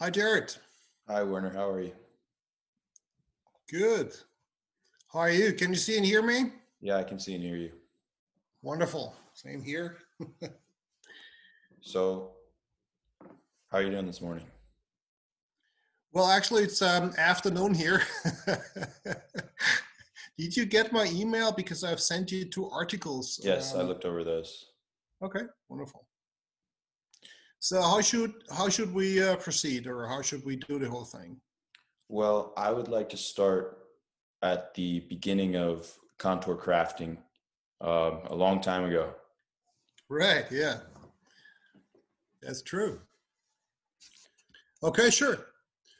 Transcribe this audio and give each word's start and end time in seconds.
Hi, 0.00 0.10
Jared. 0.10 0.54
Hi, 1.08 1.24
Werner. 1.24 1.50
How 1.50 1.68
are 1.68 1.80
you? 1.80 1.90
Good. 3.68 4.14
How 5.12 5.18
are 5.18 5.30
you? 5.30 5.52
Can 5.52 5.70
you 5.70 5.76
see 5.76 5.96
and 5.96 6.06
hear 6.06 6.22
me? 6.22 6.52
Yeah, 6.80 6.98
I 6.98 7.02
can 7.02 7.18
see 7.18 7.34
and 7.34 7.42
hear 7.42 7.56
you. 7.56 7.72
Wonderful. 8.62 9.16
Same 9.34 9.60
here. 9.60 9.96
so, 11.80 12.30
how 13.72 13.78
are 13.78 13.82
you 13.82 13.90
doing 13.90 14.06
this 14.06 14.20
morning? 14.20 14.44
Well, 16.12 16.28
actually, 16.28 16.62
it's 16.62 16.80
um, 16.80 17.12
afternoon 17.18 17.74
here. 17.74 18.02
Did 20.38 20.56
you 20.56 20.64
get 20.64 20.92
my 20.92 21.06
email? 21.06 21.50
Because 21.50 21.82
I've 21.82 22.00
sent 22.00 22.30
you 22.30 22.44
two 22.44 22.70
articles. 22.70 23.40
Yes, 23.42 23.74
um, 23.74 23.80
I 23.80 23.82
looked 23.82 24.04
over 24.04 24.22
those. 24.22 24.66
Okay, 25.24 25.42
wonderful. 25.68 26.07
So 27.60 27.82
how 27.82 28.00
should 28.00 28.34
how 28.50 28.68
should 28.68 28.94
we 28.94 29.22
uh, 29.22 29.36
proceed, 29.36 29.86
or 29.86 30.06
how 30.06 30.22
should 30.22 30.44
we 30.44 30.56
do 30.56 30.78
the 30.78 30.88
whole 30.88 31.04
thing? 31.04 31.40
Well, 32.08 32.52
I 32.56 32.70
would 32.70 32.88
like 32.88 33.08
to 33.10 33.16
start 33.16 33.78
at 34.42 34.74
the 34.74 35.00
beginning 35.00 35.56
of 35.56 35.92
contour 36.18 36.56
crafting 36.56 37.18
um, 37.80 38.22
a 38.26 38.34
long 38.34 38.60
time 38.60 38.84
ago. 38.84 39.14
Right. 40.08 40.46
Yeah. 40.50 40.78
That's 42.40 42.62
true. 42.62 43.00
Okay. 44.82 45.10
Sure. 45.10 45.46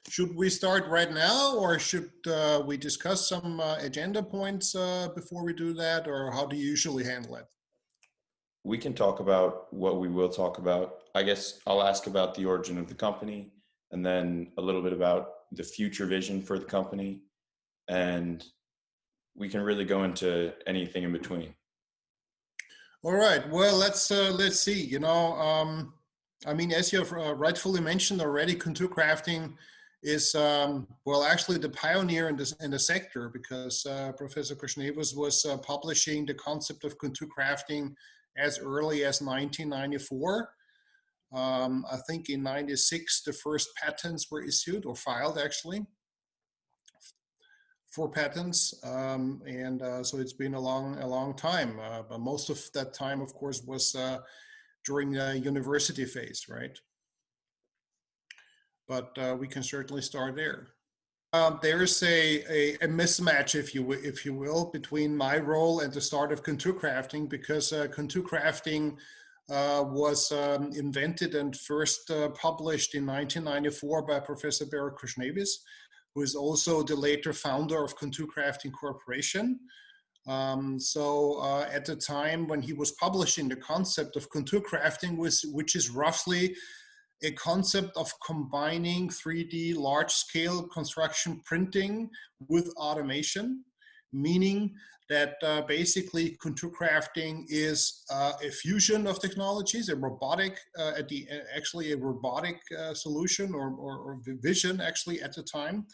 Should 0.09 0.35
we 0.35 0.49
start 0.49 0.87
right 0.87 1.13
now, 1.13 1.55
or 1.57 1.79
should 1.79 2.11
uh, 2.27 2.63
we 2.65 2.79
discuss 2.79 3.29
some 3.29 3.61
uh, 3.61 3.77
agenda 3.81 4.23
points 4.23 4.75
uh, 4.75 5.09
before 5.15 5.45
we 5.45 5.53
do 5.53 5.75
that, 5.75 6.09
or 6.09 6.31
how 6.31 6.47
do 6.47 6.57
you 6.57 6.65
usually 6.65 7.05
handle 7.05 7.37
it? 7.37 7.45
We 8.65 8.79
can 8.79 8.95
talk 8.95 9.21
about 9.21 9.71
what 9.73 10.01
we 10.01 10.09
will 10.09 10.31
talk 10.31 10.57
about. 10.57 10.98
I 11.15 11.23
guess 11.23 11.61
I'll 11.67 11.83
ask 11.83 12.07
about 12.07 12.35
the 12.35 12.45
origin 12.45 12.79
of 12.79 12.89
the 12.89 12.95
company 12.95 13.53
and 13.91 14.05
then 14.05 14.49
a 14.59 14.63
little 14.63 14.83
bit 14.83 14.93
about 14.93 15.31
the 15.53 15.63
future 15.63 16.07
vision 16.07 16.43
for 16.43 16.59
the 16.59 16.65
company. 16.65 17.23
And 17.89 18.45
we 19.35 19.49
can 19.49 19.63
really 19.63 19.85
go 19.85 20.05
into 20.05 20.53
anything 20.67 21.05
in 21.05 21.13
between. 21.13 21.55
All 23.05 23.15
right. 23.15 23.49
Well, 23.49 23.77
let's 23.77 24.11
uh, 24.11 24.33
let's 24.37 24.61
see. 24.61 24.83
You 24.83 24.99
know, 24.99 25.35
um, 25.35 25.95
I 26.47 26.53
mean, 26.55 26.73
as 26.73 26.93
you 26.93 26.99
have 26.99 27.13
uh, 27.13 27.35
rightfully 27.35 27.81
mentioned 27.81 28.21
already, 28.21 28.55
contour 28.55 28.89
crafting 28.89 29.55
is 30.03 30.35
um, 30.35 30.87
well 31.05 31.25
actually 31.25 31.59
the 31.59 31.69
pioneer 31.71 32.29
in 32.29 32.37
this 32.37 32.53
in 32.61 32.73
the 32.73 32.79
sector 32.79 33.29
because 33.29 33.87
uh, 33.87 34.13
Professor 34.13 34.55
Khoshnevis 34.55 35.17
was 35.17 35.45
uh, 35.45 35.57
publishing 35.59 36.27
the 36.27 36.35
concept 36.35 36.85
of 36.85 36.99
contour 36.99 37.29
crafting 37.29 37.95
as 38.37 38.59
early 38.59 39.05
as 39.05 39.21
1994. 39.21 40.51
Um, 41.33 41.85
I 41.91 41.99
think 42.09 42.31
in 42.31 42.43
96 42.43 43.23
the 43.23 43.33
first 43.33 43.69
patents 43.77 44.31
were 44.31 44.43
issued 44.43 44.87
or 44.87 44.97
filed 44.97 45.39
actually. 45.39 45.85
For 47.91 48.09
patents 48.09 48.75
um, 48.85 49.43
and 49.47 49.83
uh, 49.83 50.05
so 50.05 50.19
it's 50.19 50.33
been 50.33 50.55
a 50.55 50.61
long 50.61 50.99
a 50.99 51.07
long 51.07 51.35
time 51.35 51.79
uh, 51.81 52.03
but 52.09 52.21
most 52.21 52.49
of 52.49 52.61
that 52.75 52.95
time 52.95 53.21
of 53.21 53.35
course 53.35 53.63
was 53.67 53.95
uh, 53.95 54.19
during 54.85 55.13
the 55.13 55.39
university 55.39 56.05
phase 56.05 56.47
right? 56.49 56.79
But 58.87 59.17
uh, 59.19 59.37
we 59.39 59.49
can 59.49 59.63
certainly 59.63 60.01
start 60.01 60.35
there. 60.35 60.69
Um, 61.35 61.59
there's 61.61 62.03
a, 62.03 62.41
a, 62.51 62.75
a, 62.77 62.89
mismatch, 62.89 63.55
if 63.55 63.75
you 63.75 63.93
if 63.93 64.25
you 64.25 64.33
will, 64.33 64.71
between 64.71 65.15
my 65.15 65.37
role 65.37 65.81
and 65.81 65.93
the 65.93 66.01
start 66.01 66.33
of 66.33 66.43
contour 66.43 66.73
crafting, 66.73 67.29
because 67.29 67.71
uh, 67.71 67.87
contour 67.89 68.23
crafting 68.23 68.97
was 69.49 70.31
um, 70.33 70.71
invented 70.75 71.35
and 71.35 71.57
first 71.57 72.11
uh, 72.11 72.29
published 72.31 72.95
in 72.95 73.07
1994 73.07 74.03
by 74.03 74.21
Professor 74.21 74.67
Behrokh 74.67 74.99
Khoshnevis, 74.99 75.51
who 76.15 76.23
is 76.23 76.35
also 76.35 76.83
the 76.83 76.97
later 76.97 77.33
founder 77.33 77.83
of 77.83 77.97
Contour 77.97 78.27
Crafting 78.27 78.73
Corporation. 78.73 79.59
Um, 80.29 80.79
so 80.79 81.41
uh, 81.41 81.67
at 81.73 81.87
the 81.87 81.97
time 81.97 82.47
when 82.49 82.61
he 82.61 82.75
was 82.75 82.93
publishing 82.93 83.49
the 83.49 83.57
concept 83.57 84.15
of 84.15 84.29
contour 84.29 84.61
crafting, 84.61 85.17
was, 85.17 85.45
which 85.53 85.75
is 85.75 85.89
roughly 85.89 86.55
a 87.23 87.33
concept 87.33 87.97
of 87.97 88.13
combining 88.25 89.09
3D 89.09 89.75
large 89.75 90.13
scale 90.13 90.69
construction 90.69 91.41
printing 91.45 92.11
with 92.49 92.69
automation, 92.77 93.65
meaning 94.13 94.75
that 95.09 95.37
uh, 95.43 95.63
basically 95.63 96.37
contour 96.43 96.71
crafting 96.71 97.45
is 97.49 98.05
uh, 98.11 98.33
a 98.45 98.51
fusion 98.51 99.07
of 99.07 99.21
technologies, 99.21 99.89
a 99.89 99.97
robotic, 99.97 100.59
uh, 100.79 100.93
at 100.99 101.09
the 101.09 101.27
actually 101.57 101.93
a 101.93 101.97
robotic 101.97 102.61
uh, 102.79 102.93
solution 102.93 103.55
or, 103.55 103.71
or, 103.71 103.99
or, 103.99 104.21
vision 104.43 104.81
actually 104.81 105.23
at 105.23 105.35
the 105.35 105.43
time. 105.43 105.87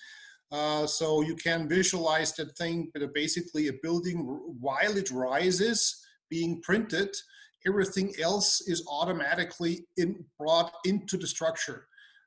Uh, 0.50 0.86
so 0.86 1.22
you 1.22 1.36
can 1.36 1.68
visualize 1.68 2.32
that 2.34 2.56
thing, 2.56 2.90
but 2.92 3.14
basically 3.14 3.68
a 3.68 3.72
building 3.82 4.18
while 4.60 4.96
it 4.96 5.10
rises 5.10 6.04
being 6.28 6.60
printed, 6.62 7.14
everything 7.66 8.12
else 8.20 8.60
is 8.68 8.84
automatically 8.88 9.86
in, 9.96 10.24
brought 10.38 10.72
into 10.84 11.16
the 11.16 11.26
structure. 11.26 11.86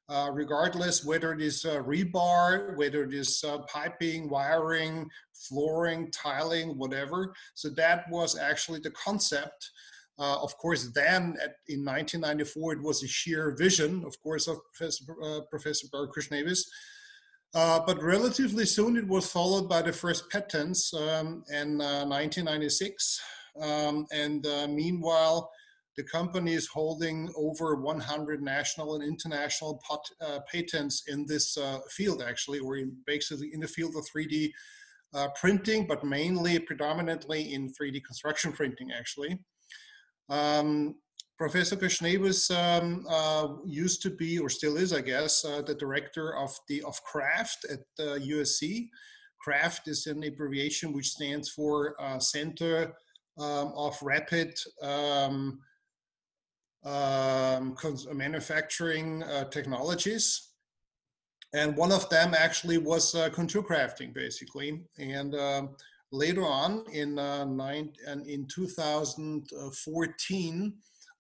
Uh, 0.10 0.30
regardless 0.32 1.04
whether 1.04 1.34
it 1.34 1.42
is 1.42 1.66
uh, 1.66 1.84
rebar, 1.84 2.78
whether 2.78 3.04
it 3.04 3.14
is 3.14 3.44
uh, 3.46 3.58
piping, 3.68 4.30
wiring, 4.30 5.06
flooring, 5.34 6.10
tiling, 6.12 6.78
whatever. 6.78 7.34
So 7.56 7.68
that 7.72 8.06
was 8.10 8.38
actually 8.38 8.80
the 8.80 8.92
concept. 8.92 9.70
Uh, 10.18 10.42
of 10.42 10.58
course, 10.60 10.92
then 10.96 11.36
at, 11.44 11.58
in 11.68 11.84
1994, 11.84 12.74
it 12.74 12.82
was 12.82 13.04
a 13.04 13.08
sheer 13.08 13.54
vision, 13.60 14.06
of 14.06 14.18
course, 14.22 14.48
of 14.48 14.60
Professor, 14.74 15.04
uh, 15.22 15.42
Professor 15.52 15.88
Behrokh 15.94 16.14
Khoshnevis. 16.18 16.62
Uh, 17.54 17.82
but 17.86 18.02
relatively 18.02 18.66
soon, 18.66 18.96
it 18.96 19.08
was 19.08 19.30
followed 19.30 19.68
by 19.68 19.82
the 19.82 19.92
first 19.92 20.30
patents 20.30 20.94
um, 20.94 21.44
in 21.52 21.80
1996. 21.80 23.22
Um, 23.62 24.06
and 24.14 24.48
meanwhile, 24.74 25.52
the 25.98 26.04
company 26.04 26.54
is 26.54 26.68
holding 26.68 27.30
over 27.36 27.76
100 27.76 28.42
national 28.42 28.96
and 28.96 29.04
international 29.04 29.82
pot, 29.86 30.08
uh, 30.22 30.40
patents 30.52 31.04
in 31.08 31.26
this 31.26 31.58
uh, 31.58 31.80
field, 31.90 32.22
actually, 32.22 32.60
or 32.60 32.78
in, 32.78 32.96
basically 33.08 33.50
in 33.52 33.60
the 33.60 33.68
field 33.68 33.96
of 33.96 34.06
3D 34.06 34.52
uh, 35.16 35.28
printing, 35.40 35.88
but 35.88 36.04
mainly 36.04 36.60
predominantly 36.60 37.54
in 37.54 37.74
3D 37.74 38.04
construction 38.06 38.52
printing, 38.52 38.92
actually. 38.92 39.40
Um, 40.30 40.96
Professor 41.40 41.76
Khoshnevis 41.76 42.52
um, 42.52 43.06
uh, 43.10 43.56
used 43.66 44.02
to 44.04 44.12
be, 44.12 44.38
or 44.38 44.50
still 44.50 44.78
is, 44.78 44.94
I 44.94 45.02
guess, 45.02 45.44
uh, 45.44 45.62
the 45.64 45.76
director 45.76 46.36
of 46.36 46.52
the 46.68 46.84
of 46.84 47.00
CRAFT 47.04 47.72
at 47.72 47.80
USC. 48.00 48.90
CRAFT 49.44 49.88
is 49.88 50.08
an 50.08 50.24
abbreviation 50.24 50.94
which 50.94 51.10
stands 51.10 51.50
for 51.50 51.96
uh, 52.02 52.20
Center 52.20 52.94
um, 53.40 53.72
of 53.76 53.96
Rapid 54.02 54.58
um, 54.82 55.60
um, 56.86 57.76
manufacturing 58.14 59.24
uh, 59.24 59.46
technologies. 59.46 60.52
And 61.54 61.78
one 61.78 61.92
of 61.92 62.10
them 62.10 62.34
actually 62.34 62.78
was 62.78 63.16
uh, 63.16 63.30
contour 63.30 63.64
crafting, 63.64 64.14
basically. 64.14 64.82
And 65.00 65.34
um, 65.36 65.76
later 66.12 66.46
on 66.46 66.84
in, 66.92 67.18
uh, 67.18 67.46
nine, 67.46 67.94
and 68.06 68.28
in 68.28 68.46
2014, 68.48 70.74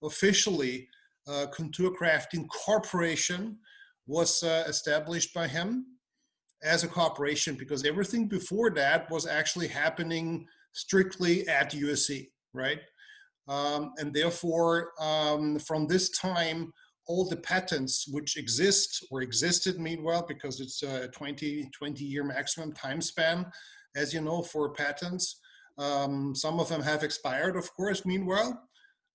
officially, 0.03 0.89
uh, 1.27 1.47
Contour 1.47 1.91
Crafting 1.91 2.47
Corporation 2.47 3.57
was 4.05 4.43
uh, 4.43 4.63
established 4.67 5.33
by 5.33 5.47
him 5.47 5.85
as 6.63 6.83
a 6.83 6.87
corporation 6.87 7.55
because 7.55 7.85
everything 7.85 8.27
before 8.27 8.69
that 8.71 9.09
was 9.11 9.27
actually 9.27 9.67
happening 9.67 10.47
strictly 10.73 11.47
at 11.47 11.71
USC, 11.71 12.29
right? 12.53 12.79
Um, 13.47 13.93
and 13.97 14.13
therefore, 14.13 14.91
um, 14.99 15.59
from 15.59 15.87
this 15.87 16.09
time, 16.09 16.73
all 17.07 17.27
the 17.27 17.37
patents 17.37 18.05
which 18.11 18.37
exist 18.37 19.05
or 19.11 19.21
existed 19.21 19.79
meanwhile, 19.79 20.25
because 20.27 20.59
it's 20.59 20.83
a 20.83 21.07
20, 21.09 21.69
20 21.77 22.03
year 22.03 22.23
maximum 22.23 22.73
time 22.73 23.01
span, 23.01 23.45
as 23.95 24.13
you 24.13 24.21
know, 24.21 24.41
for 24.41 24.73
patents. 24.73 25.39
Um, 25.77 26.35
some 26.35 26.59
of 26.59 26.67
them 26.69 26.81
have 26.81 27.03
expired, 27.03 27.55
of 27.55 27.73
course, 27.73 28.05
meanwhile. 28.05 28.61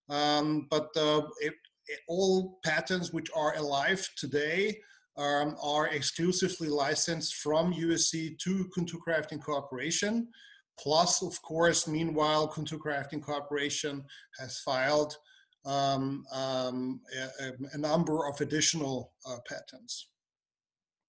Um, 0.08 0.66
but 0.70 0.88
uh, 0.96 1.22
it, 1.40 1.54
it, 1.88 1.98
all 2.08 2.58
patents 2.64 3.12
which 3.12 3.28
are 3.36 3.56
alive 3.56 4.08
today 4.16 4.78
um, 5.16 5.56
are 5.62 5.88
exclusively 5.88 6.68
licensed 6.68 7.36
from 7.36 7.74
USC 7.74 8.38
to 8.38 8.70
Contour 8.74 9.00
Crafting 9.06 9.42
Corporation. 9.42 10.28
Plus, 10.78 11.22
of 11.22 11.40
course, 11.42 11.86
meanwhile, 11.86 12.48
Contour 12.48 12.78
Crafting 12.78 13.22
Corporation 13.22 14.04
has 14.38 14.58
filed 14.60 15.16
um, 15.64 16.24
um, 16.32 17.00
a, 17.40 17.52
a, 17.72 17.78
number 17.78 18.26
of 18.26 18.40
additional 18.40 19.12
uh, 19.28 19.36
patents. 19.48 20.08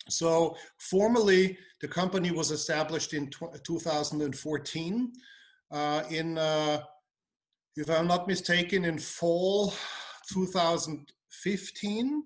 So 0.09 0.55
formally, 0.77 1.57
the 1.81 1.87
company 1.87 2.31
was 2.31 2.51
established 2.51 3.13
in 3.13 3.31
2014. 3.31 5.13
Uh, 5.71 6.03
in, 6.11 6.37
uh, 6.37 6.81
if 7.75 7.89
I'm 7.89 8.05
not 8.07 8.27
mistaken, 8.27 8.85
in 8.85 8.99
fall 8.99 9.73
2015, 10.31 12.23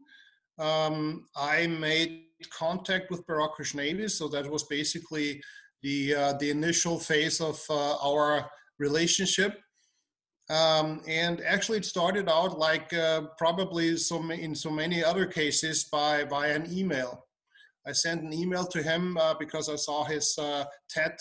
um, 0.60 1.26
I 1.36 1.68
made 1.68 2.24
contact 2.50 3.10
with 3.10 3.26
Behrokh 3.26 3.56
Khoshnevis. 3.58 4.12
So 4.12 4.28
that 4.30 4.50
was 4.50 4.64
basically 4.64 5.42
the 5.84 6.16
uh, 6.16 6.34
the 6.34 6.50
initial 6.50 7.00
phase 7.00 7.42
of 7.42 7.60
uh, 7.70 7.96
our 7.98 8.50
relationship. 8.80 9.60
Um, 10.50 11.02
and 11.08 11.42
actually, 11.42 11.80
it 11.80 11.86
started 11.86 12.30
out 12.30 12.58
like 12.58 12.94
uh, 12.94 13.24
probably 13.38 13.98
so 13.98 14.30
in 14.32 14.56
so 14.56 14.70
many 14.70 15.04
other 15.04 15.26
cases 15.26 15.86
by 15.86 16.24
by 16.26 16.48
an 16.48 16.68
email. 16.72 17.26
I 17.86 17.94
sent 17.94 18.24
an 18.24 18.34
email 18.34 18.66
to 18.66 18.84
him 18.84 19.18
uh, 19.18 19.36
because 19.40 19.70
I 19.70 19.76
saw 19.76 20.04
his 20.04 20.38
uh, 20.38 20.66
TED 20.90 21.18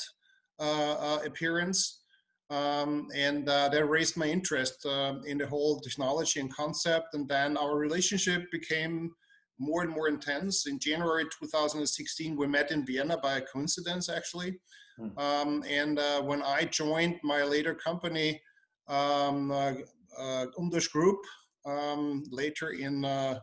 uh, 0.58 1.18
appearance, 1.24 2.02
um, 2.50 3.08
and 3.14 3.46
that 3.46 3.88
raised 3.88 4.16
my 4.16 4.26
interest 4.26 4.84
in 5.26 5.38
the 5.38 5.46
whole 5.46 5.80
technology 5.80 6.40
and 6.40 6.52
concept. 6.52 7.14
And 7.14 7.28
then 7.28 7.56
our 7.56 7.76
relationship 7.76 8.50
became 8.50 9.12
more 9.58 9.82
and 9.82 9.90
more 9.90 10.08
intense. 10.08 10.66
In 10.66 10.78
January 10.78 11.24
2016, 11.24 12.36
we 12.36 12.46
met 12.46 12.70
in 12.70 12.84
Vienna 12.84 13.16
by 13.18 13.38
a 13.38 13.40
coincidence, 13.40 14.08
actually. 14.08 14.58
Hmm. 14.98 15.18
Um, 15.18 15.64
and 15.68 15.98
uh, 15.98 16.22
when 16.22 16.42
I 16.42 16.64
joined 16.64 17.16
my 17.22 17.42
later 17.42 17.74
company, 17.74 18.40
um, 18.88 19.50
uh, 19.50 19.74
uh, 20.18 20.46
Umdasch 20.58 20.90
Group, 20.90 21.18
um, 21.64 22.24
later 22.30 22.70
in 22.70 23.04
uh, 23.04 23.40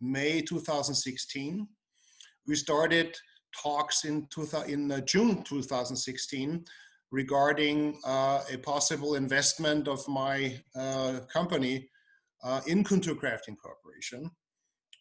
May 0.00 0.40
2016, 0.40 1.66
we 2.46 2.54
started 2.54 3.16
talks 3.62 4.04
in, 4.04 4.26
in 4.66 4.92
uh, 4.92 5.00
June 5.00 5.42
2016 5.42 6.64
regarding 7.10 7.98
uh, 8.04 8.42
a 8.52 8.56
possible 8.58 9.14
investment 9.14 9.88
of 9.88 10.06
my 10.08 10.58
company 11.32 11.88
in 12.66 12.84
Contour 12.84 13.14
Crafting 13.14 13.56
Corporation. 13.56 14.30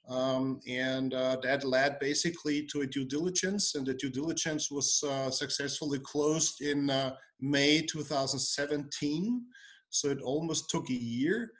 Um, 0.09 0.62
and 0.68 1.13
uh, 1.13 1.38
that 1.44 1.65
led 1.65 2.00
basically 2.00 2.65
to 2.68 2.81
a 2.81 2.88
due 2.88 3.06
diligence, 3.06 3.75
and 3.75 3.86
the 3.86 3.94
due 3.94 4.09
diligence 4.09 4.71
was 4.71 5.04
uh, 5.04 5.30
successfully 5.30 6.00
closed 6.00 6.62
in 6.62 6.89
uh, 6.89 7.15
May 7.42 7.81
2017. 7.81 9.44
So 9.89 10.09
it 10.09 10.21
almost 10.21 10.69
took 10.69 10.89
a 10.89 10.94
year. 10.94 11.51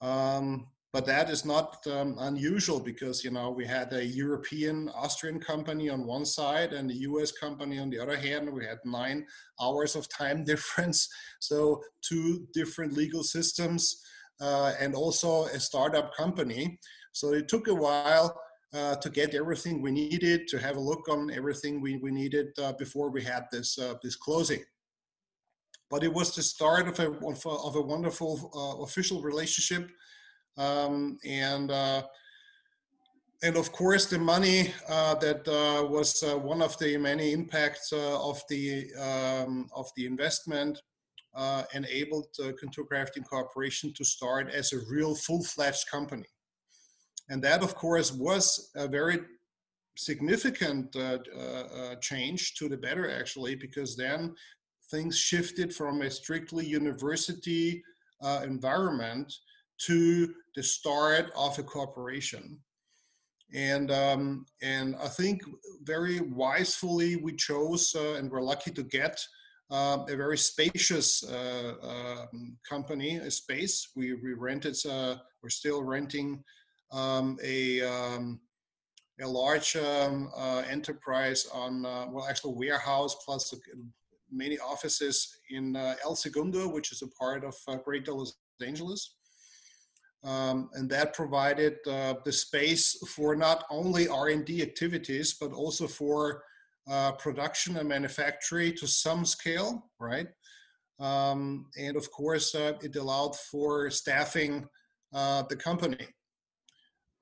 Um, 0.00 0.66
but 0.94 1.06
that 1.06 1.28
is 1.28 1.44
not 1.44 1.84
um, 1.88 2.14
unusual 2.20 2.78
because 2.78 3.24
you 3.24 3.32
know 3.32 3.50
we 3.50 3.66
had 3.66 3.92
a 3.92 4.04
European 4.04 4.88
Austrian 4.94 5.40
company 5.40 5.90
on 5.90 6.06
one 6.06 6.24
side 6.24 6.72
and 6.72 6.88
a 6.88 6.94
US 7.08 7.32
company 7.32 7.80
on 7.80 7.90
the 7.90 7.98
other 7.98 8.16
hand. 8.16 8.48
We 8.48 8.64
had 8.64 8.78
nine 8.84 9.26
hours 9.60 9.96
of 9.96 10.08
time 10.08 10.44
difference, 10.52 11.08
so 11.40 11.82
two 12.08 12.46
different 12.54 12.92
legal 12.92 13.24
systems, 13.24 14.02
uh, 14.40 14.74
and 14.80 14.94
also 14.94 15.46
a 15.46 15.58
startup 15.58 16.14
company. 16.14 16.78
So 17.14 17.32
it 17.32 17.46
took 17.46 17.68
a 17.68 17.74
while 17.74 18.40
uh, 18.74 18.96
to 18.96 19.08
get 19.08 19.36
everything 19.36 19.80
we 19.80 19.92
needed, 19.92 20.48
to 20.48 20.58
have 20.58 20.76
a 20.76 20.80
look 20.80 21.08
on 21.08 21.30
everything 21.30 21.80
we, 21.80 21.96
we 21.96 22.10
needed 22.10 22.48
uh, 22.58 22.72
before 22.72 23.08
we 23.08 23.22
had 23.22 23.44
this, 23.52 23.78
uh, 23.78 23.94
this 24.02 24.16
closing. 24.16 24.64
But 25.90 26.02
it 26.02 26.12
was 26.12 26.34
the 26.34 26.42
start 26.42 26.88
of 26.88 26.98
a, 26.98 27.12
of 27.24 27.46
a, 27.46 27.48
of 27.48 27.76
a 27.76 27.80
wonderful 27.80 28.50
uh, 28.52 28.82
official 28.82 29.22
relationship. 29.22 29.88
Um, 30.56 31.18
and 31.24 31.70
uh, 31.70 32.02
and 33.42 33.56
of 33.56 33.70
course, 33.72 34.06
the 34.06 34.18
money 34.18 34.72
uh, 34.88 35.16
that 35.16 35.46
was 35.90 36.24
one 36.42 36.62
of 36.62 36.78
the 36.78 36.96
many 36.96 37.32
impacts 37.32 37.92
of 37.92 38.40
the 38.48 38.86
um, 38.94 39.68
of 39.76 39.86
the 39.96 40.06
investment 40.06 40.80
enabled 41.74 42.28
Contour 42.58 42.86
Crafting 42.90 43.24
Corporation 43.28 43.92
to 43.94 44.04
start 44.04 44.48
as 44.50 44.72
a 44.72 44.78
real 44.88 45.14
full-fledged 45.14 45.86
company. 45.90 46.24
And 47.28 47.42
that, 47.42 47.62
of 47.62 47.74
course, 47.74 48.12
was 48.12 48.70
a 48.76 48.86
very 48.86 49.20
significant 49.96 50.94
uh, 50.96 51.18
uh, 51.38 51.94
change 51.96 52.54
to 52.54 52.68
the 52.68 52.76
better, 52.76 53.10
actually, 53.10 53.54
because 53.54 53.96
then 53.96 54.34
things 54.90 55.18
shifted 55.18 55.74
from 55.74 56.02
a 56.02 56.10
strictly 56.10 56.66
university 56.66 57.82
uh, 58.22 58.42
environment 58.44 59.32
to 59.78 60.32
the 60.54 60.62
start 60.62 61.30
of 61.36 61.58
a 61.58 61.62
corporation. 61.62 62.58
And, 63.52 63.90
um, 63.90 64.46
and 64.62 64.96
I 64.96 65.08
think 65.08 65.42
very 65.82 66.20
wisely 66.20 67.16
we 67.16 67.34
chose 67.36 67.94
uh, 67.94 68.14
and 68.14 68.30
we're 68.30 68.40
lucky 68.40 68.72
to 68.72 68.82
get 68.82 69.20
uh, 69.70 69.98
a 70.08 70.16
very 70.16 70.38
spacious 70.38 71.24
uh, 71.24 71.74
um, 71.82 72.56
company, 72.68 73.16
a 73.16 73.30
space. 73.30 73.88
We, 73.94 74.14
we 74.14 74.32
rented, 74.34 74.76
we're 74.84 75.50
still 75.50 75.82
renting 75.82 76.42
um, 76.94 77.36
a 77.42 77.82
um, 77.82 78.40
a 79.20 79.28
large 79.28 79.76
um, 79.76 80.30
uh, 80.36 80.62
enterprise 80.68 81.46
on 81.52 81.84
uh, 81.84 82.06
well 82.10 82.26
actually 82.28 82.54
warehouse 82.54 83.16
plus 83.24 83.54
many 84.30 84.58
offices 84.58 85.36
in 85.50 85.76
uh, 85.76 85.94
El 86.04 86.16
Segundo, 86.16 86.68
which 86.68 86.90
is 86.92 87.02
a 87.02 87.08
part 87.08 87.44
of 87.44 87.54
uh, 87.68 87.76
Greater 87.76 88.12
Los 88.12 88.34
Angeles. 88.64 89.16
Um, 90.24 90.70
and 90.72 90.88
that 90.90 91.12
provided 91.12 91.76
uh, 91.86 92.14
the 92.24 92.32
space 92.32 92.96
for 93.14 93.36
not 93.36 93.64
only 93.70 94.08
R&D 94.08 94.62
activities, 94.62 95.36
but 95.38 95.52
also 95.52 95.86
for 95.86 96.42
uh, 96.90 97.12
production 97.12 97.76
and 97.76 97.88
manufacturing 97.88 98.74
to 98.76 98.86
some 98.86 99.26
scale, 99.26 99.90
right? 100.00 100.26
Um, 100.98 101.66
and 101.78 101.94
of 101.96 102.10
course, 102.10 102.54
it 102.54 102.96
allowed 102.96 103.36
for 103.36 103.90
staffing 103.90 104.66
the 105.12 105.56
company 105.58 106.08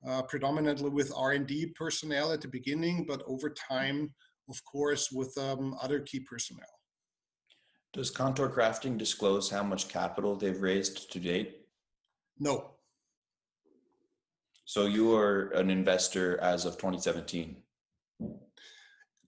uh, 0.07 0.21
predominantly 0.23 0.89
with 0.89 1.11
R&D 1.15 1.73
personnel 1.75 2.31
at 2.31 2.41
the 2.41 2.47
beginning, 2.47 3.05
but 3.07 3.23
over 3.27 3.49
time, 3.49 4.13
of 4.49 4.63
course, 4.65 5.11
with 5.11 5.37
um, 5.37 5.75
other 5.81 5.99
key 5.99 6.19
personnel. 6.19 6.65
Does 7.93 8.09
Contour 8.09 8.49
Crafting 8.49 8.97
disclose 8.97 9.49
how 9.49 9.63
much 9.63 9.87
capital 9.87 10.35
they've 10.35 10.61
raised 10.61 11.11
to 11.11 11.19
date? 11.19 11.61
No. 12.39 12.71
So 14.65 14.87
you 14.87 15.15
are 15.15 15.49
an 15.49 15.69
investor 15.69 16.39
as 16.39 16.65
of 16.65 16.73
2017? 16.77 17.55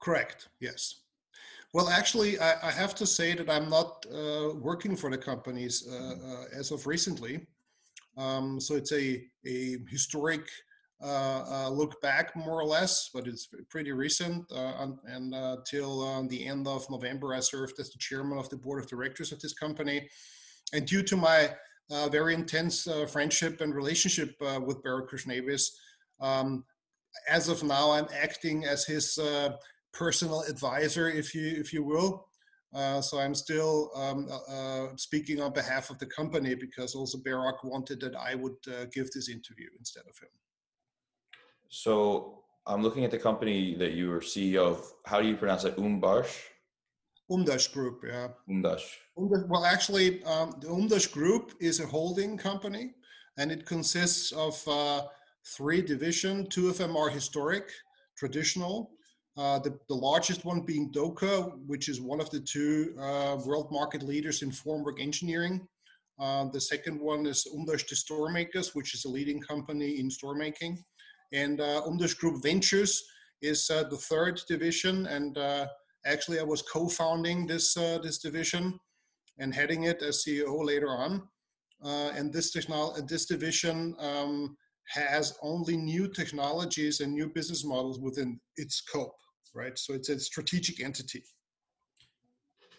Correct, 0.02 0.50
yes. 0.60 1.02
Well, 1.74 1.90
actually, 1.90 2.40
I, 2.40 2.70
I 2.70 2.72
have 2.72 2.96
to 2.96 3.06
say 3.06 3.36
that 3.36 3.50
I'm 3.50 3.70
not 3.70 4.06
uh, 4.12 4.54
working 4.56 4.96
for 4.96 5.12
the 5.12 5.18
companies 5.18 5.88
uh, 5.92 6.16
uh, 6.26 6.44
as 6.58 6.72
of 6.72 6.88
recently. 6.88 7.46
Um, 8.18 8.60
so 8.60 8.76
it's 8.76 8.92
a, 8.92 9.24
a 9.46 9.78
historic 9.90 10.48
uh, 11.04 11.44
uh, 11.52 11.70
look 11.70 12.02
back 12.02 12.36
more 12.36 12.60
or 12.60 12.66
less, 12.66 13.10
but 13.14 13.28
it's 13.28 13.50
pretty 13.70 13.92
recent. 13.92 14.46
Uh, 14.52 14.88
and 15.06 15.34
until 15.34 16.26
the 16.28 16.46
end 16.48 16.68
of 16.68 16.90
November, 16.90 17.34
I 17.34 17.42
served 17.42 17.80
as 17.80 17.92
the 17.92 18.00
chairman 18.00 18.38
of 18.38 18.50
the 18.50 18.58
board 18.58 18.82
of 18.82 18.90
directors 18.90 19.32
of 19.32 19.40
this 19.42 19.54
company. 19.54 20.08
And 20.74 20.86
due 20.86 21.04
to 21.04 21.18
my 21.18 21.54
very 22.10 22.34
intense 22.34 22.88
friendship 23.12 23.62
and 23.62 23.76
relationship 23.76 24.36
with 24.40 24.82
Behrokh 24.84 25.10
Khoshnevis, 25.10 25.70
um, 26.22 26.64
as 27.30 27.50
of 27.50 27.64
now, 27.64 27.92
I'm 27.92 28.08
acting 28.18 28.66
as 28.66 28.86
his 28.86 29.20
personal 29.94 30.42
advisor, 30.44 31.10
if 31.10 31.36
you 31.36 31.48
if 31.48 31.74
you 31.74 31.84
will. 31.84 32.28
Uh, 32.76 33.00
so 33.00 33.20
I'm 33.20 33.34
still 33.34 33.90
um, 33.96 34.28
uh, 34.50 34.88
speaking 34.98 35.42
on 35.42 35.54
behalf 35.54 35.90
of 35.90 35.98
the 35.98 36.06
company 36.08 36.56
because 36.56 36.94
also 36.94 37.18
Behrokh 37.18 37.64
wanted 37.64 38.02
that 38.02 38.16
I 38.16 38.36
would 38.36 38.58
uh, 38.68 38.86
give 38.94 39.10
this 39.12 39.30
interview 39.30 39.70
instead 39.80 40.04
of 40.10 40.18
him. 40.20 40.30
So 41.70 42.44
I'm 42.68 42.84
looking 42.84 43.06
at 43.06 43.12
the 43.12 43.18
company 43.18 43.76
that 43.76 43.94
you 43.94 44.10
were 44.10 44.20
CEO 44.20 44.72
of. 44.72 44.92
How 45.06 45.22
do 45.22 45.28
you 45.28 45.38
pronounce 45.38 45.64
it? 45.64 45.78
Umbarsh? 45.78 46.36
Umdasch 47.32 47.72
Group, 47.72 48.04
yeah. 48.06 48.28
Umdasch. 48.50 48.98
Well, 49.16 49.66
actually, 49.66 50.24
um, 50.26 50.56
the 50.60 50.68
Umdasch 50.68 51.12
Group 51.12 51.54
is 51.62 51.80
a 51.80 51.88
holding 51.88 52.38
company, 52.38 52.94
and 53.38 53.52
it 53.52 53.66
consists 53.66 54.32
of 54.34 54.62
uh, 54.68 55.04
three 55.46 55.82
divisions. 55.82 56.50
Two 56.50 56.68
of 56.68 56.78
them 56.78 56.98
are 56.98 57.10
historic, 57.10 57.72
traditional. 58.18 58.92
Uh, 59.38 59.60
the, 59.60 59.78
the 59.90 59.96
largest 59.96 60.46
one 60.46 60.62
being 60.62 60.90
Doka, 60.92 61.52
which 61.68 61.90
is 61.90 62.00
one 62.00 62.22
of 62.22 62.30
the 62.30 62.40
two 62.40 62.96
uh, 63.00 63.38
world 63.46 63.70
market 63.70 64.02
leaders 64.02 64.42
in 64.42 64.50
formwork 64.50 65.02
engineering. 65.02 65.68
Uh, 66.20 66.46
the 66.54 66.62
second 66.62 67.00
one 67.00 67.26
is 67.26 67.46
Umdasch 67.54 67.88
the 67.90 67.96
Store 67.96 68.32
Makers, 68.32 68.74
which 68.74 68.94
is 68.94 69.04
a 69.04 69.10
leading 69.10 69.42
company 69.42 70.00
in 70.00 70.10
store 70.10 70.36
making. 70.36 70.82
And 71.34 71.60
uh, 71.60 71.82
Umdasch 71.86 72.18
Group 72.18 72.42
Ventures 72.42 73.04
is 73.42 73.70
uh, 73.70 73.84
the 73.90 73.98
third 73.98 74.42
division. 74.48 75.06
And 75.08 75.38
uh, 75.38 75.68
actually, 76.06 76.40
I 76.40 76.44
was 76.44 76.62
co-founding 76.62 77.46
this 77.46 77.74
this 77.74 78.20
division 78.20 78.80
and 79.40 79.54
heading 79.54 79.84
it 79.84 80.02
as 80.02 80.24
CEO 80.24 80.66
later 80.66 80.90
on. 80.90 81.28
and 81.84 82.32
this 82.32 82.52
technology, 82.52 83.02
this 83.06 83.26
division 83.26 83.96
um, 84.00 84.56
has 84.88 85.38
only 85.42 85.76
new 85.76 86.08
technologies 86.08 87.02
and 87.02 87.14
new 87.14 87.28
business 87.28 87.66
models 87.66 88.00
within 88.00 88.40
its 88.56 88.76
scope, 88.76 89.16
right? 89.56 89.78
So 89.78 89.94
it's 89.94 90.10
a 90.10 90.20
strategic 90.20 90.84
entity. 90.84 91.24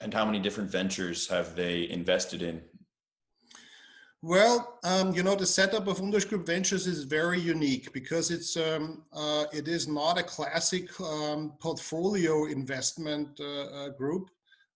And 0.01 0.13
how 0.13 0.25
many 0.25 0.39
different 0.39 0.71
ventures 0.71 1.27
have 1.29 1.57
they 1.57 1.89
invested 1.89 2.43
in? 2.43 2.63
Well, 4.23 4.79
um, 4.83 5.15
you 5.15 5.23
know, 5.23 5.37
the 5.37 5.47
setup 5.47 5.87
of 5.87 5.99
Umdasch 5.99 6.29
Group 6.29 6.47
Ventures 6.47 6.87
is 6.87 7.05
very 7.05 7.39
unique 7.39 7.93
because 7.93 8.31
it's 8.31 8.57
um, 8.57 9.05
uh, 9.13 9.45
it 9.53 9.69
is 9.69 9.87
not 9.87 10.19
a 10.19 10.23
classic 10.23 10.89
um, 11.01 11.53
portfolio 11.61 12.47
investment 12.47 13.39
uh, 13.41 13.45
uh, 13.45 13.89
group 13.91 14.31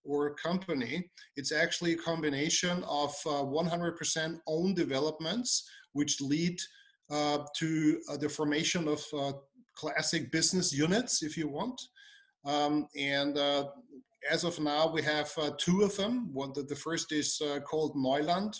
or 0.05 0.35
company. 0.35 1.11
It's 1.37 1.53
actually 1.53 1.95
a 1.95 1.97
combination 1.97 2.85
of 2.85 3.13
100% 3.25 4.35
uh, 4.35 4.39
owned 4.47 4.77
developments, 4.77 5.69
which 5.93 6.21
lead 6.21 6.61
uh, 7.11 7.39
to 7.57 8.01
uh, 8.09 8.17
the 8.17 8.29
formation 8.29 8.87
of 8.87 9.05
classic 9.81 10.31
business 10.31 10.73
units, 10.73 11.23
if 11.23 11.37
you 11.37 11.49
want. 11.49 11.81
Um, 12.45 12.89
and 12.97 13.39
as 14.31 14.45
of 14.45 14.61
now, 14.61 14.93
we 14.93 15.03
have 15.03 15.31
two 15.57 15.83
of 15.83 15.97
them. 15.97 16.33
One, 16.33 16.53
the, 16.55 16.63
the 16.63 16.77
first 16.87 17.13
is 17.13 17.41
called 17.71 17.95
Neuland 17.97 18.55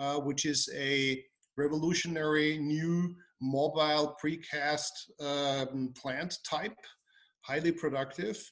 uh, 0.00 0.18
which 0.18 0.46
is 0.46 0.68
a 0.74 1.22
revolutionary 1.58 2.56
new 2.58 3.14
mobile 3.42 4.16
precast 4.22 4.90
um, 5.20 5.92
plant 5.94 6.38
type, 6.48 6.76
highly 7.42 7.70
productive. 7.70 8.42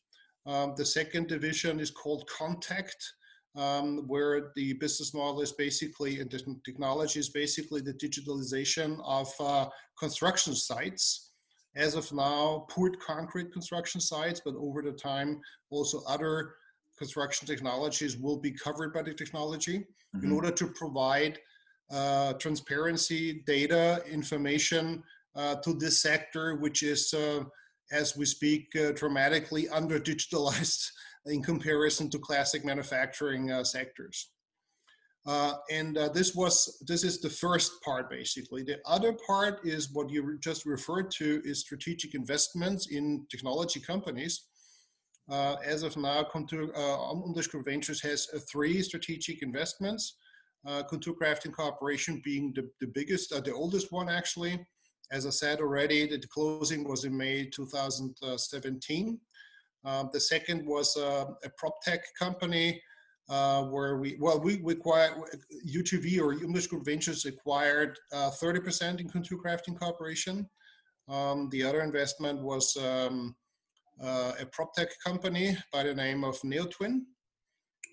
Um, 0.46 0.74
the 0.76 0.84
second 0.84 1.26
division 1.26 1.80
is 1.80 1.90
called 1.90 2.28
Contact, 2.28 2.96
um, 3.56 4.04
where 4.06 4.52
the 4.56 4.74
business 4.74 5.14
model 5.14 5.40
is 5.40 5.52
basically, 5.52 6.20
and 6.20 6.30
the 6.30 6.56
technology 6.66 7.18
is 7.18 7.30
basically 7.30 7.80
the 7.80 7.94
digitalization 7.94 8.98
of 9.04 9.32
uh, 9.40 9.68
construction 9.98 10.54
sites. 10.54 11.27
As 11.78 11.94
of 11.94 12.12
now, 12.12 12.66
poured 12.68 12.98
concrete 12.98 13.52
construction 13.52 14.00
sites, 14.00 14.42
but 14.44 14.56
over 14.56 14.82
the 14.82 14.92
time, 14.92 15.40
also 15.70 16.02
other 16.08 16.54
construction 16.98 17.46
technologies 17.46 18.16
will 18.16 18.36
be 18.36 18.50
covered 18.50 18.92
by 18.92 19.02
the 19.02 19.14
technology 19.14 19.78
mm-hmm. 19.78 20.26
in 20.26 20.32
order 20.32 20.50
to 20.50 20.66
provide 20.66 21.38
uh, 21.92 22.32
transparency, 22.34 23.44
data, 23.46 24.02
information 24.10 25.04
uh, 25.36 25.54
to 25.56 25.72
this 25.74 26.02
sector, 26.02 26.56
which 26.56 26.82
is, 26.82 27.14
uh, 27.14 27.44
as 27.92 28.16
we 28.16 28.26
speak, 28.26 28.66
uh, 28.74 28.90
dramatically 28.92 29.68
under 29.68 30.00
digitalized 30.00 30.90
in 31.26 31.42
comparison 31.42 32.10
to 32.10 32.18
classic 32.18 32.64
manufacturing 32.64 33.52
uh, 35.26 35.54
and 35.70 35.96
this 36.14 36.34
was 36.34 36.82
this 36.86 37.04
is 37.04 37.20
the 37.20 37.28
first 37.28 37.82
part 37.82 38.08
basically. 38.08 38.62
The 38.62 38.78
other 38.86 39.14
part 39.26 39.60
is 39.64 39.92
what 39.92 40.10
you 40.10 40.38
just 40.40 40.64
referred 40.64 41.10
to 41.18 41.42
is 41.44 41.60
strategic 41.60 42.14
investments 42.14 42.88
in 42.90 43.26
technology 43.30 43.80
companies. 43.80 44.48
Uh, 45.30 45.56
as 45.64 45.82
of 45.82 45.96
now, 45.96 46.24
Contour, 46.24 46.70
uh, 46.74 47.60
Ventures 47.62 48.00
has 48.00 48.28
uh, 48.34 48.38
three 48.50 48.80
strategic 48.82 49.42
investments. 49.42 50.16
Uh, 50.66 50.82
Contour 50.82 51.14
Crafting 51.14 51.52
Corporation 51.52 52.22
being 52.24 52.52
the, 52.54 52.68
the 52.80 52.86
biggest, 52.86 53.32
uh, 53.32 53.40
the 53.40 53.52
oldest 53.52 53.92
one 53.92 54.08
actually. 54.08 54.66
As 55.12 55.26
I 55.26 55.30
said 55.30 55.60
already, 55.60 56.06
the 56.06 56.20
closing 56.32 56.86
was 56.86 57.04
in 57.04 57.16
May 57.16 57.46
2017. 57.46 59.18
Um, 59.84 60.10
the 60.12 60.20
second 60.20 60.66
was 60.66 60.96
uh, 60.96 61.26
a 61.44 61.50
prop 61.56 61.80
tech 61.82 62.00
company 62.18 62.80
uh, 63.28 63.62
where 63.64 63.98
we, 63.98 64.16
well, 64.18 64.40
we, 64.40 64.60
acquired, 64.72 65.12
UGV 65.66 66.18
or 66.20 66.34
Umdasch 66.34 66.68
Group 66.68 66.84
Ventures 66.84 67.24
acquired 67.26 67.98
30% 68.12 68.82
uh, 68.82 68.96
in 68.98 69.08
Contour 69.08 69.38
Crafting 69.44 69.78
Corporation. 69.78 70.48
Um, 71.08 71.48
the 71.50 71.62
other 71.62 71.82
investment 71.82 72.40
was 72.40 72.76
um, 72.76 73.34
uh, 74.02 74.32
a 74.40 74.46
prop 74.46 74.72
tech 74.74 74.88
company 75.04 75.56
by 75.72 75.82
the 75.82 75.94
name 75.94 76.24
of 76.24 76.38
NeoTwin. 76.40 77.00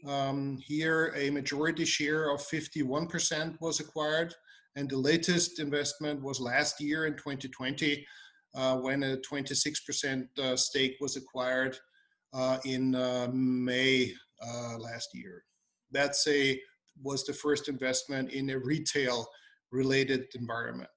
Um, 0.07 0.57
here, 0.63 1.13
a 1.15 1.29
majority 1.29 1.85
share 1.85 2.29
of 2.29 2.41
51% 2.41 3.55
was 3.59 3.79
acquired, 3.79 4.33
and 4.75 4.89
the 4.89 4.97
latest 4.97 5.59
investment 5.59 6.21
was 6.21 6.39
last 6.39 6.79
year 6.79 7.07
in 7.07 7.13
2020 7.13 8.05
uh, 8.55 8.77
when 8.77 9.03
a 9.03 9.17
26% 9.17 10.27
uh, 10.39 10.55
stake 10.55 10.95
was 11.01 11.17
acquired 11.17 11.77
uh, 12.33 12.57
in 12.65 12.93
uh, 12.95 13.27
May 13.33 14.13
uh, 14.41 14.77
last 14.77 15.09
year. 15.13 15.43
That's 15.91 16.27
a 16.27 16.59
was 17.03 17.25
the 17.25 17.33
first 17.33 17.67
investment 17.67 18.31
in 18.31 18.49
a 18.51 18.59
retail 18.59 19.27
related 19.71 20.25
environment. 20.35 20.89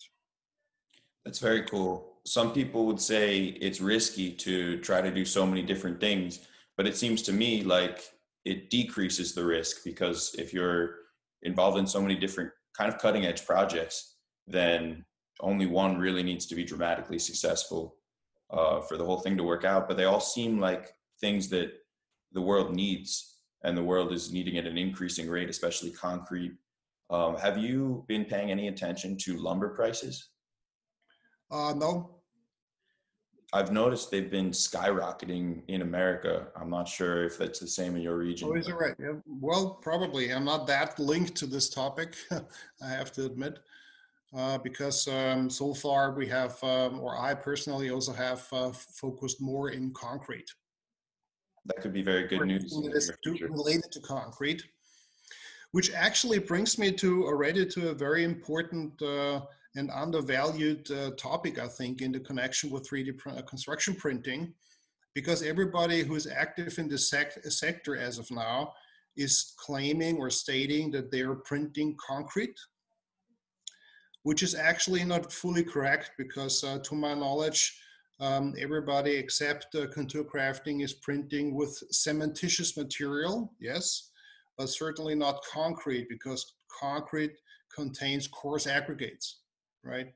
That's 1.25 1.41
very 1.41 1.63
cool 1.65 2.19
some 2.29 2.53
people 2.53 2.85
would 2.85 3.01
say 3.01 3.57
it's 3.61 3.81
risky 3.81 4.31
to 4.31 4.79
try 4.81 5.01
to 5.01 5.11
do 5.11 5.25
so 5.25 5.47
many 5.47 5.63
different 5.63 5.99
things, 5.99 6.41
but 6.77 6.87
it 6.87 6.95
seems 6.95 7.23
to 7.23 7.33
me 7.33 7.63
like 7.63 8.05
it 8.45 8.69
decreases 8.69 9.35
the 9.35 9.45
risk 9.45 9.79
because 9.83 10.35
if 10.39 10.53
you're 10.53 10.97
involved 11.43 11.79
in 11.79 11.87
so 11.87 12.03
many 12.03 12.15
different 12.15 12.51
kind 12.77 12.93
of 12.93 13.01
cutting 13.01 13.25
edge 13.25 13.47
projects, 13.47 14.17
then 14.47 15.05
only 15.41 15.65
one 15.65 15.97
really 15.97 16.23
needs 16.23 16.45
to 16.47 16.55
be 16.55 16.65
dramatically 16.65 17.19
successful 17.19 17.97
uh, 18.51 18.81
for 18.83 18.99
the 18.99 19.05
whole 19.05 19.21
thing 19.21 19.37
to 19.39 19.43
work 19.43 19.65
out. 19.65 19.89
But 19.89 19.97
they 19.97 20.05
all 20.05 20.21
seem 20.21 20.61
like 20.61 20.93
things 21.21 21.49
that 21.49 21.73
the 22.33 22.43
world 22.43 22.75
needs, 22.75 23.37
and 23.65 23.77
the 23.77 23.85
world 23.85 24.13
is 24.13 24.33
needing 24.33 24.59
at 24.59 24.67
an 24.67 24.79
increasing 24.79 25.29
rate, 25.29 25.51
especially 25.51 25.91
concrete. 25.91 26.53
Um, 27.11 27.37
have 27.37 27.59
you 27.59 28.05
been 28.07 28.25
paying 28.25 28.51
any 28.51 28.69
attention 28.69 29.17
to 29.19 29.39
lumber 29.39 29.71
prices? 29.71 30.29
Uh, 31.51 31.73
no, 31.75 32.19
I've 33.53 33.73
noticed 33.73 34.11
they've 34.11 34.31
been 34.31 34.51
skyrocketing 34.51 35.63
in 35.69 35.81
America. 35.81 36.49
I'm 36.55 36.69
not 36.69 36.87
sure 36.87 37.25
if 37.25 37.39
that's 37.39 37.59
the 37.59 37.67
same 37.67 37.97
in 37.97 38.03
your 38.03 38.19
region. 38.19 38.49
Oh, 38.51 38.55
is 38.55 38.69
it 38.69 38.75
right? 38.75 38.95
Yeah. 38.99 39.15
Well, 39.27 39.79
probably. 39.81 40.33
I'm 40.35 40.45
not 40.45 40.67
that 40.67 40.99
linked 40.99 41.35
to 41.37 41.47
this 41.47 41.71
topic, 41.71 42.15
I 42.31 42.89
have 42.89 43.11
to 43.13 43.25
admit, 43.25 43.61
uh, 44.37 44.59
because 44.59 45.09
um, 45.09 45.49
so 45.49 45.73
far 45.73 46.13
we 46.13 46.27
have, 46.27 46.63
um, 46.63 47.01
or 47.01 47.19
I 47.19 47.33
personally 47.33 47.89
also 47.89 48.13
have 48.13 48.47
uh, 48.53 48.71
focused 48.71 49.41
more 49.41 49.71
in 49.71 49.93
concrete. 49.95 50.53
That 51.67 51.81
could 51.83 51.93
be 51.93 52.03
very 52.03 52.27
good 52.27 52.47
news. 52.47 52.73
related 53.51 53.93
to 53.93 54.01
concrete, 54.01 54.63
which 55.73 55.93
actually 55.93 56.39
brings 56.39 56.79
me 56.79 56.93
to 56.93 57.25
already 57.25 57.67
to 57.67 57.91
a 57.91 57.95
very 57.95 58.25
important. 58.25 59.01
Uh, 59.03 59.41
an 59.79 59.91
undervalued 59.91 60.91
uh, 60.91 61.11
topic, 61.13 61.59
I 61.59 61.69
think, 61.69 62.03
in 62.03 62.11
the 62.11 62.21
connection 62.21 62.71
with 62.71 62.89
3D 62.89 63.19
pr- 63.19 63.31
uh, 63.31 63.43
construction 63.43 63.95
printing, 63.95 64.53
because 65.15 65.43
everybody 65.43 66.03
who 66.03 66.15
is 66.15 66.27
active 66.27 66.79
in 66.79 66.89
the 66.89 66.99
sec- 66.99 67.45
sector 67.45 67.97
as 67.97 68.19
of 68.19 68.31
now 68.31 68.73
is 69.17 69.55
claiming 69.57 70.17
or 70.17 70.31
stating 70.31 70.91
that 70.93 71.11
they 71.11 71.21
are 71.21 71.35
printing 71.35 71.97
concrete, 72.05 72.59
which 74.23 74.43
is 74.43 74.55
actually 74.55 75.05
not 75.05 75.33
fully 75.33 75.65
correct 75.65 76.13
because, 76.19 76.65
uh, 76.65 76.79
to 76.79 76.95
my 76.95 77.15
knowledge, 77.15 77.79
um, 78.21 78.55
everybody 78.59 79.13
except 79.13 79.75
uh, 79.75 79.87
contour 79.89 80.25
crafting 80.25 80.83
is 80.83 80.93
printing 80.95 81.55
with 81.55 81.83
cementitious 81.93 82.77
material, 82.77 83.53
yes, 83.61 84.11
but 84.57 84.69
certainly 84.69 85.15
not 85.15 85.45
concrete 85.53 86.09
because 86.09 86.55
concrete 86.81 87.33
contains 87.75 88.27
coarse 88.27 88.67
aggregates 88.67 89.41
right? 89.89 90.13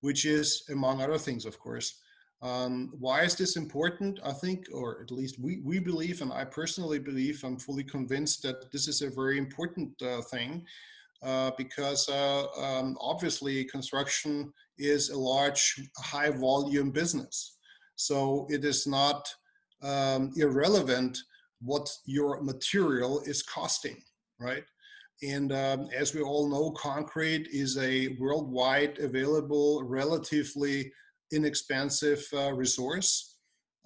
Which 0.00 0.24
is, 0.24 0.64
among 0.70 1.00
other 1.00 1.18
things, 1.18 1.46
of 1.46 1.58
course. 1.58 2.00
Um, 2.42 2.92
why 2.98 3.22
is 3.22 3.34
this 3.34 3.56
important? 3.56 4.20
I 4.24 4.32
think, 4.32 4.66
or 4.72 5.00
at 5.00 5.10
least 5.10 5.38
we, 5.40 5.60
we 5.64 5.78
believe, 5.78 6.20
and 6.20 6.32
I 6.32 6.44
personally 6.44 6.98
believe, 6.98 7.42
I'm 7.42 7.58
fully 7.58 7.84
convinced 7.84 8.42
that 8.42 8.70
this 8.72 8.88
is 8.88 9.02
a 9.02 9.10
very 9.10 9.38
important 9.38 9.90
uh, 10.02 10.20
thing 10.22 10.64
uh, 11.22 11.50
because 11.56 12.08
uh, 12.08 12.46
um, 12.58 12.96
obviously 13.00 13.64
construction 13.64 14.52
is 14.78 15.10
a 15.10 15.18
large, 15.18 15.80
high 15.98 16.30
volume 16.30 16.90
business. 16.90 17.56
So 17.96 18.46
it 18.50 18.64
is 18.64 18.86
not 18.86 19.26
um, 19.82 20.32
irrelevant 20.36 21.18
what 21.60 21.88
your 22.04 22.42
material 22.42 23.22
is 23.22 23.42
costing, 23.42 24.02
right? 24.38 24.64
And 25.22 25.52
um, 25.52 25.88
as 25.96 26.14
we 26.14 26.20
all 26.20 26.48
know, 26.50 26.70
concrete 26.72 27.48
is 27.50 27.78
a 27.78 28.16
worldwide 28.20 28.98
available, 28.98 29.82
relatively 29.82 30.92
inexpensive 31.32 32.24
uh, 32.34 32.52
resource. 32.52 33.36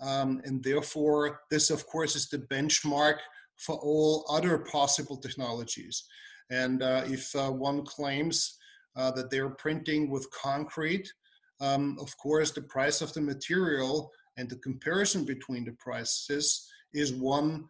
Um, 0.02 0.40
and 0.44 0.62
therefore, 0.62 1.40
this, 1.50 1.70
of 1.70 1.86
course, 1.86 2.16
is 2.16 2.28
the 2.28 2.38
benchmark 2.38 3.18
for 3.58 3.76
all 3.76 4.24
other 4.30 4.58
possible 4.58 5.16
technologies. 5.16 6.04
And 6.50 6.82
uh, 6.82 7.04
if 7.06 7.34
uh, 7.36 7.50
one 7.50 7.84
claims 7.84 8.58
uh, 8.96 9.10
that 9.12 9.30
they're 9.30 9.50
printing 9.50 10.10
with 10.10 10.30
concrete, 10.30 11.12
um, 11.60 11.96
of 12.00 12.16
course, 12.16 12.50
the 12.50 12.62
price 12.62 13.00
of 13.00 13.12
the 13.12 13.20
material 13.20 14.10
and 14.36 14.48
the 14.48 14.56
comparison 14.56 15.24
between 15.24 15.64
the 15.64 15.72
prices 15.72 16.68
is 16.92 17.12
one 17.12 17.68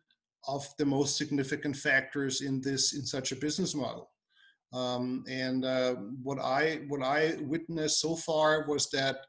of 0.48 0.66
the 0.78 0.86
most 0.86 1.16
significant 1.16 1.76
factors 1.76 2.40
in 2.40 2.60
this 2.60 2.94
in 2.94 3.04
such 3.04 3.32
a 3.32 3.36
business 3.36 3.74
model. 3.74 4.10
Um, 4.72 5.24
and 5.28 5.64
uh, 5.64 5.94
what 6.22 6.38
I 6.38 6.82
what 6.88 7.02
I 7.02 7.36
witnessed 7.40 8.00
so 8.00 8.14
far 8.14 8.66
was 8.66 8.88
that 8.90 9.26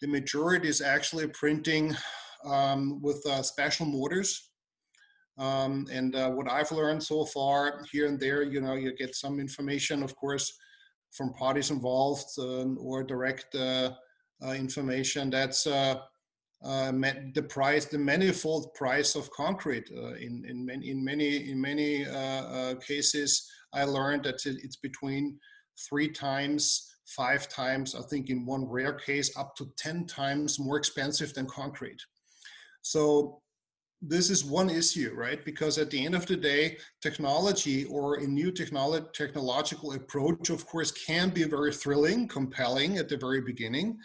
the 0.00 0.06
majority 0.06 0.68
is 0.68 0.80
actually 0.82 1.26
printing 1.28 1.96
um, 2.44 3.00
with 3.00 3.24
uh, 3.26 3.42
special 3.42 3.86
mortars, 3.86 4.50
Um, 5.38 5.86
and 5.90 6.14
uh, 6.14 6.30
what 6.30 6.50
I've 6.50 6.70
learned 6.70 7.02
so 7.02 7.24
far 7.24 7.84
here 7.90 8.06
and 8.06 8.18
there, 8.20 8.42
you 8.42 8.60
know, 8.60 8.74
you 8.74 8.94
get 8.94 9.14
some 9.16 9.40
information, 9.40 10.02
of 10.02 10.14
course, 10.16 10.56
from 11.10 11.32
parties 11.34 11.70
involved 11.70 12.26
um, 12.38 12.78
or 12.80 13.02
direct 13.02 13.54
uh, 13.54 13.92
uh, 14.44 14.52
information. 14.52 15.30
That's 15.30 15.66
uh, 15.66 16.00
the 16.62 17.46
price, 17.48 17.84
the 17.86 17.98
manifold 17.98 18.74
price 18.74 19.16
of 19.16 19.30
concrete. 19.30 19.90
in 19.90 20.44
in 20.48 20.64
many 20.64 20.90
in 20.90 21.04
many 21.04 21.50
in 21.50 21.60
many 21.60 22.04
cases, 22.86 23.48
I 23.72 23.84
learned 23.84 24.24
that 24.24 24.40
it's 24.46 24.76
between 24.76 25.38
three 25.88 26.08
times 26.08 26.94
five 27.06 27.48
times, 27.48 27.94
I 27.94 28.02
think 28.02 28.30
in 28.30 28.46
one 28.46 28.64
rare 28.64 28.94
case, 28.94 29.36
up 29.36 29.54
to 29.56 29.70
10 29.76 30.06
times 30.06 30.58
more 30.58 30.76
expensive 30.76 31.34
than 31.34 31.46
concrete. 31.46 32.00
So 32.82 33.42
this 34.06 34.30
is 34.30 34.44
one 34.44 34.70
issue, 34.70 35.12
right? 35.14 35.44
Because 35.44 35.78
at 35.78 35.90
the 35.90 36.04
end 36.04 36.14
of 36.14 36.26
the 36.26 36.36
day, 36.36 36.76
technology 37.00 37.84
or 37.86 38.16
a 38.16 38.26
new 38.26 38.52
technolo- 38.52 39.12
technological 39.12 39.92
approach, 39.92 40.50
of 40.50 40.66
course, 40.66 40.90
can 40.90 41.30
be 41.30 41.44
very 41.44 41.72
thrilling, 41.72 42.28
compelling 42.28 42.98
at 42.98 43.08
the 43.08 43.16
very 43.16 43.40
beginning. 43.40 43.96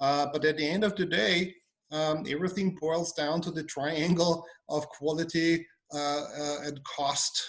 Uh, 0.00 0.26
but 0.32 0.44
at 0.44 0.56
the 0.56 0.66
end 0.66 0.84
of 0.84 0.94
the 0.96 1.04
day, 1.04 1.54
um, 1.92 2.24
everything 2.28 2.76
boils 2.80 3.12
down 3.12 3.40
to 3.40 3.50
the 3.50 3.64
triangle 3.64 4.46
of 4.68 4.88
quality 4.88 5.66
uh, 5.92 5.98
uh, 5.98 6.56
and 6.64 6.80
cost. 6.84 7.42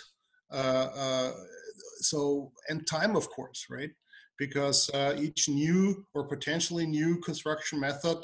Uh, 0.51 0.87
uh, 0.95 1.31
so, 1.99 2.51
and 2.69 2.85
time, 2.87 3.15
of 3.15 3.29
course, 3.29 3.67
right? 3.69 3.91
Because 4.39 4.89
uh, 4.93 5.15
each 5.19 5.47
new 5.47 6.03
or 6.15 6.27
potentially 6.27 6.87
new 6.87 7.17
construction 7.19 7.79
method 7.79 8.17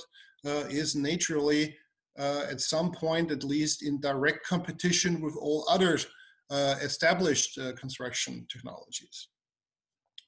is 0.69 0.95
naturally 0.95 1.75
uh, 2.17 2.45
at 2.49 2.61
some 2.61 2.91
point, 2.91 3.31
at 3.31 3.43
least 3.43 3.83
in 3.83 3.99
direct 4.01 4.45
competition 4.45 5.21
with 5.21 5.35
all 5.39 5.65
other 5.69 5.97
uh, 6.49 6.75
established 6.81 7.57
uh, 7.57 7.73
construction 7.73 8.45
technologies. 8.51 9.29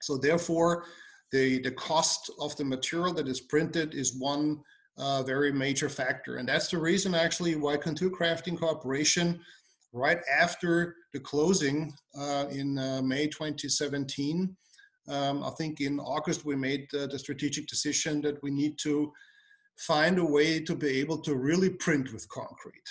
So 0.01 0.17
therefore, 0.17 0.86
the, 1.31 1.60
the 1.62 1.72
cost 1.72 2.31
of 2.39 2.55
the 2.58 2.65
material 2.65 3.13
that 3.13 3.27
is 3.27 3.41
printed 3.41 3.93
is 3.93 4.17
one 4.17 4.62
uh, 4.98 5.24
very 5.24 5.51
major 5.51 5.89
factor. 5.89 6.38
And 6.38 6.48
that's 6.48 6.69
the 6.69 6.77
reason 6.77 7.15
actually 7.15 7.55
why 7.55 7.77
Contour 7.77 8.10
Crafting 8.10 8.58
Corporation, 8.58 9.39
right 9.93 10.19
after 10.31 10.96
the 11.13 11.19
closing 11.19 11.93
uh, 12.17 12.46
in 12.51 12.77
uh, 12.77 13.01
May 13.01 13.27
2017, 13.27 14.55
um, 15.08 15.43
I 15.43 15.50
think 15.51 15.81
in 15.81 16.00
August 16.00 16.46
we 16.46 16.55
made 16.55 16.88
the 16.91 17.17
strategic 17.17 17.67
decision 17.67 18.22
that 18.22 18.41
we 18.43 18.51
need 18.51 18.77
to 18.79 19.12
find 19.79 20.19
a 20.19 20.25
way 20.25 20.59
to 20.59 20.75
be 20.75 21.00
able 21.00 21.17
to 21.19 21.36
really 21.36 21.69
print 21.69 22.12
with 22.12 22.27
concrete. 22.29 22.89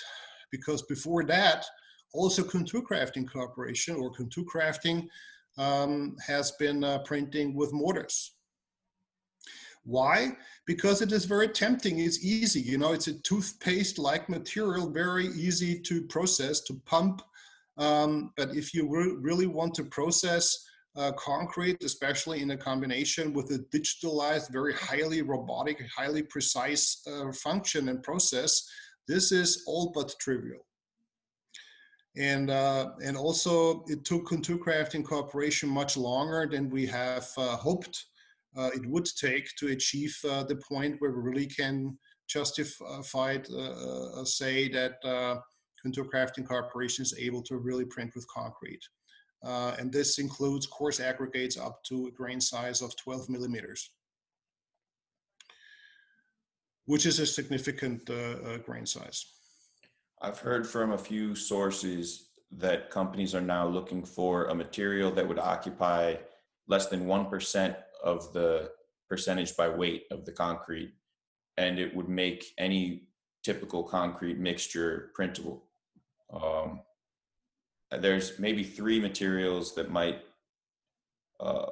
Because 0.51 0.81
before 0.83 1.23
that, 1.25 1.65
also 2.13 2.43
Contour 2.43 2.81
Crafting 2.81 3.31
Corporation 3.31 3.95
or 3.95 4.11
Contour 4.11 4.43
Crafting 4.43 5.07
um, 5.57 6.15
has 6.25 6.51
been 6.53 6.83
uh, 6.83 6.99
printing 6.99 7.53
with 7.53 7.71
mortars. 7.73 8.33
Why? 9.83 10.35
Because 10.65 11.01
it 11.01 11.11
is 11.11 11.25
very 11.25 11.47
tempting. 11.47 11.99
It's 11.99 12.23
easy. 12.23 12.61
You 12.61 12.77
know, 12.77 12.93
it's 12.93 13.07
a 13.07 13.19
toothpaste-like 13.21 14.27
material, 14.27 14.89
very 14.89 15.27
easy 15.27 15.79
to 15.81 16.03
process, 16.03 16.61
to 16.61 16.73
pump. 16.85 17.21
Um, 17.77 18.33
but 18.35 18.55
if 18.55 18.73
you 18.73 18.89
re 18.89 19.15
really 19.19 19.47
want 19.47 19.73
to 19.75 19.83
process 19.83 20.65
uh, 20.99 21.13
concrete, 21.13 21.81
especially 21.83 22.41
in 22.41 22.51
a 22.51 22.57
combination 22.57 23.31
with 23.31 23.51
a 23.51 23.59
digitalized, 23.75 24.51
very 24.51 24.73
highly 24.73 25.21
robotic, 25.21 25.81
highly 25.95 26.21
precise 26.21 27.01
uh, 27.07 27.31
function 27.31 27.87
and 27.87 28.03
process, 28.03 28.69
this 29.07 29.31
is 29.31 29.63
all 29.65 29.91
but 29.95 30.13
trivial. 30.19 30.59
And, 32.17 32.49
uh, 32.49 32.91
and 33.01 33.15
also 33.15 33.85
it 33.87 34.03
took 34.03 34.25
Contour 34.25 34.57
Crafting 34.57 35.05
Corporation 35.05 35.69
much 35.69 35.95
longer 35.95 36.47
than 36.51 36.69
we 36.69 36.85
have 36.87 37.27
uh, 37.37 37.55
hoped 37.55 38.05
uh, 38.57 38.69
it 38.73 38.85
would 38.85 39.05
take 39.05 39.47
to 39.57 39.67
achieve 39.67 40.17
uh, 40.27 40.43
the 40.43 40.57
point 40.57 40.95
where 40.99 41.11
we 41.11 41.21
really 41.21 41.47
can 41.47 41.97
justify 42.27 43.37
say 44.25 44.69
that 44.69 44.95
Contour 45.81 46.05
Crafting 46.13 46.45
Corporation 46.45 47.03
is 47.03 47.15
able 47.17 47.41
to 47.43 47.57
really 47.57 47.85
print 47.85 48.11
with 48.15 48.27
concrete. 48.27 48.81
Uh, 49.43 49.73
and 49.79 49.91
this 49.91 50.19
includes 50.19 50.65
coarse 50.65 50.99
aggregates 50.99 51.57
up 51.57 51.83
to 51.83 52.07
a 52.07 52.11
grain 52.11 52.41
size 52.41 52.81
of 52.81 52.95
12 52.97 53.29
millimeters, 53.29 53.91
which 56.85 57.05
is 57.05 57.19
a 57.19 57.25
significant 57.25 58.09
uh, 58.09 58.13
uh, 58.13 58.57
grain 58.57 58.85
size. 58.85 59.25
I've 60.21 60.39
heard 60.39 60.67
from 60.67 60.91
a 60.91 60.97
few 60.97 61.35
sources 61.35 62.31
that 62.51 62.89
companies 62.89 63.33
are 63.33 63.41
now 63.41 63.67
looking 63.67 64.03
for 64.03 64.45
a 64.45 64.55
material 64.55 65.11
that 65.11 65.27
would 65.27 65.39
occupy 65.39 66.15
less 66.67 66.87
than 66.87 67.05
1% 67.05 67.75
of 68.03 68.33
the 68.33 68.71
percentage 69.07 69.55
by 69.55 69.69
weight 69.69 70.03
of 70.11 70.25
the 70.25 70.31
concrete, 70.31 70.93
and 71.57 71.79
it 71.79 71.95
would 71.95 72.09
make 72.09 72.53
any 72.57 73.03
typical 73.43 73.83
concrete 73.83 74.37
mixture 74.37 75.11
printable. 75.13 75.63
Um, 76.33 76.81
there's 77.97 78.37
maybe 78.39 78.63
three 78.63 78.99
materials 78.99 79.73
that 79.75 79.89
might 79.89 80.21
uh, 81.39 81.71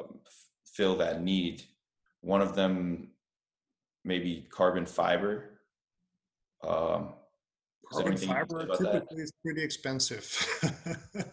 fill 0.66 0.96
that 0.98 1.22
need. 1.22 1.64
One 2.22 2.42
of 2.42 2.56
them, 2.56 3.10
maybe 4.04 4.48
carbon 4.52 4.86
fiber. 4.86 5.60
Um, 6.64 7.14
carbon 7.92 8.18
fiber 8.18 8.66
typically 8.78 9.22
is 9.22 9.32
pretty 9.44 9.62
expensive. 9.64 10.36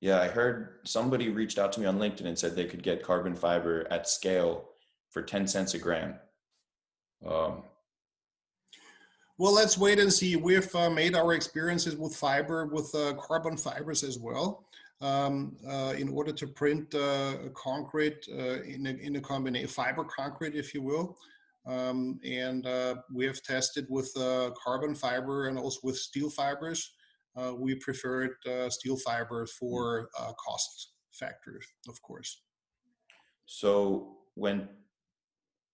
yeah, 0.00 0.20
I 0.20 0.28
heard 0.28 0.80
somebody 0.84 1.30
reached 1.30 1.58
out 1.58 1.72
to 1.72 1.80
me 1.80 1.86
on 1.86 1.98
LinkedIn 1.98 2.26
and 2.26 2.38
said 2.38 2.54
they 2.54 2.66
could 2.66 2.82
get 2.82 3.02
carbon 3.02 3.34
fiber 3.34 3.86
at 3.90 4.08
scale 4.08 4.68
for 5.10 5.22
10 5.22 5.46
cents 5.46 5.74
a 5.74 5.78
gram. 5.78 6.16
Um, 7.26 7.62
well, 9.38 9.52
let's 9.52 9.78
wait 9.78 10.00
and 10.00 10.12
see. 10.12 10.34
We've 10.34 10.74
uh, 10.74 10.90
made 10.90 11.14
our 11.14 11.32
experiences 11.32 11.96
with 11.96 12.14
fiber, 12.14 12.66
with 12.66 12.92
uh, 12.92 13.14
carbon 13.14 13.56
fibers 13.56 14.02
as 14.02 14.18
well, 14.18 14.66
um, 15.00 15.56
uh, 15.66 15.94
in 15.96 16.08
order 16.08 16.32
to 16.32 16.46
print 16.48 16.92
uh, 16.92 17.34
concrete 17.54 18.26
uh, 18.32 18.62
in 18.62 18.88
a, 18.88 18.90
in 18.90 19.14
a 19.14 19.20
combination, 19.20 19.68
fiber 19.68 20.04
concrete, 20.04 20.56
if 20.56 20.74
you 20.74 20.82
will. 20.82 21.16
Um, 21.66 22.18
and 22.24 22.66
uh, 22.66 22.96
we 23.14 23.26
have 23.26 23.40
tested 23.42 23.86
with 23.88 24.12
carbon 24.62 24.96
fiber 24.96 25.46
and 25.46 25.56
also 25.56 25.80
with 25.84 25.96
steel 25.96 26.30
fibers. 26.30 26.94
we 27.56 27.76
preferred 27.76 28.32
steel 28.70 28.96
fiber 28.96 29.46
for 29.46 30.08
cost 30.44 30.94
factors, 31.12 31.64
of 31.88 32.00
course. 32.02 32.42
So 33.46 34.16
when 34.34 34.68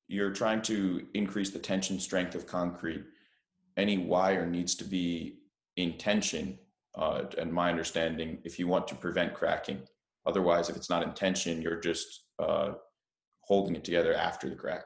you're 0.09 0.33
trying 0.33 0.63
to 0.63 1.07
increase 1.15 1.51
the 1.51 1.59
tension 1.59 1.99
strength 1.99 2.35
of 2.35 2.47
concrete, 2.47 3.05
any 3.77 3.99
wire 3.99 4.47
needs 4.47 4.75
to 4.77 4.85
be 4.85 5.39
in 5.77 5.99
tension 5.99 6.59
uh, 6.97 7.23
and 7.39 7.53
my 7.53 7.71
understanding 7.71 8.39
if 8.45 8.59
you 8.59 8.69
want 8.69 8.87
to 8.89 8.95
prevent 8.95 9.35
cracking. 9.35 9.81
Otherwise 10.27 10.71
if 10.71 10.77
it's 10.77 10.91
not 10.91 11.03
in 11.03 11.13
tension 11.13 11.61
you're 11.61 11.81
just 11.81 12.25
uh, 12.39 12.73
holding 13.41 13.77
it 13.77 13.85
together 13.85 14.15
after 14.15 14.49
the 14.49 14.57
crack. 14.57 14.85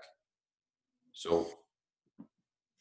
So 1.12 1.46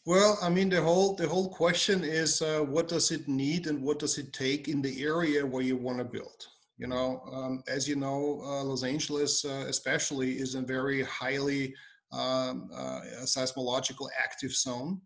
well 0.05 0.39
i 0.41 0.47
mean 0.47 0.69
the 0.69 0.81
whole 0.81 1.15
the 1.15 1.27
whole 1.27 1.49
question 1.49 2.03
is 2.03 2.41
uh, 2.41 2.59
what 2.59 2.87
does 2.87 3.11
it 3.11 3.27
need 3.27 3.67
and 3.67 3.81
what 3.83 3.99
does 3.99 4.17
it 4.17 4.31
take 4.31 4.69
in 4.69 4.81
the 4.81 5.03
area 5.03 5.45
where 5.45 5.63
you 5.63 5.75
want 5.75 5.97
to 5.97 6.05
build? 6.05 6.47
You 6.77 6.87
know 6.87 7.21
um, 7.33 7.63
as 7.67 7.87
you 7.87 7.95
know 7.95 8.41
uh, 8.43 8.63
los 8.63 8.83
angeles 8.83 9.43
uh, 9.43 9.65
especially 9.67 10.33
is 10.33 10.55
a 10.55 10.61
very 10.61 11.03
highly 11.03 11.75
um, 12.13 12.69
uh, 12.73 13.01
seismological 13.23 14.07
active 14.17 14.53
zone 14.53 15.01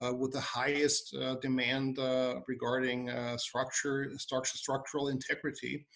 with 0.00 0.32
the 0.32 0.40
highest 0.40 1.14
uh, 1.14 1.36
demand 1.36 1.98
uh, 1.98 2.36
regarding 2.46 3.10
structure, 3.38 4.10
structure, 4.18 4.56
structural 4.56 5.08
integrity. 5.08 5.86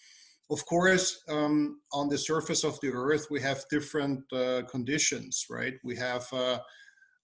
Of 0.49 0.65
course, 0.65 1.23
um, 1.29 1.79
on 1.93 2.09
the 2.09 2.17
surface 2.17 2.65
of 2.65 2.79
the 2.81 2.89
Earth, 2.89 3.27
we 3.29 3.39
have 3.41 3.63
different 3.69 4.21
conditions, 4.69 5.45
right? 5.49 5.75
We 5.83 5.95
have 5.95 6.27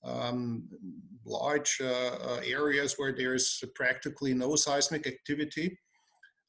um, 0.04 0.68
large 1.26 1.82
uh, 1.82 2.40
areas 2.46 2.96
where 2.98 3.14
there's 3.14 3.64
practically 3.76 4.34
no 4.34 4.56
seismic 4.56 5.08
activity. 5.08 5.78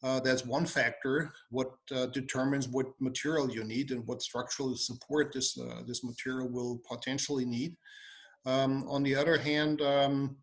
Uh, 0.02 0.20
that's 0.20 0.46
one 0.46 0.64
factor. 0.64 1.32
What 1.50 1.72
uh, 1.92 2.06
determines 2.06 2.68
what 2.68 2.86
material 3.00 3.50
you 3.50 3.64
need 3.64 3.90
and 3.90 4.06
what 4.06 4.22
structural 4.22 4.76
support 4.76 5.32
this 5.32 5.58
this 5.86 6.04
material 6.04 6.48
will 6.48 6.80
potentially 6.88 7.44
need. 7.44 7.76
Um, 8.46 8.84
on 8.88 9.02
the 9.02 9.14
other 9.14 9.38
hand, 9.38 9.82
um, 9.82 10.36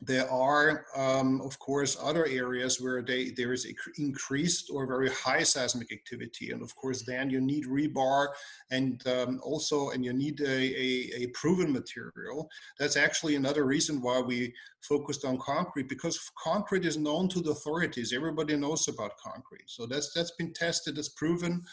there 0.00 0.30
are, 0.30 0.86
um, 0.96 1.40
of 1.40 1.58
course, 1.58 1.96
other 2.00 2.24
areas 2.26 2.80
where 2.80 3.02
they, 3.02 3.30
there 3.30 3.52
is 3.52 3.66
increased 3.98 4.70
or 4.72 4.86
very 4.86 5.10
high 5.10 5.42
seismic 5.42 5.92
activity. 5.92 6.52
And 6.52 6.62
of 6.62 6.74
course, 6.76 7.02
then 7.02 7.30
you 7.30 7.40
need 7.40 7.64
rebar 7.66 8.28
and 8.70 9.04
um, 9.08 9.40
also, 9.42 9.90
and 9.90 10.04
you 10.04 10.12
need 10.12 10.40
a, 10.40 10.46
a, 10.46 11.22
a, 11.22 11.26
proven 11.28 11.72
material. 11.72 12.48
That's 12.78 12.96
actually 12.96 13.34
another 13.34 13.64
reason 13.64 14.00
why 14.00 14.20
we 14.20 14.54
focused 14.82 15.24
on 15.24 15.36
concrete 15.38 15.88
because 15.88 16.30
concrete 16.40 16.84
is 16.84 16.96
known 16.96 17.28
to 17.30 17.40
the 17.40 17.50
authorities. 17.50 18.12
Everybody 18.12 18.56
knows 18.56 18.86
about 18.86 19.18
concrete. 19.18 19.68
So 19.68 19.86
that's, 19.86 20.12
that's 20.12 20.32
been 20.32 20.52
tested, 20.52 20.96
it's 20.96 21.08
proven. 21.08 21.64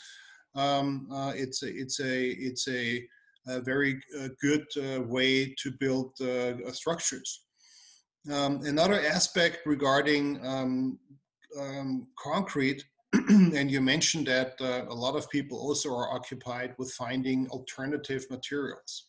Um, 0.55 1.07
uh, 1.11 1.33
it's 1.35 1.61
a, 1.61 1.67
it's 1.67 1.99
a, 1.99 2.29
it's 2.29 2.67
a, 2.67 3.07
a 3.47 3.61
very 3.61 4.01
uh, 4.19 4.29
good 4.41 4.65
uh, 4.77 5.01
way 5.01 5.53
to 5.61 5.71
build 5.79 6.19
uh, 6.21 6.71
structures. 6.71 7.45
Um, 8.31 8.61
another 8.63 8.99
aspect 9.05 9.59
regarding 9.65 10.45
um, 10.45 10.97
um, 11.59 12.07
concrete, 12.17 12.83
and 13.13 13.69
you 13.69 13.81
mentioned 13.81 14.27
that 14.27 14.53
uh, 14.59 14.85
a 14.89 14.93
lot 14.93 15.15
of 15.15 15.29
people 15.29 15.59
also 15.59 15.89
are 15.93 16.11
occupied 16.11 16.73
with 16.77 16.91
finding 16.93 17.47
alternative 17.49 18.25
materials. 18.31 19.05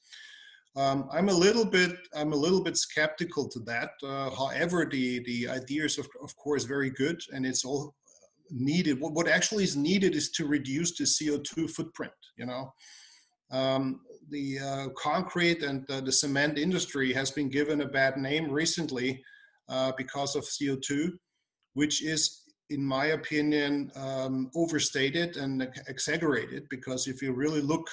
Um, 0.76 1.08
I'm 1.10 1.30
a 1.30 1.32
little 1.32 1.64
bit 1.64 1.96
I'm 2.14 2.34
a 2.34 2.36
little 2.36 2.62
bit 2.62 2.76
skeptical 2.76 3.48
to 3.48 3.60
that. 3.60 3.90
Uh, 4.04 4.28
however, 4.28 4.84
the 4.84 5.20
the 5.24 5.48
idea 5.48 5.84
is 5.84 5.96
of, 5.96 6.06
of 6.22 6.36
course 6.36 6.64
very 6.64 6.90
good, 6.90 7.18
and 7.32 7.46
it's 7.46 7.64
all 7.64 7.94
needed. 8.50 9.00
What, 9.00 9.14
what 9.14 9.28
actually 9.28 9.64
is 9.64 9.76
needed 9.76 10.14
is 10.14 10.30
to 10.32 10.46
reduce 10.46 10.96
the 10.96 11.04
CO2 11.04 11.70
footprint. 11.70 12.12
You 12.36 12.46
know, 12.46 12.72
um, 13.50 14.00
the 14.30 14.58
uh, 14.58 14.88
concrete 14.96 15.62
and 15.62 15.88
uh, 15.90 16.00
the 16.00 16.12
cement 16.12 16.58
industry 16.58 17.12
has 17.12 17.30
been 17.30 17.48
given 17.48 17.80
a 17.80 17.88
bad 17.88 18.16
name 18.16 18.50
recently 18.50 19.22
uh, 19.68 19.92
because 19.96 20.36
of 20.36 20.44
CO2, 20.44 21.12
which 21.74 22.02
is, 22.04 22.42
in 22.70 22.84
my 22.84 23.06
opinion, 23.06 23.90
um, 23.96 24.50
overstated 24.54 25.36
and 25.36 25.68
exaggerated. 25.88 26.66
Because 26.70 27.06
if 27.06 27.22
you 27.22 27.32
really 27.32 27.60
look 27.60 27.88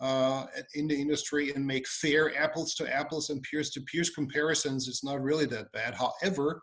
uh, 0.00 0.46
in 0.74 0.88
the 0.88 1.00
industry 1.00 1.52
and 1.54 1.66
make 1.66 1.86
fair 1.86 2.36
apples 2.36 2.74
to 2.74 2.94
apples 2.94 3.30
and 3.30 3.42
peers 3.42 3.70
to 3.70 3.80
peers 3.82 4.10
comparisons, 4.10 4.88
it's 4.88 5.04
not 5.04 5.22
really 5.22 5.46
that 5.46 5.70
bad. 5.72 5.94
However, 5.94 6.62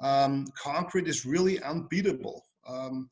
um, 0.00 0.46
concrete 0.56 1.08
is 1.08 1.26
really 1.26 1.62
unbeatable. 1.62 2.44
Um, 2.68 3.08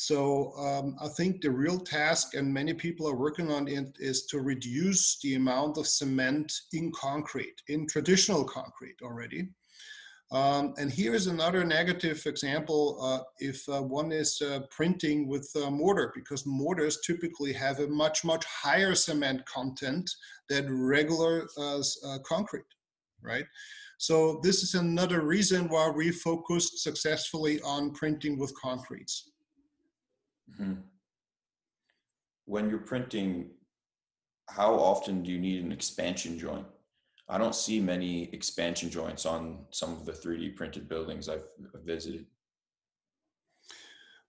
so 0.00 0.54
um, 0.56 0.96
I 0.98 1.08
think 1.08 1.42
the 1.42 1.50
real 1.50 1.78
task, 1.78 2.34
and 2.34 2.54
many 2.54 2.72
people 2.72 3.06
are 3.06 3.14
working 3.14 3.52
on 3.52 3.68
it, 3.68 3.98
is 3.98 4.24
to 4.28 4.40
reduce 4.40 5.18
the 5.20 5.34
amount 5.34 5.76
of 5.76 5.86
cement 5.86 6.50
in 6.72 6.90
concrete, 6.92 7.56
in 7.68 7.86
traditional 7.86 8.44
concrete 8.44 8.96
already. 9.02 9.50
Um, 10.32 10.72
and 10.78 10.90
here 10.90 11.12
is 11.12 11.26
another 11.26 11.64
negative 11.64 12.22
example 12.24 12.96
uh, 13.02 13.24
if 13.40 13.68
uh, 13.68 13.82
one 13.82 14.10
is 14.10 14.40
uh, 14.40 14.60
printing 14.70 15.28
with 15.28 15.50
uh, 15.54 15.70
mortar, 15.70 16.10
because 16.14 16.46
mortars 16.46 17.00
typically 17.06 17.52
have 17.52 17.80
a 17.80 17.86
much, 17.86 18.24
much 18.24 18.46
higher 18.46 18.94
cement 18.94 19.44
content 19.44 20.10
than 20.48 20.82
regular 20.82 21.46
uh, 21.58 21.82
uh, 22.06 22.18
concrete, 22.24 22.72
right? 23.20 23.44
So 23.98 24.40
this 24.42 24.62
is 24.62 24.72
another 24.72 25.20
reason 25.20 25.68
why 25.68 25.90
we 25.90 26.10
focused 26.10 26.78
successfully 26.78 27.60
on 27.60 27.90
printing 27.90 28.38
with 28.38 28.58
concretes. 28.58 29.29
Mm-hmm. 30.52 30.74
When 32.46 32.68
you're 32.68 32.78
printing, 32.78 33.50
how 34.48 34.74
often 34.74 35.22
do 35.22 35.30
you 35.30 35.38
need 35.38 35.64
an 35.64 35.72
expansion 35.72 36.38
joint? 36.38 36.66
I 37.28 37.38
don't 37.38 37.54
see 37.54 37.78
many 37.78 38.24
expansion 38.32 38.90
joints 38.90 39.24
on 39.24 39.66
some 39.70 39.92
of 39.92 40.04
the 40.04 40.12
3D 40.12 40.56
printed 40.56 40.88
buildings 40.88 41.28
I've 41.28 41.44
visited. 41.84 42.26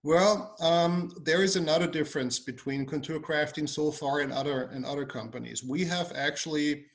Well, 0.04 0.56
um, 0.62 1.12
there 1.24 1.44
is 1.44 1.56
another 1.56 1.88
difference 1.88 2.40
between 2.40 2.86
contour 2.86 3.20
crafting 3.20 3.68
so 3.70 3.92
far 3.92 4.20
and 4.20 4.32
other 4.32 4.64
and 4.74 4.86
other 4.86 5.06
companies. 5.06 5.64
We 5.64 5.84
have 5.86 6.12
actually 6.16 6.86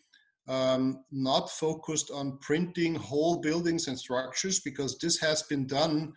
um, 0.48 1.04
not 1.10 1.50
focused 1.50 2.10
on 2.10 2.38
printing 2.38 2.94
whole 2.94 3.40
buildings 3.40 3.88
and 3.88 3.98
structures 3.98 4.60
because 4.60 4.98
this 4.98 5.18
has 5.18 5.42
been 5.42 5.66
done 5.66 6.12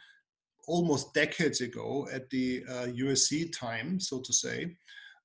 almost 0.69 1.13
decades 1.15 1.61
ago 1.61 2.07
at 2.13 2.29
the 2.29 2.63
uh, 2.69 2.85
USC 3.03 3.51
time, 3.51 3.99
so 3.99 4.21
to 4.21 4.31
say. 4.31 4.77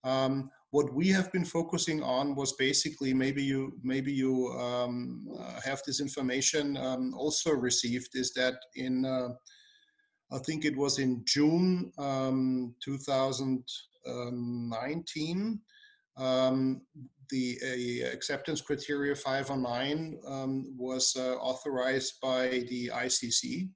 Um, 0.02 0.50
what 0.70 0.90
we 0.92 1.06
have 1.08 1.30
been 1.32 1.44
focusing 1.44 2.02
on 2.02 2.34
was 2.34 2.54
basically 2.54 3.12
maybe 3.14 3.44
you 3.44 3.78
maybe 3.82 4.12
you 4.12 4.48
um, 4.58 5.28
uh, 5.38 5.60
have 5.64 5.80
this 5.86 6.00
information 6.00 6.76
um, 6.76 7.14
also 7.14 7.52
received 7.52 8.08
is 8.14 8.32
that 8.32 8.56
in 8.74 9.04
uh, 9.04 9.28
I 10.32 10.38
think 10.38 10.64
it 10.64 10.76
was 10.76 10.98
in 10.98 11.22
June 11.26 11.92
um, 11.96 12.74
2019 12.82 15.60
um, 16.16 16.80
the 17.30 18.02
acceptance 18.12 18.60
criteria 18.60 19.14
509 19.14 20.18
um, 20.26 20.74
was 20.76 21.14
uh, 21.16 21.36
authorized 21.36 22.14
by 22.20 22.64
the 22.68 22.90
ICC 22.92 23.70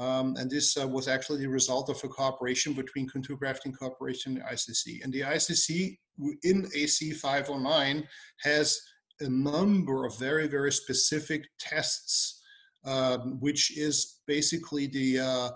um, 0.00 0.34
and 0.38 0.50
this 0.50 0.78
uh, 0.78 0.88
was 0.88 1.08
actually 1.08 1.40
the 1.40 1.48
result 1.48 1.90
of 1.90 2.02
a 2.02 2.08
cooperation 2.08 2.72
between 2.72 3.06
Contour 3.06 3.36
Crafting 3.36 3.76
Corporation 3.78 4.32
and 4.32 4.40
the 4.42 4.54
ICC. 4.54 5.04
And 5.04 5.12
the 5.12 5.20
ICC 5.20 5.98
in 6.42 6.66
AC 6.74 7.12
509 7.12 8.08
has 8.40 8.80
a 9.20 9.28
number 9.28 10.06
of 10.06 10.18
very, 10.18 10.48
very 10.48 10.72
specific 10.72 11.44
tests, 11.58 12.40
um, 12.86 13.38
which 13.40 13.76
is 13.76 14.20
basically 14.26 14.86
the, 14.86 15.18
uh, 15.18 15.50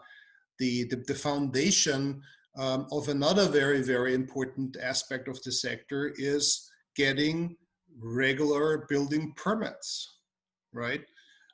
the, 0.59 0.85
the, 0.91 1.03
the, 1.07 1.15
foundation 1.15 2.21
um, 2.59 2.87
of 2.93 3.09
another 3.09 3.49
very, 3.49 3.81
very 3.81 4.13
important 4.13 4.77
aspect 4.77 5.27
of 5.27 5.43
the 5.43 5.53
sector 5.53 6.13
is 6.17 6.71
getting 6.97 7.57
regular 7.99 8.85
building 8.91 9.33
permits, 9.37 10.19
right? 10.75 11.01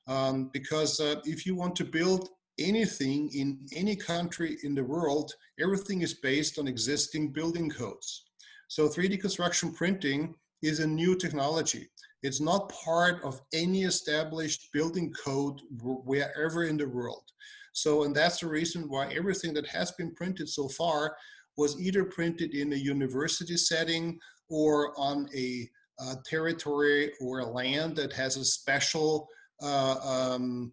Um, 0.09 0.51
because 0.53 0.99
uh, 0.99 1.21
if 1.25 1.47
you 1.47 1.55
want 1.55 1.77
to 1.77 1.85
build 1.85 2.31
anything 2.61 3.31
in 3.35 3.59
any 3.75 3.97
country 3.97 4.59
in 4.63 4.75
the 4.75 4.85
world, 4.85 5.33
everything 5.59 6.03
is 6.03 6.15
based 6.15 6.59
on 6.59 6.69
existing 6.69 7.33
building 7.33 7.71
codes. 7.71 8.25
So 8.69 8.89
3D 8.89 9.21
construction 9.21 9.73
printing 9.73 10.35
is 10.63 10.81
a 10.81 10.87
new 10.87 11.17
technology. 11.17 11.89
It's 12.23 12.41
not 12.41 12.69
part 12.69 13.23
of 13.25 13.41
any 13.53 13.83
established 13.83 14.69
building 14.73 15.13
code 15.13 15.61
wherever 15.81 16.65
in 16.65 16.77
the 16.77 16.89
world. 16.89 17.25
So, 17.73 18.05
and 18.05 18.15
that's 18.15 18.41
the 18.41 18.49
reason 18.49 18.89
why 18.89 19.13
everything 19.13 19.55
that 19.55 19.67
has 19.69 19.93
been 19.93 20.15
printed 20.15 20.49
so 20.49 20.69
far 20.69 21.17
was 21.57 21.81
either 21.81 22.05
printed 22.05 22.55
in 22.55 22.73
a 22.73 22.77
university 22.77 23.57
setting 23.57 24.19
or 24.49 24.93
on 24.99 25.29
a 25.35 25.69
uh, 26.01 26.15
territory 26.25 27.13
or 27.21 27.41
a 27.41 27.47
land 27.47 27.97
that 27.97 28.13
has 28.13 28.37
a 28.37 28.45
special 28.45 29.29
uh, 29.63 29.97
um, 30.03 30.73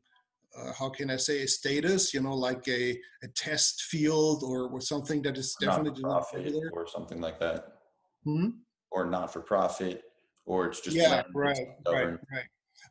uh, 0.58 0.72
how 0.78 0.90
can 0.90 1.10
I 1.10 1.18
say 1.18 1.44
a 1.44 1.48
status, 1.48 2.14
you 2.14 2.22
know, 2.22 2.36
like 2.36 2.68
a, 2.68 2.98
a 3.24 3.28
test 3.36 3.84
field 3.84 4.44
or, 4.44 4.70
or 4.70 4.82
something 4.82 5.22
that 5.24 5.38
is 5.38 5.56
definitely 5.60 6.04
not 6.04 6.30
profit 6.30 6.54
or 6.74 6.88
something 6.88 7.22
like 7.22 7.40
that, 7.40 7.74
hmm? 8.24 8.50
or 8.92 9.06
not 9.06 9.32
for 9.32 9.42
profit, 9.42 10.04
or 10.46 10.68
it's 10.68 10.82
just 10.82 10.96
yeah, 10.96 11.24
right, 11.34 11.68
right, 11.88 12.08
right. 12.08 12.46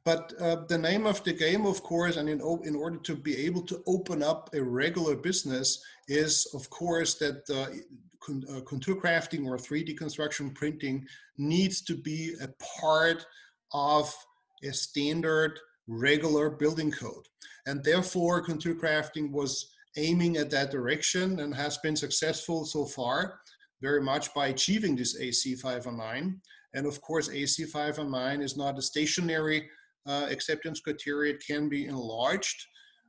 But 0.04 0.32
uh, 0.40 0.64
the 0.68 0.78
name 0.78 1.06
of 1.06 1.22
the 1.24 1.32
game, 1.32 1.66
of 1.66 1.82
course, 1.82 2.16
and 2.16 2.28
in, 2.28 2.40
in 2.64 2.76
order 2.76 2.98
to 2.98 3.16
be 3.16 3.36
able 3.38 3.62
to 3.62 3.82
open 3.86 4.22
up 4.22 4.50
a 4.54 4.62
regular 4.62 5.16
business, 5.16 5.82
is 6.06 6.46
of 6.54 6.70
course 6.70 7.14
that 7.14 7.42
uh, 7.50 7.74
con- 8.20 8.44
uh, 8.48 8.60
contour 8.60 8.94
crafting 8.96 9.46
or 9.46 9.56
3D 9.56 9.96
construction 9.96 10.50
printing 10.50 11.06
needs 11.38 11.80
to 11.82 11.96
be 11.96 12.34
a 12.40 12.48
part 12.80 13.26
of 13.72 14.14
a 14.62 14.72
standard 14.72 15.58
regular 15.86 16.50
building 16.50 16.90
code. 16.90 17.26
And 17.66 17.82
therefore, 17.82 18.42
contour 18.42 18.74
crafting 18.74 19.30
was 19.30 19.72
aiming 19.96 20.36
at 20.36 20.50
that 20.50 20.70
direction 20.70 21.40
and 21.40 21.54
has 21.54 21.78
been 21.78 21.96
successful 21.96 22.64
so 22.64 22.84
far, 22.84 23.40
very 23.82 24.02
much 24.02 24.32
by 24.34 24.48
achieving 24.48 24.94
this 24.94 25.18
AC 25.20 25.56
509. 25.56 26.40
And 26.74 26.86
of 26.86 27.00
course, 27.00 27.28
AC 27.30 27.64
509 27.64 28.42
is 28.42 28.56
not 28.56 28.78
a 28.78 28.82
stationary 28.82 29.68
uh, 30.06 30.28
acceptance 30.30 30.80
criteria, 30.80 31.34
it 31.34 31.44
can 31.46 31.68
be 31.68 31.86
enlarged. 31.86 32.66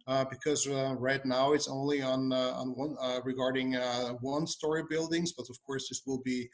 Uh, 0.07 0.23
because 0.29 0.65
uh, 0.67 0.95
right 0.97 1.25
now 1.25 1.51
it's 1.51 1.67
only 1.67 2.01
on 2.01 2.31
uh, 2.31 2.53
on 2.55 2.69
one 2.69 2.95
uh, 3.01 3.19
regarding 3.25 3.75
uh, 3.75 4.13
one-story 4.21 4.83
buildings, 4.89 5.33
but 5.33 5.45
of 5.49 5.57
course 5.65 5.89
this 5.89 6.03
will 6.07 6.21
be 6.23 6.49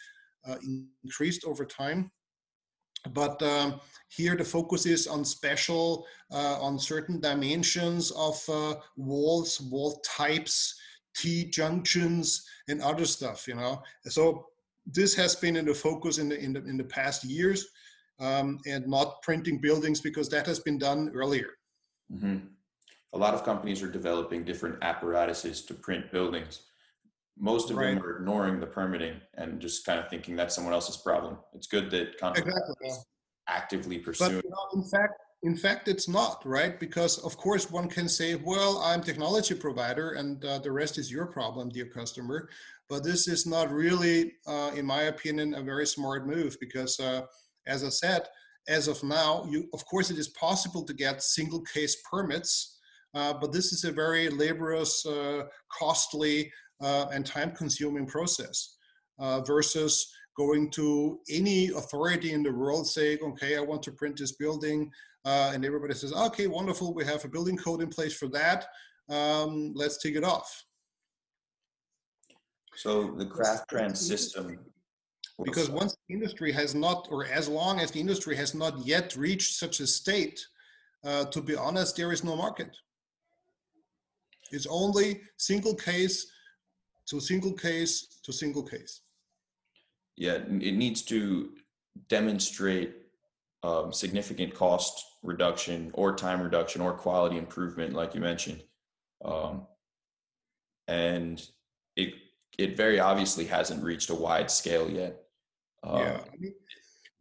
increased 1.05 1.45
over 1.45 1.63
time. 1.63 2.11
But 3.11 3.41
um, 3.41 3.79
here 4.07 4.35
the 4.35 4.43
focus 4.45 4.85
is 4.85 5.07
on 5.07 5.25
special, 5.25 6.05
uh, 6.31 6.61
on 6.61 6.79
certain 6.79 7.19
dimensions 7.19 8.11
of 8.11 8.41
uh, 8.49 8.75
walls, 8.95 9.59
wall 9.61 9.99
types, 10.05 10.79
T-junctions, 11.15 12.47
and 12.69 12.81
other 12.81 13.05
stuff, 13.05 13.47
you 13.47 13.55
know. 13.55 13.81
So 14.05 14.47
this 14.85 15.15
has 15.15 15.35
been 15.35 15.55
in 15.55 15.65
the 15.65 15.73
focus 15.73 16.17
in 16.17 16.29
the, 16.29 16.39
in 16.39 16.53
the, 16.53 16.59
in 16.65 16.77
the 16.77 16.83
past 16.83 17.23
years 17.23 17.67
um, 18.19 18.59
and 18.65 18.87
not 18.87 19.21
printing 19.21 19.59
buildings 19.59 20.01
because 20.01 20.29
that 20.29 20.45
has 20.47 20.59
been 20.59 20.77
done 20.77 21.11
earlier. 21.13 21.49
Mm-hmm. 22.11 22.37
A 23.13 23.17
lot 23.17 23.33
of 23.33 23.43
companies 23.43 23.83
are 23.83 23.91
developing 23.91 24.43
different 24.43 24.77
apparatuses 24.81 25.61
to 25.63 25.73
print 25.73 26.11
buildings. 26.11 26.61
Most 27.37 27.71
of 27.71 27.77
right. 27.77 27.95
them 27.95 28.03
are 28.03 28.17
ignoring 28.17 28.59
the 28.59 28.67
permitting 28.67 29.15
and 29.35 29.59
just 29.59 29.85
kind 29.85 29.99
of 29.99 30.09
thinking 30.09 30.35
that's 30.35 30.55
someone 30.55 30.73
else's 30.73 30.97
problem. 30.97 31.37
It's 31.53 31.67
good 31.67 31.89
that 31.91 32.17
companies 32.17 32.47
exactly. 32.47 32.89
actively 33.47 33.97
pursuing. 33.99 34.35
But, 34.35 34.43
you 34.43 34.49
know, 34.49 34.81
in 34.81 34.89
fact, 34.89 35.13
in 35.41 35.57
fact, 35.57 35.89
it's 35.89 36.07
not 36.07 36.41
right 36.45 36.79
because, 36.79 37.17
of 37.17 37.35
course, 37.35 37.69
one 37.69 37.89
can 37.89 38.07
say, 38.07 38.35
"Well, 38.35 38.77
I'm 38.77 39.01
technology 39.01 39.55
provider, 39.55 40.11
and 40.11 40.43
uh, 40.45 40.59
the 40.59 40.71
rest 40.71 40.97
is 40.97 41.11
your 41.11 41.25
problem, 41.25 41.69
dear 41.69 41.87
customer." 41.87 42.49
But 42.87 43.03
this 43.03 43.27
is 43.27 43.45
not 43.45 43.71
really, 43.71 44.33
uh, 44.47 44.71
in 44.75 44.85
my 44.85 45.03
opinion, 45.03 45.55
a 45.55 45.61
very 45.61 45.85
smart 45.85 46.27
move 46.27 46.55
because, 46.61 46.97
uh, 46.99 47.23
as 47.67 47.83
I 47.83 47.89
said, 47.89 48.27
as 48.69 48.87
of 48.87 49.03
now, 49.03 49.45
you 49.49 49.67
of 49.73 49.85
course 49.85 50.09
it 50.09 50.17
is 50.17 50.29
possible 50.29 50.83
to 50.85 50.93
get 50.93 51.21
single 51.21 51.61
case 51.61 51.97
permits, 52.09 52.79
uh, 53.13 53.33
but 53.33 53.51
this 53.51 53.73
is 53.73 53.83
a 53.83 53.91
very 53.91 54.29
laborious, 54.29 55.05
uh, 55.05 55.43
costly, 55.77 56.51
uh, 56.81 57.07
and 57.11 57.25
time-consuming 57.25 58.05
process 58.05 58.77
versus 59.45 60.11
going 60.35 60.69
to 60.71 61.19
any 61.29 61.67
authority 61.69 62.33
in 62.33 62.43
the 62.43 62.51
world 62.51 62.87
saying, 62.87 63.19
"Okay, 63.23 63.55
I 63.55 63.61
want 63.61 63.83
to 63.83 63.91
print 63.91 64.17
this 64.17 64.33
building." 64.33 64.91
uh, 65.25 65.51
and 65.53 65.65
everybody 65.65 65.93
says, 65.93 66.13
okay, 66.13 66.47
wonderful, 66.47 66.93
we 66.93 67.05
have 67.05 67.23
a 67.23 67.27
building 67.27 67.57
code 67.57 67.81
in 67.81 67.89
place 67.89 68.13
for 68.13 68.27
that. 68.29 68.65
Um, 69.09 69.73
let's 69.75 69.97
take 69.97 70.15
it 70.15 70.23
off. 70.23 70.63
So 72.75 73.13
the 73.17 73.25
Craft 73.25 73.69
trend 73.69 73.97
system. 73.97 74.59
Because 75.43 75.69
once 75.69 75.95
the 76.07 76.13
industry 76.13 76.51
has 76.51 76.75
not, 76.75 77.07
or 77.09 77.25
as 77.25 77.47
long 77.47 77.79
as 77.79 77.91
the 77.91 77.99
industry 77.99 78.35
has 78.35 78.53
not 78.53 78.85
yet 78.85 79.15
reached 79.15 79.55
such 79.55 79.79
a 79.79 79.87
state, 79.87 80.45
uh, 81.03 81.25
to 81.25 81.41
be 81.41 81.55
honest, 81.55 81.95
there 81.95 82.11
is 82.11 82.23
no 82.23 82.35
market. 82.35 82.75
It's 84.51 84.67
only 84.67 85.21
single 85.37 85.73
case 85.73 86.31
to 87.07 87.19
single 87.19 87.53
case 87.53 88.19
to 88.23 88.33
single 88.33 88.63
case. 88.63 89.01
Yeah, 90.15 90.33
it 90.35 90.75
needs 90.75 91.01
to 91.03 91.51
demonstrate 92.07 92.95
um, 93.63 93.91
significant 93.91 94.53
cost 94.53 95.03
reduction 95.23 95.89
or 95.93 96.15
time 96.15 96.41
reduction 96.41 96.81
or 96.81 96.93
quality 96.93 97.37
improvement, 97.37 97.93
like 97.93 98.13
you 98.13 98.21
mentioned. 98.21 98.61
Um, 99.23 99.67
and 100.87 101.41
it 101.95 102.13
it 102.57 102.77
very 102.77 102.99
obviously 102.99 103.45
hasn't 103.45 103.83
reached 103.83 104.09
a 104.09 104.15
wide 104.15 104.51
scale 104.51 104.89
yet. 104.89 105.23
Um, 105.83 105.99
yeah, 105.99 106.19
I 106.31 106.37
mean, 106.37 106.53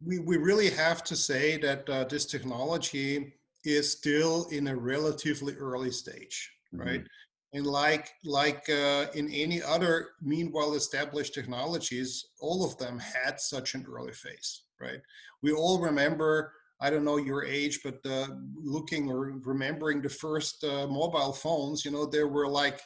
we 0.05 0.19
we 0.19 0.37
really 0.37 0.69
have 0.69 1.03
to 1.05 1.15
say 1.15 1.57
that 1.57 1.89
uh, 1.89 2.03
this 2.05 2.25
technology 2.25 3.33
is 3.63 3.91
still 3.91 4.47
in 4.51 4.67
a 4.67 4.75
relatively 4.75 5.55
early 5.55 5.91
stage, 5.91 6.51
mm-hmm. 6.73 7.05
And 7.53 7.67
like 7.67 8.09
like 8.25 8.67
uh, 8.69 9.05
in 9.13 9.31
any 9.31 9.61
other 9.61 10.09
meanwhile 10.21 10.73
established 10.73 11.33
technologies, 11.33 12.25
all 12.41 12.65
of 12.65 12.77
them 12.77 12.99
had 12.99 13.39
such 13.39 13.75
an 13.75 13.85
early 13.87 14.13
phase, 14.13 14.63
right? 14.81 14.99
We 15.43 15.51
all 15.51 15.79
remember 15.79 16.53
I 16.83 16.89
don't 16.89 17.05
know 17.05 17.17
your 17.17 17.45
age, 17.45 17.79
but 17.81 17.99
uh, 18.05 18.27
looking 18.61 19.09
or 19.09 19.39
remembering 19.45 20.01
the 20.01 20.09
first 20.09 20.63
uh, 20.65 20.85
mobile 20.87 21.31
phones, 21.31 21.85
you 21.85 21.91
know, 21.91 22.05
they 22.05 22.25
were 22.25 22.47
like, 22.47 22.81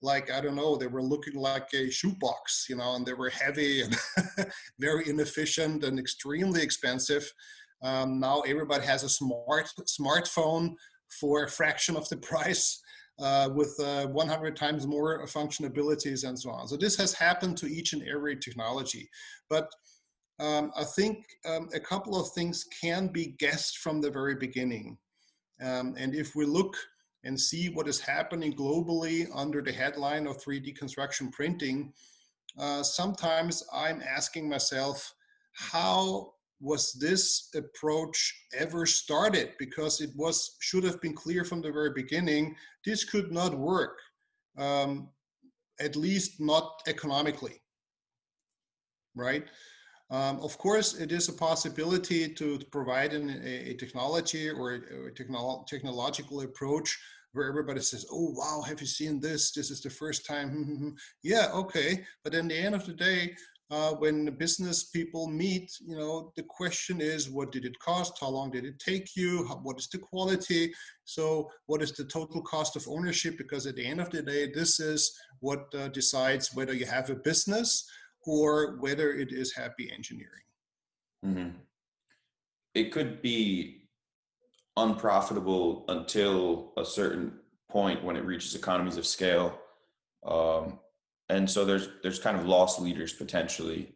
like 0.00 0.30
I 0.30 0.40
don't 0.40 0.56
know, 0.56 0.76
they 0.76 0.86
were 0.86 1.02
looking 1.02 1.34
like 1.34 1.68
a 1.74 1.90
shoebox, 1.90 2.66
you 2.70 2.76
know, 2.76 2.94
and 2.94 3.04
they 3.04 3.12
were 3.12 3.28
heavy 3.28 3.82
and 3.82 3.96
very 4.80 5.06
inefficient 5.08 5.84
and 5.84 5.98
extremely 5.98 6.62
expensive. 6.62 7.30
Um, 7.82 8.20
now 8.20 8.40
everybody 8.40 8.86
has 8.86 9.02
a 9.04 9.08
smart 9.08 9.68
smartphone 9.82 10.74
for 11.20 11.44
a 11.44 11.50
fraction 11.50 11.96
of 11.96 12.08
the 12.08 12.16
price. 12.30 12.80
Uh, 13.22 13.48
with 13.54 13.78
uh, 13.78 14.04
100 14.08 14.56
times 14.56 14.84
more 14.84 15.24
functionalities 15.26 16.26
and 16.26 16.36
so 16.36 16.50
on. 16.50 16.66
So 16.66 16.76
this 16.76 16.96
has 16.96 17.12
happened 17.14 17.56
to 17.58 17.66
each 17.66 17.92
and 17.92 18.02
every 18.02 18.34
technology. 18.34 19.08
But 19.48 19.70
um, 20.40 20.72
I 20.76 20.82
think 20.82 21.24
um, 21.46 21.68
a 21.72 21.78
couple 21.78 22.20
of 22.20 22.32
things 22.32 22.64
can 22.64 23.06
be 23.06 23.36
guessed 23.38 23.78
from 23.78 24.00
the 24.00 24.10
very 24.10 24.34
beginning. 24.34 24.98
Um, 25.62 25.94
and 25.96 26.16
if 26.16 26.34
we 26.34 26.46
look 26.46 26.76
and 27.22 27.40
see 27.40 27.68
what 27.68 27.86
is 27.86 28.00
happening 28.00 28.54
globally 28.54 29.28
under 29.32 29.62
the 29.62 29.70
headline 29.70 30.26
of 30.26 30.42
3D 30.42 30.76
construction 30.76 31.30
printing, 31.30 31.92
uh, 32.58 32.82
sometimes 32.82 33.62
I'm 33.72 34.02
asking 34.02 34.48
myself, 34.48 35.14
how 35.52 36.32
was 36.62 36.92
this 36.92 37.50
approach 37.54 38.34
ever 38.56 38.86
started? 38.86 39.50
Because 39.58 40.00
it 40.00 40.10
was 40.16 40.56
should 40.60 40.84
have 40.84 41.00
been 41.00 41.14
clear 41.14 41.44
from 41.44 41.60
the 41.60 41.72
very 41.72 41.90
beginning, 41.92 42.54
this 42.86 43.04
could 43.04 43.32
not 43.32 43.58
work, 43.58 43.98
um, 44.56 45.08
at 45.80 45.96
least 45.96 46.40
not 46.40 46.80
economically, 46.86 47.60
right? 49.16 49.44
Um, 50.10 50.40
of 50.40 50.56
course, 50.58 50.94
it 50.94 51.10
is 51.10 51.28
a 51.28 51.32
possibility 51.32 52.28
to, 52.28 52.58
provide 52.70 53.14
an, 53.14 53.30
a, 53.30 53.70
a, 53.70 53.74
technology 53.74 54.50
or 54.50 54.74
a, 54.74 54.76
a 55.08 55.10
technolo 55.10 55.66
technological 55.66 56.42
approach 56.42 56.98
where 57.32 57.48
everybody 57.48 57.80
says, 57.80 58.04
"Oh, 58.12 58.34
wow, 58.36 58.60
have 58.60 58.80
you 58.80 58.86
seen 58.86 59.20
this? 59.20 59.52
This 59.52 59.70
is 59.70 59.80
the 59.80 59.88
first 59.88 60.26
time." 60.26 60.94
yeah, 61.22 61.48
okay. 61.54 62.04
But 62.24 62.34
in 62.34 62.46
the 62.48 62.58
end 62.58 62.74
of 62.74 62.84
the 62.84 62.92
day, 62.92 63.34
uh, 63.72 63.94
when 63.94 64.26
business 64.36 64.84
people 64.84 65.26
meet, 65.28 65.72
you 65.80 65.96
know, 65.96 66.30
the 66.36 66.42
question 66.42 67.00
is, 67.00 67.30
what 67.30 67.50
did 67.50 67.64
it 67.64 67.78
cost? 67.78 68.18
How 68.20 68.28
long 68.28 68.50
did 68.50 68.66
it 68.66 68.78
take 68.78 69.16
you? 69.16 69.46
How, 69.48 69.56
what 69.56 69.78
is 69.78 69.88
the 69.88 69.96
quality? 69.96 70.74
So, 71.04 71.50
what 71.66 71.80
is 71.80 71.92
the 71.92 72.04
total 72.04 72.42
cost 72.42 72.76
of 72.76 72.86
ownership? 72.86 73.38
Because 73.38 73.66
at 73.66 73.76
the 73.76 73.86
end 73.86 74.02
of 74.02 74.10
the 74.10 74.20
day, 74.20 74.52
this 74.52 74.78
is 74.78 75.16
what 75.40 75.74
uh, 75.74 75.88
decides 75.88 76.54
whether 76.54 76.74
you 76.74 76.84
have 76.84 77.08
a 77.08 77.14
business 77.14 77.88
or 78.26 78.76
whether 78.80 79.14
it 79.14 79.32
is 79.32 79.54
happy 79.54 79.90
engineering. 79.90 80.46
Mm-hmm. 81.24 81.56
It 82.74 82.92
could 82.92 83.22
be 83.22 83.88
unprofitable 84.76 85.86
until 85.88 86.74
a 86.76 86.84
certain 86.84 87.38
point 87.70 88.04
when 88.04 88.16
it 88.16 88.26
reaches 88.26 88.54
economies 88.54 88.98
of 88.98 89.06
scale. 89.06 89.58
Um, 90.26 90.78
and 91.32 91.50
so 91.50 91.64
there's 91.64 91.88
there's 92.02 92.18
kind 92.18 92.38
of 92.38 92.46
lost 92.46 92.80
leaders 92.80 93.12
potentially. 93.12 93.94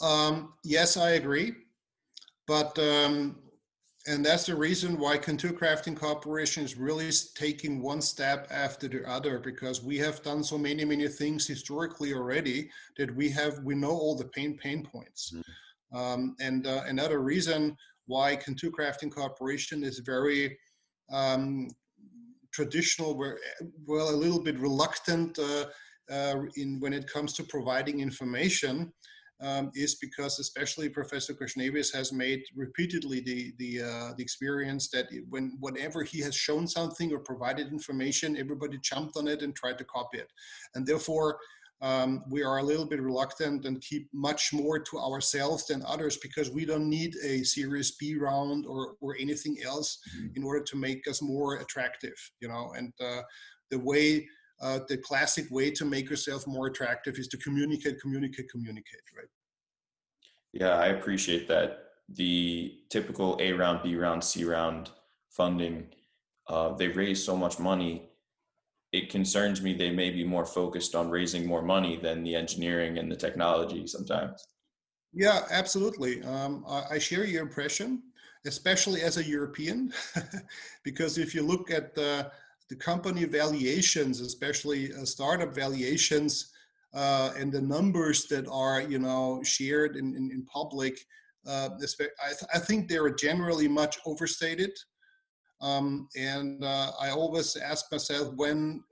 Um, 0.00 0.54
yes, 0.62 0.96
I 0.96 1.10
agree, 1.12 1.54
but 2.46 2.78
um, 2.78 3.36
and 4.06 4.24
that's 4.24 4.46
the 4.46 4.54
reason 4.54 4.98
why 4.98 5.16
Contour 5.18 5.52
Crafting 5.52 5.96
Corporation 5.96 6.64
is 6.64 6.76
really 6.76 7.10
taking 7.34 7.82
one 7.82 8.00
step 8.00 8.46
after 8.50 8.88
the 8.88 9.08
other 9.08 9.38
because 9.38 9.82
we 9.82 9.98
have 9.98 10.22
done 10.22 10.44
so 10.44 10.58
many 10.58 10.84
many 10.84 11.08
things 11.08 11.46
historically 11.46 12.12
already 12.12 12.70
that 12.96 13.14
we 13.16 13.28
have 13.30 13.58
we 13.64 13.74
know 13.74 13.90
all 13.90 14.14
the 14.14 14.26
pain 14.26 14.56
pain 14.56 14.84
points 14.84 15.32
mm-hmm. 15.34 15.98
um, 15.98 16.36
and 16.40 16.66
uh, 16.66 16.82
another 16.86 17.20
reason 17.20 17.76
why 18.06 18.36
Contour 18.36 18.70
Crafting 18.70 19.10
Corporation 19.10 19.82
is 19.82 19.98
very 19.98 20.56
um, 21.10 21.68
traditional 22.52 23.16
were 23.16 23.38
well 23.86 24.10
a 24.10 24.16
little 24.16 24.42
bit 24.42 24.58
reluctant 24.58 25.38
uh, 25.38 25.66
uh, 26.10 26.42
in 26.56 26.80
when 26.80 26.92
it 26.92 27.10
comes 27.10 27.32
to 27.34 27.44
providing 27.44 28.00
information 28.00 28.92
um, 29.40 29.70
is 29.74 29.94
because 29.96 30.38
especially 30.38 30.88
Professor 30.88 31.32
Khoshnevis 31.32 31.94
has 31.94 32.12
made 32.12 32.42
repeatedly 32.56 33.20
the 33.20 33.52
the, 33.58 33.82
uh, 33.82 34.14
the 34.16 34.22
experience 34.22 34.88
that 34.90 35.06
when 35.28 35.56
whenever 35.60 36.02
he 36.02 36.20
has 36.20 36.34
shown 36.34 36.66
something 36.66 37.12
or 37.12 37.20
provided 37.20 37.68
information, 37.68 38.36
everybody 38.36 38.78
jumped 38.82 39.16
on 39.16 39.28
it 39.28 39.42
and 39.42 39.54
tried 39.54 39.78
to 39.78 39.84
copy 39.84 40.18
it, 40.18 40.32
and 40.74 40.86
therefore. 40.86 41.38
Um, 41.80 42.24
we 42.28 42.42
are 42.42 42.58
a 42.58 42.62
little 42.62 42.84
bit 42.84 43.00
reluctant 43.00 43.64
and 43.64 43.80
keep 43.80 44.08
much 44.12 44.52
more 44.52 44.80
to 44.80 44.98
ourselves 44.98 45.66
than 45.66 45.84
others 45.86 46.16
because 46.16 46.50
we 46.50 46.64
don't 46.64 46.88
need 46.88 47.14
a 47.22 47.44
Series 47.44 47.92
B 47.92 48.16
round 48.16 48.66
or, 48.66 48.94
or 49.00 49.16
anything 49.18 49.58
else 49.64 49.98
mm-hmm. 50.16 50.28
in 50.34 50.42
order 50.42 50.64
to 50.64 50.76
make 50.76 51.06
us 51.08 51.22
more 51.22 51.56
attractive, 51.56 52.16
you 52.40 52.48
know. 52.48 52.72
And 52.76 52.92
uh, 53.00 53.22
the 53.70 53.78
way 53.78 54.26
uh, 54.60 54.80
the 54.88 54.96
classic 54.98 55.46
way 55.50 55.70
to 55.70 55.84
make 55.84 56.10
yourself 56.10 56.46
more 56.46 56.66
attractive 56.66 57.16
is 57.16 57.28
to 57.28 57.36
communicate, 57.36 58.00
communicate, 58.00 58.50
communicate, 58.50 59.02
right? 59.16 59.28
Yeah, 60.52 60.74
I 60.74 60.86
appreciate 60.86 61.46
that. 61.48 61.84
The 62.08 62.74
typical 62.90 63.36
A 63.40 63.52
round, 63.52 63.82
B 63.82 63.94
round, 63.94 64.24
C 64.24 64.44
round 64.44 64.90
funding, 65.30 65.86
uh, 66.48 66.72
they 66.74 66.88
raise 66.88 67.22
so 67.22 67.36
much 67.36 67.58
money. 67.58 68.07
It 68.92 69.10
concerns 69.10 69.60
me 69.60 69.74
they 69.74 69.90
may 69.90 70.10
be 70.10 70.24
more 70.24 70.46
focused 70.46 70.94
on 70.94 71.10
raising 71.10 71.46
more 71.46 71.62
money 71.62 71.96
than 71.96 72.22
the 72.22 72.34
engineering 72.34 72.98
and 72.98 73.10
the 73.10 73.16
technology 73.16 73.86
sometimes. 73.86 74.46
Yeah, 75.12 75.42
absolutely. 75.50 76.22
Um, 76.22 76.64
I, 76.68 76.98
share 76.98 77.24
your 77.24 77.42
impression, 77.42 78.02
especially 78.46 79.02
as 79.02 79.16
a 79.16 79.24
European, 79.24 79.92
because 80.84 81.18
if 81.18 81.34
you 81.34 81.42
look 81.42 81.70
at 81.70 81.94
the 81.94 82.30
the 82.68 82.76
company 82.76 83.24
valuations, 83.24 84.20
especially 84.20 84.92
uh, 84.92 85.04
startup 85.04 85.54
valuations, 85.54 86.52
uh, 86.94 87.32
and 87.36 87.50
the 87.50 87.60
numbers 87.60 88.26
that 88.26 88.46
are 88.48 88.82
you 88.82 88.98
know 88.98 89.42
shared 89.42 89.96
in, 89.96 90.14
in, 90.14 90.30
in 90.30 90.44
public, 90.44 90.98
uh, 91.46 91.70
I, 91.72 92.28
th- 92.28 92.50
I, 92.54 92.58
think 92.58 92.88
they're 92.88 93.14
generally 93.14 93.68
much 93.68 93.98
overstated. 94.04 94.72
Um, 95.60 96.08
and 96.16 96.62
uh, 96.62 96.92
I 97.00 97.10
always 97.10 97.56
ask 97.56 97.90
myself 97.90 98.32
when 98.36 98.82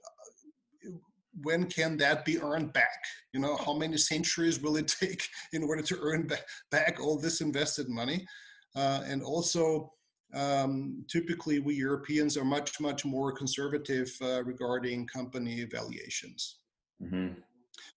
when 1.42 1.66
can 1.66 1.96
that 1.98 2.24
be 2.24 2.40
earned 2.40 2.72
back? 2.72 2.98
You 3.32 3.40
know, 3.40 3.56
how 3.56 3.74
many 3.74 3.96
centuries 3.96 4.60
will 4.60 4.76
it 4.76 4.88
take 5.00 5.22
in 5.52 5.62
order 5.62 5.82
to 5.82 5.98
earn 6.00 6.28
back 6.70 6.98
all 7.00 7.18
this 7.18 7.40
invested 7.40 7.88
money? 7.88 8.26
Uh, 8.74 9.02
and 9.06 9.22
also, 9.22 9.92
um, 10.34 11.04
typically, 11.08 11.60
we 11.60 11.74
Europeans 11.74 12.36
are 12.36 12.44
much, 12.44 12.80
much 12.80 13.04
more 13.04 13.32
conservative 13.32 14.10
uh, 14.22 14.42
regarding 14.44 15.06
company 15.06 15.64
valuations. 15.64 16.58
Mm-hmm. 17.02 17.38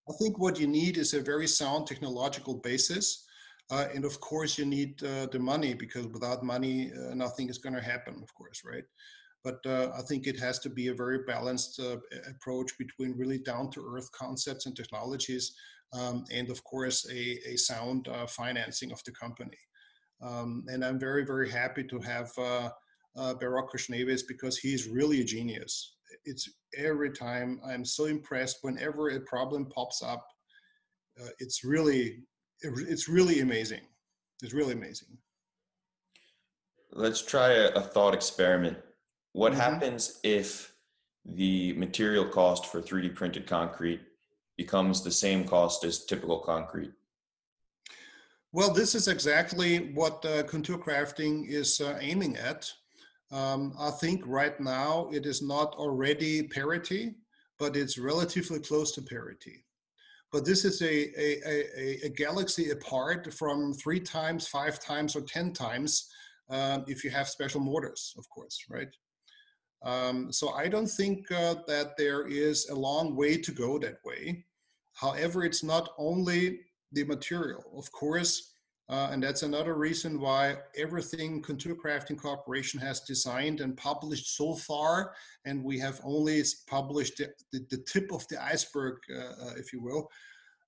I 0.10 0.14
think 0.20 0.40
what 0.40 0.60
you 0.60 0.68
need 0.68 0.98
is 0.98 1.14
a 1.14 1.22
very 1.22 1.48
sound 1.48 1.88
technological 1.88 2.56
basis. 2.56 3.26
Uh, 3.72 3.88
and 3.94 4.04
of 4.04 4.20
course, 4.20 4.58
you 4.58 4.66
need 4.66 5.02
uh, 5.04 5.28
the 5.32 5.40
money 5.40 5.74
because 5.74 6.08
without 6.08 6.44
money, 6.44 6.92
uh, 6.92 7.14
nothing 7.14 7.50
is 7.50 7.60
going 7.60 7.76
to 7.76 7.82
happen, 7.82 8.20
of 8.24 8.34
course, 8.34 8.64
right? 8.66 8.84
But 9.44 9.60
uh, 9.66 9.92
I 9.98 10.02
think 10.02 10.28
it 10.28 10.40
has 10.40 10.60
to 10.60 10.70
be 10.70 10.88
a 10.88 10.94
very 10.94 11.20
balanced 11.26 11.80
uh, 11.80 11.98
approach 12.30 12.78
between 12.78 13.18
really 13.18 13.38
down 13.38 13.70
to 13.72 13.86
earth 13.88 14.12
concepts 14.12 14.66
and 14.66 14.76
technologies, 14.76 15.54
um, 15.94 16.26
and 16.32 16.50
of 16.50 16.64
course, 16.64 17.08
a, 17.10 17.40
a 17.48 17.56
sound 17.58 18.08
uh, 18.08 18.26
financing 18.28 18.92
of 18.92 19.04
the 19.06 19.12
company. 19.12 19.58
Um, 20.22 20.66
and 20.68 20.84
I'm 20.84 21.00
very, 21.00 21.26
very 21.26 21.50
happy 21.50 21.84
to 21.84 22.00
have 22.00 22.32
uh, 22.38 22.70
uh, 23.18 23.34
Behrokh 23.36 23.70
Khoshnevis 23.72 24.22
because 24.28 24.58
he's 24.58 24.88
really 24.88 25.22
a 25.22 25.24
genius. 25.24 25.96
It's 26.26 26.50
every 26.78 27.12
time 27.12 27.62
I'm 27.66 27.86
so 27.86 28.06
impressed 28.06 28.58
whenever 28.62 29.10
a 29.10 29.22
problem 29.22 29.68
pops 29.68 30.02
up. 30.04 30.26
Uh, 31.20 31.30
it's 31.40 31.64
really, 31.64 32.20
it's 32.62 33.08
really 33.08 33.42
amazing. 33.42 33.82
It's 34.42 34.54
really 34.54 34.74
amazing. 34.74 35.18
Let's 36.92 37.22
try 37.22 37.50
a, 37.54 37.70
a 37.70 37.82
thought 37.82 38.14
experiment. 38.14 38.78
What 39.34 39.52
mm-hmm. 39.52 39.62
happens 39.62 40.20
if 40.24 40.74
the 41.26 41.74
material 41.74 42.26
cost 42.26 42.66
for 42.66 42.82
3D 42.82 43.16
printed 43.16 43.46
concrete 43.46 44.02
becomes 44.58 45.04
the 45.04 45.12
same 45.12 45.46
cost 45.46 45.84
as 45.84 46.06
typical 46.06 46.40
concrete? 46.40 46.92
Well, 48.52 48.74
this 48.74 48.96
is 48.96 49.08
exactly 49.08 49.94
what 49.94 50.26
uh, 50.26 50.44
contour 50.44 50.78
crafting 50.78 51.48
is 51.48 51.80
uh, 51.80 51.98
aiming 52.02 52.36
at. 52.38 52.72
Um, 53.32 53.76
I 53.80 53.92
think 53.92 54.24
right 54.26 54.60
now 54.60 55.10
it 55.14 55.28
is 55.28 55.42
not 55.42 55.76
already 55.76 56.44
parity, 56.44 57.14
but 57.60 57.76
it's 57.76 58.00
relatively 58.00 58.60
close 58.60 58.92
to 58.94 59.04
parity. 59.04 59.64
But 60.32 60.46
this 60.46 60.64
is 60.64 60.82
a, 60.82 61.10
a, 61.20 61.42
a, 61.48 62.06
a 62.06 62.10
galaxy 62.10 62.70
apart 62.70 63.34
from 63.34 63.74
three 63.74 64.00
times, 64.00 64.48
five 64.48 64.80
times, 64.80 65.16
or 65.16 65.22
10 65.22 65.54
times 65.54 66.10
um, 66.50 66.84
if 66.88 67.04
you 67.04 67.10
have 67.10 67.28
special 67.28 67.62
mortars, 67.62 68.14
of 68.18 68.30
course, 68.30 68.66
right? 68.70 68.90
Um, 69.84 70.32
so 70.32 70.50
I 70.50 70.68
don't 70.68 70.90
think 70.90 71.32
uh, 71.32 71.56
that 71.68 71.98
there 71.98 72.28
is 72.28 72.70
a 72.70 72.76
long 72.76 73.16
way 73.16 73.38
to 73.38 73.52
go 73.52 73.80
that 73.80 73.98
way. 74.06 74.46
However, 74.94 75.44
it's 75.44 75.64
not 75.64 75.90
only 75.98 76.60
the 76.92 77.06
material. 77.06 77.64
Of 77.78 77.92
course, 77.92 78.49
uh, 78.90 79.10
and 79.12 79.22
that's 79.22 79.44
another 79.44 79.76
reason 79.76 80.20
why 80.20 80.58
everything 80.76 81.44
Contour 81.44 81.76
Crafting 81.76 82.18
Corporation 82.18 82.80
has 82.80 83.02
designed 83.02 83.62
and 83.62 83.78
published 83.78 84.36
so 84.36 84.56
far, 84.56 85.14
and 85.46 85.64
we 85.64 85.78
have 85.78 86.02
only 86.04 86.44
published 86.68 87.18
the, 87.18 87.30
the, 87.54 87.66
the 87.70 87.84
tip 87.84 88.12
of 88.12 88.28
the 88.30 88.44
iceberg, 88.44 88.96
uh, 89.16 89.46
uh, 89.46 89.54
if 89.58 89.72
you 89.72 89.82
will, 89.84 90.10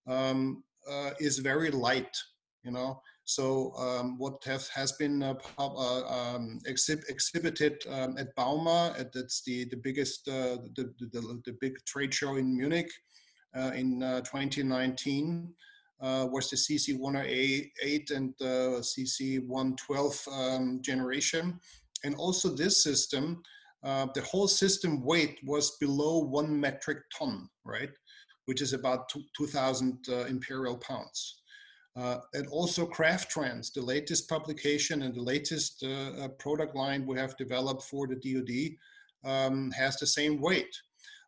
um, 0.08 0.64
uh, 0.90 1.12
is 1.20 1.40
very 1.40 1.72
light. 1.72 2.16
You 2.64 2.70
know, 2.70 3.02
so 3.24 3.74
um, 3.76 4.20
what 4.20 4.44
have, 4.46 4.68
has 4.68 4.92
been 4.92 5.24
uh, 5.24 5.34
uh, 5.58 6.36
um, 6.36 6.60
exhib 6.68 7.02
exhibited 7.10 7.82
um, 7.90 8.20
at 8.20 8.36
Bauma, 8.36 9.00
at, 9.00 9.12
that's 9.14 9.42
the 9.42 9.66
the 9.66 9.78
biggest 9.78 10.26
the, 10.26 10.70
the, 10.76 11.42
the 11.44 11.58
big 11.60 11.74
trade 11.88 12.14
show 12.14 12.36
in 12.36 12.56
Munich 12.56 12.92
in 13.74 14.00
2019 14.00 15.56
uh, 16.02 16.28
was 16.30 16.50
the 16.50 16.56
CC108 16.56 18.12
and 18.12 18.34
the 18.40 18.80
CC112 18.82 20.28
um, 20.28 20.82
generation. 20.82 21.60
And 22.04 22.16
also 22.16 22.50
this 22.50 22.84
system, 22.84 23.42
uh, 23.84 24.08
the 24.14 24.22
whole 24.22 24.48
system 24.48 25.04
weight 25.04 25.40
was 25.44 25.78
below 25.80 26.20
one 26.20 26.60
metric 26.60 27.00
ton, 27.18 27.48
right? 27.66 27.92
Which 28.46 28.62
is 28.62 28.74
about 28.74 29.10
2,000 29.38 29.98
uh, 30.10 30.26
imperial 30.26 30.78
pounds. 30.78 31.42
Uh, 31.96 32.18
and 32.34 32.48
also 32.48 32.86
Craft-Trans, 32.86 33.72
the 33.72 33.82
latest 33.82 34.30
publication 34.30 35.02
and 35.02 35.14
the 35.14 35.22
latest 35.22 35.84
uh, 35.84 36.24
uh, 36.24 36.28
product 36.40 36.76
line 36.76 37.06
we 37.06 37.18
have 37.18 37.36
developed 37.38 37.84
for 37.84 38.08
the 38.08 38.16
DoD, 38.16 38.78
um, 39.30 39.72
has 39.72 39.98
the 39.98 40.08
same 40.08 40.40
weight. 40.40 40.74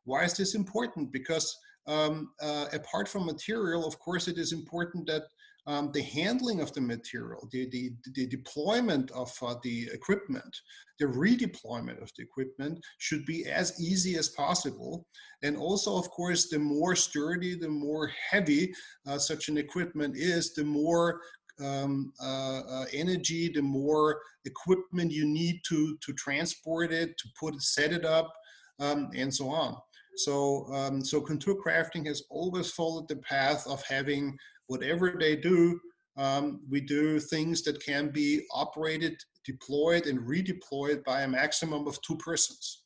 Why 0.05 0.23
is 0.23 0.35
this 0.35 0.55
important? 0.55 1.11
Because 1.11 1.57
um, 1.87 2.31
uh, 2.41 2.67
apart 2.73 3.07
from 3.07 3.25
material, 3.25 3.85
of 3.85 3.99
course, 3.99 4.27
it 4.27 4.37
is 4.37 4.53
important 4.53 5.07
that 5.07 5.23
um, 5.65 5.91
the 5.93 6.01
handling 6.01 6.59
of 6.59 6.73
the 6.73 6.81
material, 6.81 7.47
the, 7.51 7.69
the, 7.69 7.91
the 8.15 8.27
deployment 8.27 9.11
of 9.11 9.31
uh, 9.41 9.55
the 9.63 9.89
equipment, 9.93 10.55
the 10.99 11.05
redeployment 11.05 12.01
of 12.01 12.11
the 12.17 12.23
equipment 12.23 12.79
should 12.97 13.25
be 13.25 13.45
as 13.45 13.79
easy 13.81 14.17
as 14.17 14.29
possible. 14.29 15.05
And 15.41 15.55
also, 15.55 15.97
of 15.97 16.09
course, 16.09 16.49
the 16.49 16.59
more 16.59 16.95
sturdy, 16.95 17.55
the 17.55 17.69
more 17.69 18.11
heavy 18.29 18.73
uh, 19.07 19.17
such 19.17 19.47
an 19.47 19.57
equipment 19.57 20.17
is, 20.17 20.53
the 20.53 20.65
more 20.65 21.21
um, 21.63 22.11
uh, 22.21 22.61
uh, 22.61 22.85
energy, 22.91 23.49
the 23.53 23.61
more 23.61 24.19
equipment 24.45 25.11
you 25.11 25.25
need 25.25 25.61
to, 25.67 25.97
to 26.05 26.13
transport 26.13 26.91
it, 26.91 27.17
to 27.17 27.27
put 27.39 27.61
set 27.61 27.93
it 27.93 28.05
up, 28.05 28.33
um, 28.79 29.11
and 29.15 29.33
so 29.33 29.49
on. 29.49 29.77
So, 30.15 30.65
um, 30.73 31.03
so 31.03 31.21
contour 31.21 31.55
crafting 31.55 32.05
has 32.07 32.23
always 32.29 32.71
followed 32.71 33.07
the 33.07 33.17
path 33.17 33.65
of 33.67 33.83
having 33.83 34.37
whatever 34.67 35.15
they 35.19 35.35
do, 35.35 35.79
um, 36.17 36.61
we 36.69 36.81
do 36.81 37.19
things 37.19 37.63
that 37.63 37.83
can 37.83 38.09
be 38.09 38.45
operated, 38.51 39.17
deployed, 39.45 40.05
and 40.05 40.19
redeployed 40.19 41.03
by 41.03 41.21
a 41.21 41.27
maximum 41.27 41.87
of 41.87 41.99
two 42.01 42.17
persons. 42.17 42.83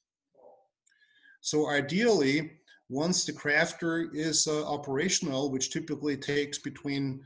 So 1.42 1.70
ideally, 1.70 2.52
once 2.90 3.26
the 3.26 3.34
crafter 3.34 4.08
is 4.14 4.48
uh, 4.48 4.66
operational, 4.66 5.52
which 5.52 5.72
typically 5.72 6.16
takes 6.16 6.58
between 6.58 7.22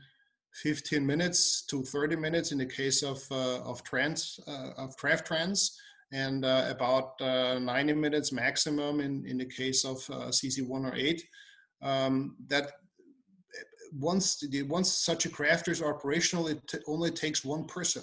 15 0.54 1.06
minutes 1.06 1.62
to 1.66 1.82
30 1.82 2.16
minutes 2.16 2.52
in 2.52 2.58
the 2.58 2.66
case 2.66 3.02
of, 3.02 3.22
uh, 3.30 3.60
of, 3.62 3.82
trans, 3.84 4.38
uh, 4.46 4.70
of 4.76 4.96
Craft-Trans, 4.96 5.78
and 6.12 6.44
uh, 6.44 6.66
about 6.68 7.20
uh, 7.20 7.58
90 7.58 7.94
minutes 7.94 8.32
maximum 8.32 9.00
in, 9.00 9.24
in 9.26 9.38
the 9.38 9.46
case 9.46 9.84
of 9.84 9.96
uh, 10.10 10.28
CC108. 10.28 11.20
Um, 11.82 12.36
that 12.46 12.72
once 13.98 14.38
the, 14.50 14.62
once 14.62 14.92
such 14.92 15.26
a 15.26 15.28
crafter 15.28 15.68
is 15.68 15.82
operational, 15.82 16.48
it 16.48 16.66
t- 16.68 16.78
only 16.86 17.10
takes 17.10 17.44
one 17.44 17.64
person, 17.64 18.02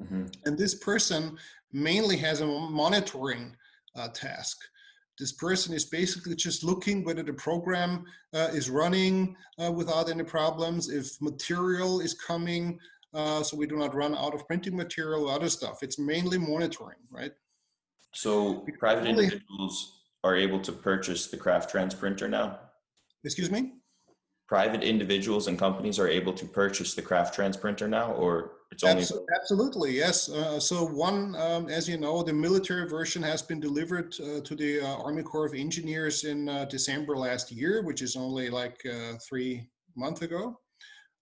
mm-hmm. 0.00 0.26
and 0.44 0.56
this 0.56 0.74
person 0.74 1.36
mainly 1.72 2.16
has 2.16 2.40
a 2.40 2.46
monitoring 2.46 3.56
uh, 3.96 4.08
task. 4.08 4.58
This 5.18 5.32
person 5.32 5.74
is 5.74 5.84
basically 5.84 6.34
just 6.34 6.64
looking 6.64 7.04
whether 7.04 7.22
the 7.22 7.34
program 7.34 8.04
uh, 8.32 8.50
is 8.52 8.70
running 8.70 9.36
uh, 9.62 9.70
without 9.70 10.10
any 10.10 10.24
problems, 10.24 10.88
if 10.88 11.20
material 11.20 12.00
is 12.00 12.14
coming, 12.14 12.78
uh, 13.14 13.42
so 13.42 13.56
we 13.56 13.66
do 13.66 13.76
not 13.76 13.94
run 13.94 14.14
out 14.14 14.34
of 14.34 14.46
printing 14.46 14.76
material 14.76 15.28
or 15.28 15.34
other 15.34 15.48
stuff. 15.48 15.82
It's 15.82 15.98
mainly 15.98 16.38
monitoring, 16.38 16.98
right? 17.10 17.32
So 18.12 18.64
private 18.78 19.06
individuals 19.06 20.04
are 20.24 20.34
able 20.34 20.60
to 20.60 20.72
purchase 20.72 21.26
the 21.26 21.36
Craft-Trans 21.36 21.94
printer 21.94 22.28
now? 22.28 22.58
Excuse 23.24 23.50
me? 23.50 23.74
Private 24.48 24.82
individuals 24.82 25.48
and 25.48 25.58
companies 25.58 25.98
are 25.98 26.08
able 26.08 26.32
to 26.32 26.46
purchase 26.46 26.94
the 26.94 27.02
Craft-Trans 27.02 27.56
printer 27.56 27.88
now, 27.88 28.12
or 28.12 28.52
it's 28.70 28.82
only 28.82 29.04
absolutely 29.36 29.92
yes. 29.92 30.28
Uh, 30.28 30.58
so 30.58 30.84
one, 30.84 31.36
um, 31.36 31.68
as 31.68 31.88
you 31.88 31.96
know, 31.96 32.22
the 32.22 32.32
military 32.32 32.88
version 32.88 33.22
has 33.22 33.40
been 33.40 33.60
delivered 33.60 34.14
uh, 34.20 34.40
to 34.40 34.54
the 34.56 34.80
uh, 34.80 34.96
Army 34.96 35.22
Corps 35.22 35.46
of 35.46 35.54
Engineers 35.54 36.24
in 36.24 36.48
uh, 36.48 36.64
December 36.64 37.16
last 37.16 37.52
year, 37.52 37.82
which 37.82 38.02
is 38.02 38.16
only 38.16 38.50
like 38.50 38.80
uh, 38.84 39.16
three 39.28 39.68
months 39.96 40.22
ago. 40.22 40.58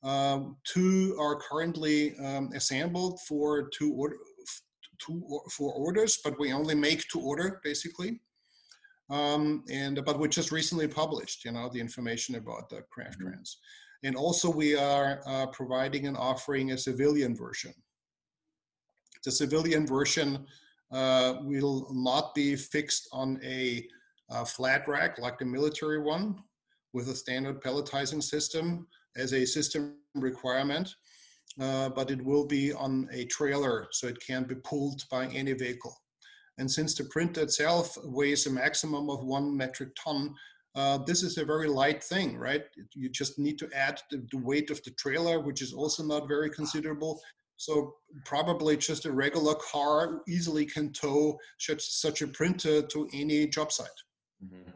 Um, 0.03 0.57
two 0.65 1.17
are 1.21 1.37
currently 1.37 2.17
um, 2.19 2.51
assembled 2.55 3.21
for 3.21 3.69
two 3.69 3.93
order, 3.93 4.17
two 4.99 5.23
or, 5.29 5.43
for 5.51 5.73
orders, 5.73 6.21
but 6.25 6.39
we 6.39 6.53
only 6.53 6.75
make 6.75 7.09
to 7.09 7.21
order 7.21 7.61
basically. 7.63 8.21
Um, 9.11 9.65
and 9.71 10.03
but 10.05 10.19
we 10.19 10.29
just 10.29 10.53
recently 10.53 10.89
published, 10.89 11.45
you 11.45 11.53
know, 11.53 11.69
the 11.73 11.81
information 11.81 12.37
about 12.37 12.69
the 12.69 12.83
Craft-Trans. 12.91 13.57
Mm-hmm. 13.57 14.07
And 14.09 14.17
also 14.17 14.51
we 14.51 14.75
are 14.77 15.21
uh, 15.27 15.47
providing 15.47 16.07
and 16.07 16.17
offering 16.17 16.73
a 16.73 16.79
civilian 16.79 17.37
version. 17.37 17.73
The 19.25 19.31
civilian 19.31 19.87
version 19.87 20.47
uh, 20.91 21.35
will 21.43 21.89
not 21.93 22.35
be 22.35 22.57
fixed 22.57 23.09
on 23.13 23.41
a, 23.45 23.87
a 24.31 24.45
flat 24.45 24.89
rack 24.89 25.19
like 25.19 25.39
the 25.39 25.45
military 25.45 26.01
one 26.01 26.43
with 26.93 27.09
a 27.09 27.15
standard 27.15 27.63
pelletizing 27.63 28.23
system 28.23 28.87
as 29.17 29.33
a 29.33 29.45
system 29.45 29.97
requirement. 30.15 30.95
uh, 31.61 31.89
but 31.91 32.11
it 32.11 32.25
will 32.25 32.47
be 32.47 32.73
on 32.73 33.09
a 33.13 33.25
trailer, 33.27 33.87
so 33.91 34.07
it 34.07 34.19
can 34.27 34.45
be 34.45 34.55
pulled 34.55 35.03
by 35.11 35.27
any 35.27 35.53
vehicle. 35.53 35.95
And 36.59 36.71
since 36.71 36.95
the 36.95 37.05
printer 37.05 37.43
itself 37.43 37.97
weighs 38.05 38.47
a 38.47 38.51
maximum 38.51 39.11
of 39.11 39.25
one 39.25 39.57
metric 39.57 39.91
ton, 40.03 40.35
uh, 40.75 40.99
this 41.07 41.23
is 41.23 41.37
a 41.37 41.45
very 41.45 41.69
light 41.69 42.03
thing, 42.03 42.39
right? 42.39 42.65
You 42.95 43.11
just 43.11 43.39
need 43.39 43.59
to 43.59 43.69
add 43.75 44.01
the, 44.11 44.27
the, 44.31 44.39
weight 44.39 44.71
of 44.71 44.83
the 44.85 44.91
trailer, 44.93 45.41
which 45.41 45.61
is 45.61 45.75
also 45.75 46.03
not 46.03 46.29
very 46.29 46.49
considerable. 46.49 47.21
So 47.59 47.97
probably 48.25 48.77
just 48.79 49.05
a 49.05 49.13
regular 49.13 49.55
car 49.57 50.23
easily 50.27 50.65
can 50.65 50.93
tow 50.93 51.39
such, 51.59 51.83
such 51.83 52.23
a 52.23 52.27
printer 52.27 52.83
to 52.83 53.09
any 53.13 53.47
job 53.47 53.71
site. 53.71 53.89
Mm-hmm. 54.43 54.71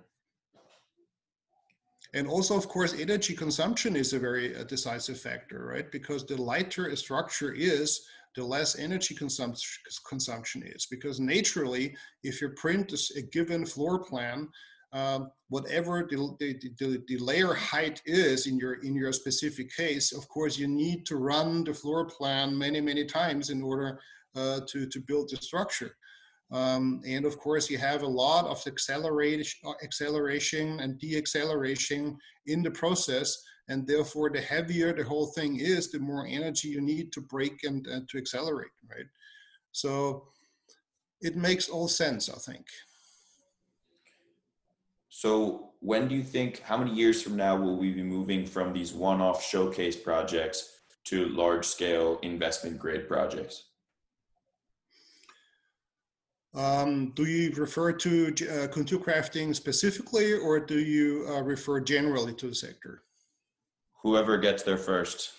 And 2.14 2.26
also, 2.28 2.56
of 2.56 2.68
course, 2.68 2.94
energy 2.98 3.34
consumption 3.34 3.96
is 3.96 4.12
a 4.12 4.18
very 4.18 4.56
uh, 4.56 4.64
decisive 4.64 5.20
factor, 5.20 5.66
right? 5.66 5.90
Because 5.90 6.24
the 6.24 6.40
lighter 6.40 6.88
a 6.88 6.96
structure 6.96 7.52
is, 7.52 8.06
the 8.36 8.44
less 8.44 8.78
energy 8.78 9.14
consumption 9.14 9.82
consumption 10.08 10.62
is. 10.64 10.86
Because 10.86 11.18
naturally, 11.18 11.96
if 12.22 12.40
you 12.40 12.50
print 12.50 12.92
a 13.16 13.22
given 13.22 13.64
floor 13.64 13.98
plan, 14.04 14.48
um, 14.92 15.30
whatever 15.48 16.06
the, 16.08 16.36
the, 16.38 16.58
the, 16.78 17.02
the, 17.08 17.18
layer 17.18 17.54
height 17.54 18.00
is 18.06 18.46
in 18.46 18.56
your 18.56 18.74
in 18.84 18.94
your 18.94 19.12
specific 19.12 19.74
case, 19.74 20.12
of 20.12 20.28
course, 20.28 20.58
you 20.58 20.68
need 20.68 21.06
to 21.06 21.16
run 21.16 21.64
the 21.64 21.74
floor 21.74 22.06
plan 22.06 22.56
many 22.56 22.80
many 22.80 23.04
times 23.04 23.50
in 23.50 23.62
order 23.62 23.98
uh, 24.36 24.60
to 24.68 24.86
to 24.86 25.00
build 25.00 25.30
the 25.30 25.36
structure. 25.36 25.96
Um, 26.52 27.02
and 27.06 27.24
of 27.24 27.38
course, 27.38 27.68
you 27.68 27.78
have 27.78 28.02
a 28.02 28.06
lot 28.06 28.46
of 28.46 28.64
acceleration, 28.66 29.58
acceleration 29.82 30.80
and 30.80 31.00
deacceleration 31.00 32.16
in 32.46 32.62
the 32.62 32.70
process. 32.70 33.42
And 33.68 33.86
therefore, 33.86 34.30
the 34.30 34.40
heavier 34.40 34.92
the 34.92 35.02
whole 35.02 35.26
thing 35.26 35.58
is, 35.58 35.90
the 35.90 35.98
more 35.98 36.24
energy 36.26 36.68
you 36.68 36.80
need 36.80 37.12
to 37.12 37.20
break 37.20 37.64
and, 37.64 37.84
and 37.88 38.08
to 38.10 38.18
accelerate, 38.18 38.70
right? 38.88 39.06
So 39.72 40.28
it 41.20 41.36
makes 41.36 41.68
all 41.68 41.88
sense, 41.88 42.28
I 42.28 42.38
think. 42.38 42.66
So 45.08 45.70
when 45.80 46.06
do 46.08 46.14
you 46.14 46.22
think, 46.22 46.60
how 46.60 46.76
many 46.76 46.92
years 46.92 47.22
from 47.22 47.36
now 47.36 47.56
will 47.56 47.76
we 47.76 47.90
be 47.90 48.02
moving 48.02 48.46
from 48.46 48.72
these 48.72 48.92
one-off 48.92 49.42
showcase 49.42 49.96
projects 49.96 50.78
to 51.06 51.28
large-scale 51.30 52.20
investment 52.22 52.78
grade 52.78 53.08
projects? 53.08 53.64
Um, 56.54 57.12
do 57.14 57.26
you 57.26 57.52
refer 57.54 57.92
to 57.92 58.34
uh, 58.50 58.68
contour 58.68 58.98
crafting 58.98 59.54
specifically, 59.54 60.32
or 60.32 60.58
do 60.58 60.78
you 60.78 61.26
uh, 61.28 61.42
refer 61.42 61.80
generally 61.80 62.32
to 62.34 62.48
the 62.48 62.54
sector? 62.54 63.02
Whoever 64.02 64.38
gets 64.38 64.62
there 64.62 64.78
first. 64.78 65.32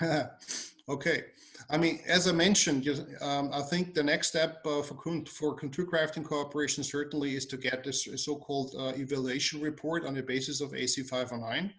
okay. 0.88 1.24
I 1.68 1.78
mean, 1.78 2.00
as 2.06 2.28
I 2.28 2.32
mentioned, 2.32 2.88
um, 3.20 3.50
I 3.52 3.60
think 3.62 3.94
the 3.94 4.02
next 4.02 4.28
step 4.28 4.64
uh, 4.64 4.82
for, 4.82 4.96
for 5.26 5.56
Contour 5.56 5.86
Crafting 5.86 6.24
Cooperation 6.24 6.84
certainly 6.84 7.34
is 7.34 7.46
to 7.46 7.56
get 7.56 7.82
this 7.82 8.06
so-called 8.16 8.74
uh, 8.78 8.92
evaluation 8.96 9.60
report 9.60 10.04
on 10.06 10.14
the 10.14 10.22
basis 10.22 10.60
of 10.60 10.74
AC 10.74 11.02
509, 11.02 11.72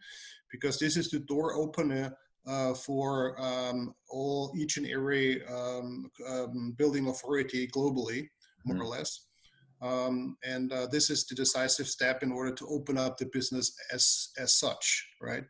because 0.51 0.77
this 0.77 0.97
is 0.97 1.09
the 1.09 1.19
door 1.19 1.53
opener 1.53 2.17
uh, 2.45 2.73
for 2.73 3.39
um, 3.39 3.93
all 4.09 4.51
each 4.57 4.77
and 4.77 4.87
every 4.87 5.45
um, 5.47 6.09
um 6.27 6.73
building 6.77 7.07
authority 7.07 7.67
globally 7.67 8.27
more 8.67 8.77
mm. 8.77 8.81
or 8.81 8.87
less. 8.87 9.27
Um, 9.81 10.37
and 10.43 10.73
uh, 10.73 10.87
this 10.87 11.09
is 11.09 11.25
the 11.25 11.35
decisive 11.35 11.87
step 11.87 12.23
in 12.23 12.31
order 12.31 12.53
to 12.55 12.67
open 12.67 12.97
up 12.97 13.17
the 13.17 13.29
business 13.31 13.75
as 13.93 14.29
as 14.37 14.55
such, 14.55 15.07
right? 15.21 15.43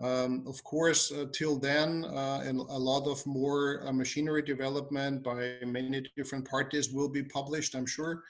Um, 0.00 0.44
of 0.46 0.62
course, 0.64 1.12
uh, 1.12 1.26
till 1.34 1.58
then, 1.58 2.06
uh, 2.06 2.42
and 2.42 2.58
a 2.58 2.78
lot 2.78 3.06
of 3.06 3.24
more 3.26 3.86
uh, 3.86 3.92
machinery 3.92 4.40
development 4.40 5.22
by 5.22 5.56
many 5.66 6.02
different 6.16 6.48
parties 6.48 6.90
will 6.90 7.10
be 7.10 7.22
published, 7.22 7.74
I'm 7.74 7.84
sure. 7.84 8.22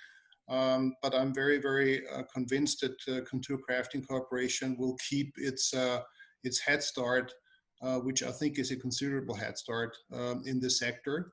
Um, 0.48 0.94
but 1.00 1.14
I'm 1.14 1.32
very, 1.32 1.58
very 1.58 2.02
uh, 2.08 2.24
convinced 2.34 2.80
that 2.80 2.96
uh, 3.08 3.20
Contour 3.24 3.58
Crafting 3.58 4.04
Corporation 4.04 4.76
will 4.80 4.96
keep 5.08 5.32
its 5.36 5.72
uh, 5.72 6.00
its 6.42 6.58
head 6.58 6.82
start, 6.82 7.32
which 8.02 8.24
I 8.24 8.32
think 8.32 8.58
is 8.58 8.72
a 8.72 8.76
considerable 8.76 9.36
head 9.36 9.56
start 9.56 9.96
um, 10.12 10.42
in 10.46 10.58
this 10.58 10.78
sector. 10.80 11.32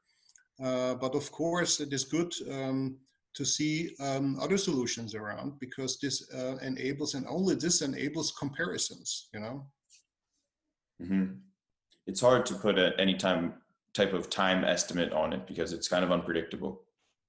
Uh, 0.63 0.95
but 0.95 1.15
of 1.15 1.31
course, 1.31 1.79
it 1.79 1.93
is 1.93 2.03
good 2.03 2.33
um, 2.51 2.97
to 3.33 3.45
see 3.45 3.95
um, 3.99 4.37
other 4.41 4.57
solutions 4.57 5.13
around 5.13 5.59
because 5.59 5.99
this 5.99 6.31
uh, 6.33 6.57
enables, 6.61 7.13
and 7.13 7.25
only 7.27 7.55
this 7.55 7.81
enables 7.81 8.31
comparisons, 8.31 9.29
you 9.33 9.39
know? 9.39 9.65
Mm-hmm. 11.01 11.25
It's 12.07 12.21
hard 12.21 12.45
to 12.47 12.55
put 12.55 12.79
a, 12.79 12.99
any 12.99 13.15
time 13.15 13.53
type 13.93 14.13
of 14.13 14.29
time 14.29 14.63
estimate 14.63 15.11
on 15.11 15.33
it 15.33 15.47
because 15.47 15.73
it's 15.73 15.87
kind 15.87 16.03
of 16.03 16.11
unpredictable. 16.11 16.81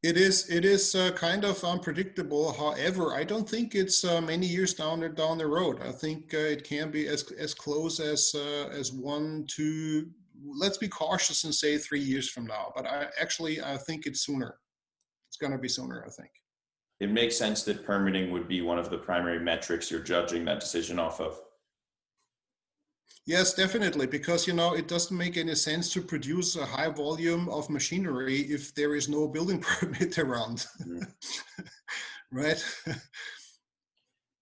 It 0.03 0.17
is. 0.17 0.49
It 0.49 0.65
is 0.65 0.95
uh, 0.95 1.11
kind 1.13 1.45
of 1.45 1.63
unpredictable. 1.65 2.53
However, 2.53 3.15
I 3.15 3.25
don't 3.25 3.49
think 3.49 3.75
it's 3.75 4.05
uh, 4.05 4.21
many 4.21 4.47
years 4.47 4.73
down 4.75 5.01
the 5.01 5.09
down 5.09 5.39
the 5.39 5.47
road. 5.47 5.83
I 5.83 5.91
think 5.91 6.33
uh, 6.33 6.39
it 6.55 6.63
can 6.63 6.93
be 6.93 7.09
as 7.09 7.33
as 7.33 7.53
close 7.53 7.99
as 7.99 8.33
uh, 8.35 8.69
as 8.69 8.93
one, 8.93 9.45
two, 9.49 10.09
let's 10.45 10.79
be 10.79 10.89
cautious 10.89 11.45
and 11.45 11.55
say 11.55 11.79
three 11.79 12.01
years 12.01 12.29
from 12.29 12.47
now. 12.47 12.73
But 12.75 12.87
I 12.87 13.07
actually 13.21 13.61
I 13.63 13.77
think 13.77 14.07
it's 14.07 14.25
sooner. 14.25 14.57
It's 15.29 15.37
going 15.37 15.53
to 15.53 15.59
be 15.59 15.69
sooner. 15.69 16.05
I 16.07 16.11
think. 16.11 16.31
It 17.01 17.11
makes 17.11 17.37
sense 17.37 17.63
that 17.65 17.85
permitting 17.85 18.33
would 18.33 18.49
be 18.49 18.61
one 18.61 18.79
of 18.79 18.91
the 18.91 18.99
primary 18.99 19.39
metrics 19.39 19.91
you're 19.91 20.01
judging 20.01 20.45
that 20.47 20.61
decision 20.61 20.99
off 20.99 21.21
of. 21.21 21.41
Yes, 23.25 23.53
definitely, 23.53 24.07
because 24.07 24.47
you 24.47 24.55
know 24.55 24.73
it 24.73 24.89
doesn't 24.89 25.17
make 25.17 25.37
any 25.37 25.55
sense 25.55 25.93
to 25.93 26.01
produce 26.01 26.57
a 26.57 26.65
high 26.65 26.89
volume 26.89 27.49
of 27.51 27.69
machinery 27.69 28.39
if 28.41 28.75
there 28.75 28.95
is 28.95 29.09
no 29.09 29.29
building 29.29 29.61
permit 29.81 30.19
around, 30.19 30.67
mm. 30.83 31.07
right? 32.33 32.65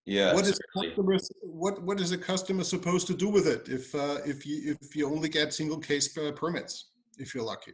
Yeah. 0.06 0.34
What 0.34 0.46
is 0.46 0.60
customer, 0.72 1.18
what 1.42 1.82
what 1.82 2.00
is 2.00 2.12
a 2.12 2.18
customer 2.18 2.62
supposed 2.62 3.08
to 3.08 3.14
do 3.14 3.28
with 3.28 3.48
it 3.48 3.68
if 3.68 3.92
uh, 3.94 4.18
if 4.24 4.46
you 4.46 4.76
if 4.80 4.94
you 4.94 5.08
only 5.08 5.28
get 5.28 5.52
single 5.52 5.78
case 5.78 6.08
permits 6.36 6.90
if 7.18 7.34
you're 7.34 7.44
lucky? 7.44 7.72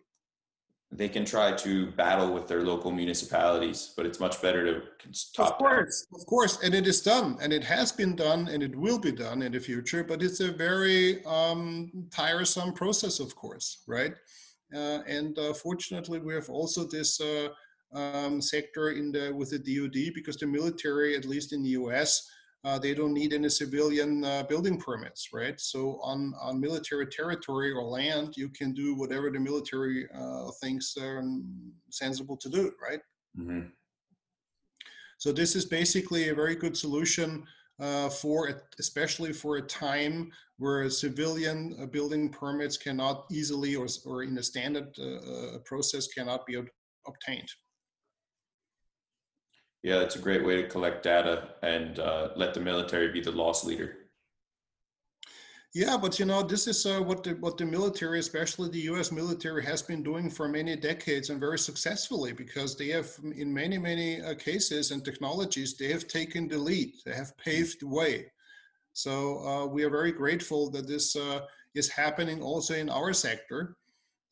They 0.90 1.08
can 1.08 1.24
try 1.24 1.52
to 1.52 1.90
battle 1.92 2.34
with 2.34 2.48
their 2.48 2.62
local 2.62 2.90
municipalities, 2.90 3.94
but 3.96 4.04
it's 4.04 4.20
much 4.20 4.42
better 4.42 4.80
to 4.80 4.82
stop. 5.12 5.52
Of 5.52 5.58
course, 5.58 6.06
down. 6.10 6.20
of 6.20 6.26
course, 6.26 6.62
and 6.62 6.74
it 6.74 6.86
is 6.86 7.00
done, 7.00 7.38
and 7.40 7.50
it 7.52 7.64
has 7.64 7.92
been 7.92 8.14
done, 8.14 8.48
and 8.48 8.62
it 8.62 8.76
will 8.76 8.98
be 8.98 9.12
done 9.12 9.40
in 9.42 9.52
the 9.52 9.60
future. 9.60 10.04
But 10.04 10.22
it's 10.22 10.40
a 10.40 10.52
very 10.52 11.24
um, 11.24 11.90
tiresome 12.10 12.72
process, 12.72 13.20
of 13.20 13.34
course, 13.34 13.82
right? 13.86 14.12
Uh, 14.74 15.00
and 15.06 15.38
uh, 15.38 15.52
fortunately, 15.54 16.18
we 16.18 16.34
have 16.34 16.50
also 16.50 16.84
this 16.84 17.20
uh, 17.20 17.48
um, 17.95 18.40
sector 18.40 18.90
in 18.90 19.12
the 19.12 19.32
with 19.34 19.51
the 19.51 19.59
DoD 19.59 20.14
because 20.14 20.36
the 20.36 20.47
military, 20.47 21.16
at 21.16 21.24
least 21.24 21.53
in 21.53 21.62
the 21.62 21.70
U.S., 21.70 22.28
uh, 22.64 22.78
they 22.78 22.95
don't 22.95 23.12
need 23.12 23.32
any 23.32 23.49
civilian 23.49 24.24
uh, 24.24 24.45
building 24.45 24.78
permits, 24.78 25.28
right? 25.32 25.61
So 25.61 25.99
on 26.03 26.32
on 26.40 26.61
military 26.61 27.07
territory 27.07 27.72
or 27.72 27.82
land, 27.82 28.34
you 28.36 28.49
can 28.49 28.72
do 28.72 28.95
whatever 28.95 29.30
the 29.30 29.40
military 29.40 30.09
uh, 30.14 30.51
thinks 30.62 30.97
are 30.97 31.22
sensible 31.90 32.36
to 32.36 32.49
do, 32.49 32.72
right? 32.80 33.01
Mm-hmm. 33.38 33.68
So 35.18 35.32
this 35.32 35.55
is 35.57 35.64
basically 35.64 36.28
a 36.28 36.34
very 36.34 36.55
good 36.55 36.76
solution 36.76 37.45
uh, 37.80 38.09
for 38.09 38.62
especially 38.78 39.32
for 39.32 39.57
a 39.57 39.62
time 39.62 40.30
where 40.59 40.88
civilian 40.90 41.76
uh, 41.80 41.86
building 41.86 42.28
permits 42.28 42.76
cannot 42.76 43.26
easily 43.30 43.74
or, 43.74 43.86
or 44.07 44.22
in 44.22 44.38
a 44.38 44.43
standard 44.43 44.88
uh, 45.01 45.59
process 45.64 46.07
cannot 46.07 46.47
be 46.47 46.55
obtained. 47.07 47.49
Yeah, 49.82 49.98
that's 49.98 50.16
a 50.16 50.20
great 50.20 50.44
way 50.44 50.62
to 50.62 50.68
collect 50.68 51.02
data 51.02 51.50
and 51.62 51.98
uh, 51.98 52.28
let 52.36 52.54
the 52.54 52.60
military 52.60 53.10
be 53.10 53.20
the 53.20 53.32
loss 53.32 53.64
leader. 53.64 53.96
Yeah, 55.74 55.96
but 55.96 56.18
you 56.18 56.26
know, 56.26 56.42
this 56.42 56.66
is 56.66 56.84
uh, 56.84 57.00
what 57.00 57.24
the 57.24 57.30
what 57.40 57.56
the 57.56 57.64
military, 57.64 58.18
especially 58.18 58.68
the 58.68 58.90
U.S. 58.92 59.10
military, 59.10 59.64
has 59.64 59.80
been 59.80 60.02
doing 60.02 60.28
for 60.28 60.46
many 60.46 60.76
decades 60.76 61.30
and 61.30 61.40
very 61.40 61.58
successfully 61.58 62.32
because 62.32 62.76
they 62.76 62.88
have, 62.88 63.08
in 63.34 63.52
many 63.52 63.78
many 63.78 64.20
uh, 64.20 64.34
cases 64.34 64.90
and 64.90 65.02
technologies, 65.02 65.74
they 65.78 65.88
have 65.88 66.06
taken 66.06 66.46
the 66.46 66.58
lead. 66.58 66.92
They 67.06 67.14
have 67.14 67.36
paved 67.38 67.80
the 67.80 67.88
way. 67.88 68.26
So 68.92 69.38
uh, 69.46 69.66
we 69.66 69.82
are 69.84 69.90
very 69.90 70.12
grateful 70.12 70.70
that 70.72 70.86
this 70.86 71.16
uh, 71.16 71.40
is 71.74 71.88
happening 71.88 72.42
also 72.42 72.74
in 72.74 72.90
our 72.90 73.14
sector. 73.14 73.76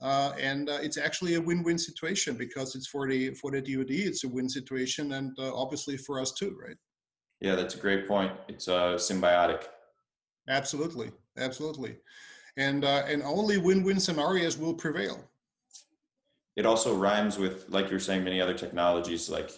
Uh, 0.02 0.32
and 0.40 0.70
uh, 0.70 0.78
it's 0.80 0.96
actually 0.96 1.34
a 1.34 1.40
win-win 1.40 1.78
situation 1.78 2.34
because 2.34 2.74
it's 2.74 2.86
for 2.86 3.06
the 3.06 3.34
for 3.34 3.50
the 3.50 3.60
DoD, 3.60 3.90
it's 3.90 4.24
a 4.24 4.28
win 4.28 4.48
situation, 4.48 5.12
and 5.12 5.38
uh, 5.38 5.54
obviously 5.54 5.96
for 5.96 6.18
us 6.18 6.32
too, 6.32 6.56
right? 6.62 6.76
Yeah, 7.40 7.54
that's 7.54 7.74
a 7.74 7.78
great 7.78 8.08
point. 8.08 8.32
It's 8.48 8.66
uh, 8.66 8.94
symbiotic. 8.94 9.64
Absolutely, 10.48 11.12
absolutely, 11.36 11.98
and 12.56 12.84
uh, 12.84 13.02
and 13.06 13.22
only 13.22 13.58
win-win 13.58 14.00
scenarios 14.00 14.56
will 14.56 14.74
prevail. 14.74 15.22
It 16.56 16.64
also 16.64 16.96
rhymes 16.96 17.38
with, 17.38 17.66
like 17.68 17.90
you're 17.90 18.00
saying, 18.00 18.24
many 18.24 18.40
other 18.40 18.54
technologies. 18.54 19.28
Like 19.28 19.50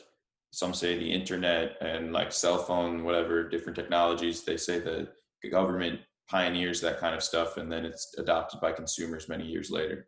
some 0.51 0.75
say, 0.75 0.99
the 0.99 1.13
internet 1.13 1.77
and 1.81 2.13
like 2.13 2.33
cell 2.33 2.59
phone, 2.59 3.05
whatever 3.05 3.49
different 3.49 3.77
technologies. 3.77 4.43
They 4.43 4.57
say 4.57 4.81
the 4.81 5.09
government 5.51 6.01
pioneers 6.29 6.81
that 6.81 6.99
kind 6.99 7.15
of 7.15 7.23
stuff 7.23 7.57
and 7.57 7.71
then 7.71 7.85
it's 7.85 8.15
adopted 8.17 8.61
by 8.61 8.73
consumers 8.73 9.29
many 9.29 9.45
years 9.45 9.71
later 9.71 10.07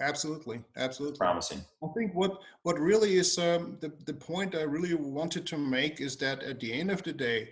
absolutely 0.00 0.60
absolutely. 0.76 1.18
Promising. 1.18 1.64
I 1.82 1.86
think 1.96 2.14
what 2.14 2.38
what 2.62 2.78
really 2.78 3.16
is 3.16 3.38
um, 3.38 3.78
the, 3.80 3.92
the 4.06 4.14
point 4.14 4.54
i 4.54 4.62
really 4.62 4.94
wanted 4.94 5.46
to 5.46 5.58
make 5.58 6.00
is 6.00 6.16
that 6.16 6.42
at 6.42 6.60
the 6.60 6.72
end 6.72 6.90
of 6.90 7.02
the 7.02 7.12
day 7.12 7.48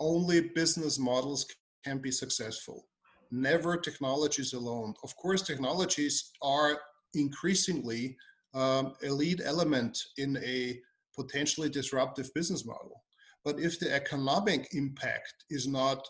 only 0.00 0.40
business 0.40 0.98
models 0.98 1.46
can 1.84 1.98
be 1.98 2.10
successful. 2.10 2.86
Never 3.30 3.76
technologies 3.76 4.52
alone. 4.54 4.94
Of 5.02 5.16
course 5.16 5.42
technologies 5.42 6.32
are 6.42 6.78
increasingly 7.14 8.16
um, 8.54 8.94
a 9.04 9.10
lead 9.10 9.40
element 9.44 9.98
in 10.16 10.36
a 10.38 10.80
potentially 11.14 11.68
disruptive 11.68 12.32
business 12.34 12.64
model. 12.64 13.02
But 13.44 13.58
if 13.58 13.78
the 13.78 13.92
economic 13.92 14.68
impact 14.72 15.44
is 15.50 15.66
not 15.66 16.08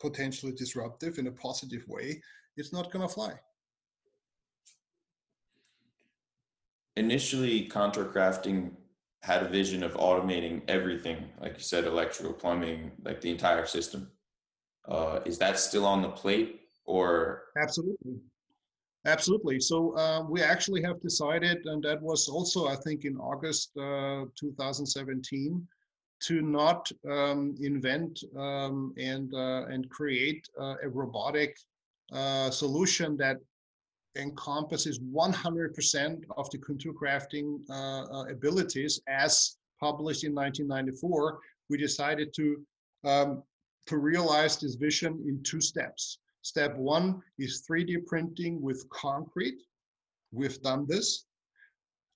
potentially 0.00 0.52
disruptive 0.52 1.18
in 1.18 1.26
a 1.26 1.32
positive 1.32 1.86
way, 1.86 2.22
it's 2.56 2.72
not 2.72 2.90
going 2.90 3.06
to 3.06 3.12
fly. 3.12 3.32
Initially, 6.96 7.66
Contour 7.66 8.06
Crafting 8.06 8.70
had 9.22 9.42
a 9.42 9.48
vision 9.48 9.82
of 9.82 9.92
automating 9.94 10.62
everything, 10.68 11.28
like 11.40 11.54
you 11.54 11.62
said, 11.62 11.84
electrical, 11.84 12.32
plumbing, 12.32 12.92
like 13.04 13.20
the 13.20 13.30
entire 13.30 13.66
system. 13.66 14.10
Uh, 14.88 15.20
is 15.24 15.36
that 15.38 15.58
still 15.58 15.84
on 15.84 16.00
the 16.00 16.08
plate, 16.08 16.60
or 16.84 17.42
absolutely, 17.60 18.14
absolutely? 19.04 19.60
So 19.60 19.96
uh, 19.96 20.22
we 20.28 20.40
actually 20.42 20.80
have 20.82 21.00
decided, 21.00 21.66
and 21.66 21.82
that 21.82 22.00
was 22.00 22.28
also, 22.28 22.68
I 22.68 22.76
think, 22.76 23.04
in 23.04 23.16
August 23.16 23.76
uh, 23.76 24.26
2017 24.38 25.66
to 26.18 26.40
not 26.40 26.90
um, 27.10 27.56
invent 27.60 28.22
um, 28.36 28.94
and 28.96 29.34
uh, 29.34 29.66
and 29.66 29.90
create 29.90 30.48
uh, 30.58 30.76
a 30.82 30.88
robotic 30.88 31.58
uh, 32.12 32.50
solution 32.50 33.16
that 33.16 33.38
encompasses 34.16 34.98
100% 34.98 36.24
of 36.36 36.50
the 36.50 36.58
contour 36.58 36.92
crafting 36.92 37.60
uh, 37.70 38.04
uh, 38.04 38.24
abilities 38.26 39.00
as 39.08 39.56
published 39.80 40.24
in 40.24 40.34
1994 40.34 41.38
we 41.68 41.76
decided 41.78 42.32
to 42.34 42.64
um, 43.04 43.42
to 43.86 43.98
realize 43.98 44.56
this 44.56 44.74
vision 44.74 45.22
in 45.26 45.42
two 45.44 45.60
steps. 45.60 46.18
Step 46.42 46.76
one 46.76 47.22
is 47.38 47.64
3d 47.68 48.06
printing 48.06 48.60
with 48.60 48.88
concrete. 48.90 49.62
We've 50.32 50.60
done 50.62 50.86
this. 50.88 51.26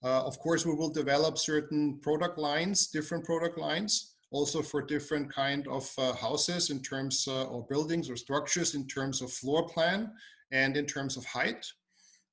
Uh, 0.02 0.24
of 0.24 0.38
course, 0.40 0.66
we 0.66 0.74
will 0.74 0.90
develop 0.90 1.38
certain 1.38 1.98
product 2.00 2.38
lines, 2.38 2.88
different 2.88 3.24
product 3.24 3.58
lines, 3.58 4.14
also 4.32 4.62
for 4.62 4.82
different 4.82 5.32
kind 5.32 5.68
of 5.68 5.88
uh, 5.98 6.12
houses 6.14 6.70
in 6.70 6.80
terms 6.80 7.26
uh, 7.28 7.44
or 7.44 7.66
buildings 7.68 8.10
or 8.10 8.16
structures 8.16 8.74
in 8.74 8.86
terms 8.86 9.20
of 9.22 9.32
floor 9.32 9.68
plan 9.68 10.10
and 10.52 10.76
in 10.76 10.86
terms 10.86 11.16
of 11.16 11.24
height. 11.24 11.64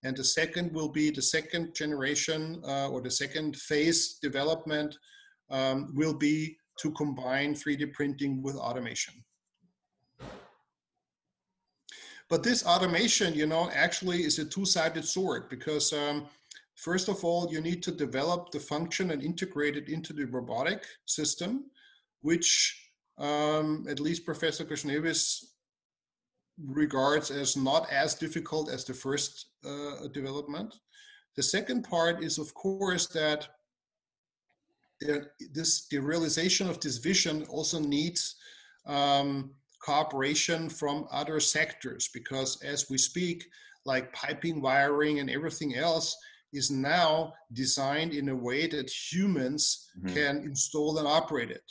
And 0.03 0.15
the 0.15 0.23
second 0.23 0.73
will 0.73 0.89
be 0.89 1.09
the 1.09 1.21
second 1.21 1.75
generation 1.75 2.61
uh, 2.67 2.89
or 2.89 3.01
the 3.01 3.11
second 3.11 3.55
phase 3.55 4.19
development 4.21 4.95
um, 5.49 5.91
will 5.95 6.13
be 6.13 6.57
to 6.79 6.91
combine 6.91 7.55
3D 7.55 7.93
printing 7.93 8.43
with 8.43 8.55
automation. 8.55 9.13
But 12.29 12.43
this 12.43 12.65
automation, 12.65 13.33
you 13.33 13.47
know, 13.47 13.69
actually 13.73 14.23
is 14.23 14.37
a 14.37 14.45
two-sided 14.45 15.05
sword 15.05 15.49
because 15.49 15.93
um, 15.93 16.27
First 16.77 17.09
of 17.09 17.25
all, 17.25 17.51
you 17.51 17.59
need 17.59 17.81
to 17.83 17.91
develop 17.91 18.51
the 18.51 18.59
function 18.59 19.09
and 19.09 19.23
integrate 19.23 19.75
it 19.75 19.89
into 19.89 20.13
the 20.13 20.25
robotic 20.25 20.85
system, 21.05 21.71
which 22.21 22.91
um, 23.17 23.87
at 23.89 23.99
least 23.99 24.25
Professor 24.25 24.63
Khoshnevis 24.63 25.43
regards 26.65 27.31
as 27.31 27.55
not 27.55 27.89
as 27.91 28.15
difficult 28.15 28.69
as 28.69 28.83
the 28.83 28.93
first 28.93 29.47
uh, 29.65 30.07
development. 30.13 30.75
The 31.35 31.43
second 31.43 31.83
part 31.83 32.23
is, 32.23 32.37
of 32.37 32.53
course, 32.53 33.07
that 33.07 33.47
this 35.53 35.87
the 35.87 35.99
realization 35.99 36.67
of 36.67 36.79
this 36.79 36.97
vision 36.97 37.45
also 37.49 37.79
needs 37.79 38.35
um, 38.87 39.51
cooperation 39.83 40.69
from 40.69 41.07
other 41.11 41.39
sectors 41.39 42.09
because 42.13 42.61
as 42.63 42.89
we 42.89 42.97
speak, 42.97 43.45
like 43.85 44.11
piping, 44.13 44.61
wiring, 44.61 45.19
and 45.19 45.29
everything 45.29 45.75
else, 45.75 46.17
is 46.53 46.71
now 46.71 47.33
designed 47.53 48.13
in 48.13 48.29
a 48.29 48.35
way 48.35 48.67
that 48.67 48.89
humans 48.89 49.89
mm-hmm. 49.97 50.15
can 50.15 50.37
install 50.37 50.97
and 50.97 51.07
operate 51.07 51.51
it. 51.51 51.63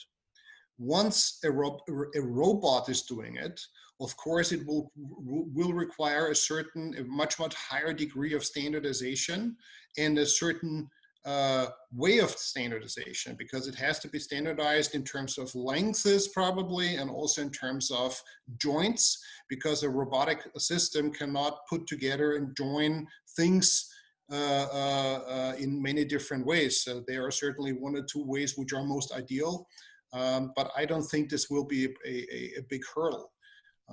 Once 0.78 1.41
a, 1.45 1.51
ro- 1.51 1.80
a 2.14 2.20
robot 2.20 2.89
is 2.89 3.03
doing 3.03 3.37
it, 3.37 3.61
of 4.01 4.16
course, 4.16 4.53
it 4.53 4.66
will 4.66 4.92
will 4.94 5.72
require 5.72 6.28
a 6.28 6.36
certain, 6.36 6.94
a 6.99 7.05
much 7.05 7.38
much 7.38 7.55
higher 7.55 7.92
degree 7.92 8.34
of 8.34 8.44
standardization 8.44 9.57
and 9.97 10.18
a 10.18 10.26
certain 10.26 10.88
uh, 11.26 11.66
way 11.92 12.18
of 12.18 12.30
standardization 12.30 13.34
because 13.36 13.66
it 13.66 13.74
has 13.74 13.99
to 13.99 14.09
be 14.09 14.18
standardized 14.18 14.94
in 14.94 15.03
terms 15.03 15.38
of 15.38 15.53
lengths 15.57 16.28
probably 16.28 16.94
and 16.97 17.11
also 17.11 17.42
in 17.42 17.51
terms 17.51 17.90
of 17.90 18.16
joints 18.59 19.18
because 19.49 19.82
a 19.82 19.88
robotic 19.88 20.47
system 20.57 21.12
cannot 21.12 21.59
put 21.68 21.84
together 21.88 22.36
and 22.36 22.57
join 22.57 23.05
things 23.36 23.90
uh, 24.30 24.34
uh, 24.72 25.20
uh, 25.28 25.53
in 25.59 25.82
many 25.82 26.05
different 26.05 26.47
ways. 26.47 26.82
So 26.82 27.03
there 27.09 27.26
are 27.26 27.30
certainly 27.32 27.72
one 27.72 27.97
or 27.97 28.03
two 28.03 28.24
ways 28.24 28.57
which 28.57 28.72
are 28.72 28.84
most 28.84 29.12
ideal, 29.12 29.66
um, 30.12 30.53
but 30.55 30.70
I 30.76 30.84
don't 30.84 31.05
think 31.05 31.28
this 31.28 31.51
will 31.51 31.64
be 31.64 31.86
a, 31.86 31.88
a, 32.09 32.59
a 32.59 32.62
big 32.68 32.82
hurdle. 32.94 33.32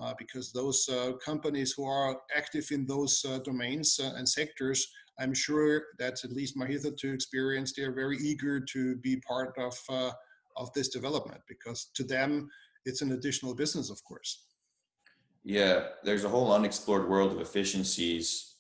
Uh, 0.02 0.14
because 0.18 0.52
those 0.52 0.90
uh, 0.90 1.12
companies 1.24 1.72
who 1.72 1.86
are 1.86 2.18
active 2.36 2.68
in 2.72 2.84
those 2.86 3.24
uh, 3.30 3.38
domains 3.40 4.00
and 4.00 4.28
sectors, 4.28 4.88
I'm 5.20 5.36
sure 5.36 5.84
that's 6.00 6.26
at 6.26 6.32
least 6.32 6.58
my 6.58 6.66
hitherto 6.66 7.14
experience. 7.14 7.74
They 7.74 7.84
are 7.84 7.94
very 7.94 8.18
eager 8.18 8.60
to 8.60 8.96
be 8.98 9.18
part 9.18 9.56
of 9.58 9.78
of 10.58 10.72
this 10.74 10.90
development 10.90 11.42
because 11.48 11.90
to 11.96 12.04
them 12.04 12.50
it's 12.86 13.02
an 13.02 13.14
additional 13.14 13.56
business, 13.56 13.90
of 13.90 14.04
course. 14.04 14.46
Yeah, 15.44 15.88
there's 16.04 16.24
a 16.24 16.30
whole 16.30 16.54
unexplored 16.54 17.10
world 17.10 17.34
of 17.34 17.42
efficiencies 17.42 18.56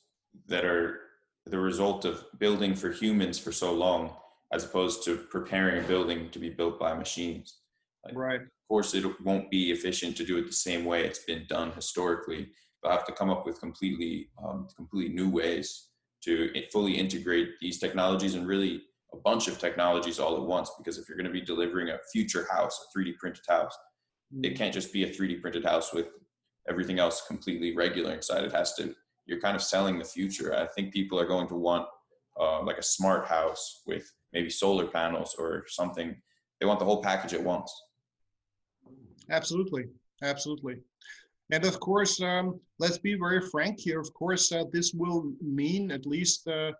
that 0.47 0.65
are 0.65 0.99
the 1.45 1.59
result 1.59 2.05
of 2.05 2.25
building 2.39 2.75
for 2.75 2.91
humans 2.91 3.37
for 3.39 3.51
so 3.51 3.73
long 3.73 4.11
as 4.51 4.63
opposed 4.63 5.03
to 5.05 5.17
preparing 5.17 5.83
a 5.83 5.87
building 5.87 6.29
to 6.29 6.39
be 6.39 6.49
built 6.49 6.79
by 6.79 6.93
machines. 6.93 7.59
Like, 8.05 8.15
right. 8.15 8.41
Of 8.41 8.67
course, 8.67 8.93
it 8.93 9.05
won't 9.23 9.49
be 9.49 9.71
efficient 9.71 10.17
to 10.17 10.25
do 10.25 10.37
it 10.37 10.45
the 10.45 10.53
same 10.53 10.85
way 10.85 11.05
it's 11.05 11.23
been 11.23 11.45
done 11.47 11.71
historically. 11.71 12.49
They'll 12.81 12.91
have 12.91 13.05
to 13.05 13.13
come 13.13 13.29
up 13.29 13.45
with 13.45 13.59
completely, 13.59 14.29
um, 14.43 14.67
completely 14.75 15.13
new 15.13 15.29
ways 15.29 15.89
to 16.23 16.51
fully 16.71 16.93
integrate 16.93 17.49
these 17.61 17.79
technologies 17.79 18.35
and 18.35 18.47
really 18.47 18.81
a 19.13 19.17
bunch 19.17 19.47
of 19.47 19.59
technologies 19.59 20.19
all 20.19 20.35
at 20.35 20.43
once. 20.43 20.71
Because 20.77 20.97
if 20.97 21.07
you're 21.07 21.17
going 21.17 21.27
to 21.27 21.39
be 21.39 21.45
delivering 21.45 21.89
a 21.89 21.99
future 22.11 22.47
house, 22.51 22.79
a 22.83 22.97
3D 22.97 23.17
printed 23.17 23.43
house, 23.47 23.75
mm-hmm. 24.33 24.45
it 24.45 24.57
can't 24.57 24.73
just 24.73 24.91
be 24.91 25.03
a 25.03 25.09
3D 25.09 25.41
printed 25.41 25.65
house 25.65 25.93
with 25.93 26.07
everything 26.67 26.99
else 26.99 27.25
completely 27.27 27.75
regular 27.75 28.13
inside. 28.13 28.43
It 28.43 28.53
has 28.53 28.73
to 28.75 28.95
you're 29.25 29.39
kind 29.39 29.55
of 29.55 29.61
selling 29.61 29.97
the 29.97 30.05
future. 30.05 30.55
I 30.55 30.67
think 30.67 30.93
people 30.93 31.19
are 31.19 31.25
going 31.25 31.47
to 31.47 31.55
want 31.55 31.87
uh, 32.39 32.63
like 32.63 32.77
a 32.77 32.83
smart 32.83 33.27
house 33.27 33.81
with 33.85 34.11
maybe 34.33 34.49
solar 34.49 34.87
panels 34.87 35.35
or 35.37 35.65
something. 35.67 36.15
They 36.59 36.65
want 36.65 36.79
the 36.79 36.85
whole 36.85 37.01
package 37.01 37.33
at 37.33 37.43
once. 37.43 37.73
Absolutely, 39.29 39.85
absolutely. 40.21 40.77
And 41.51 41.65
of 41.65 41.79
course, 41.79 42.21
um, 42.21 42.59
let's 42.79 42.97
be 42.97 43.15
very 43.15 43.41
frank 43.41 43.79
here. 43.79 43.99
Of 43.99 44.13
course, 44.13 44.51
uh, 44.51 44.63
this 44.71 44.93
will 44.93 45.33
mean, 45.41 45.91
at 45.91 46.05
least 46.05 46.47
uh, 46.47 46.71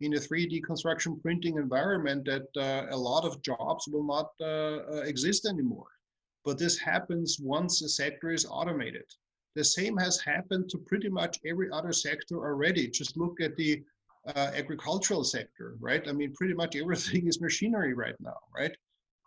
in 0.00 0.14
a 0.14 0.18
3D 0.18 0.62
construction 0.62 1.18
printing 1.20 1.56
environment, 1.56 2.24
that 2.26 2.46
uh, 2.56 2.86
a 2.94 2.96
lot 2.96 3.24
of 3.24 3.42
jobs 3.42 3.88
will 3.88 4.04
not 4.04 4.30
uh, 4.40 4.44
uh, 4.44 5.02
exist 5.06 5.46
anymore. 5.46 5.86
But 6.44 6.58
this 6.58 6.78
happens 6.78 7.38
once 7.40 7.82
a 7.82 7.88
sector 7.88 8.30
is 8.30 8.46
automated. 8.48 9.04
The 9.54 9.64
same 9.64 9.96
has 9.96 10.20
happened 10.20 10.68
to 10.70 10.78
pretty 10.78 11.08
much 11.08 11.38
every 11.46 11.70
other 11.70 11.92
sector 11.92 12.36
already. 12.36 12.88
Just 12.88 13.16
look 13.16 13.40
at 13.40 13.56
the 13.56 13.82
uh, 14.26 14.50
agricultural 14.54 15.24
sector, 15.24 15.76
right? 15.80 16.06
I 16.06 16.12
mean, 16.12 16.32
pretty 16.34 16.54
much 16.54 16.76
everything 16.76 17.26
is 17.26 17.40
machinery 17.40 17.94
right 17.94 18.14
now, 18.20 18.36
right? 18.54 18.76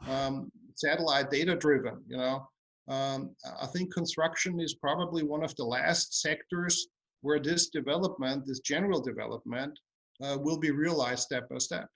Um, 0.07 0.51
satellite 0.75 1.29
data 1.31 1.55
driven, 1.55 2.03
you 2.07 2.17
know. 2.17 2.47
Um, 2.87 3.35
I 3.61 3.67
think 3.67 3.93
construction 3.93 4.59
is 4.59 4.73
probably 4.75 5.23
one 5.23 5.43
of 5.43 5.55
the 5.55 5.63
last 5.63 6.21
sectors 6.21 6.87
where 7.21 7.39
this 7.39 7.69
development, 7.69 8.45
this 8.45 8.59
general 8.59 9.01
development, 9.01 9.77
uh, 10.21 10.37
will 10.39 10.57
be 10.57 10.71
realized 10.71 11.23
step 11.23 11.47
by 11.49 11.57
step. 11.57 11.87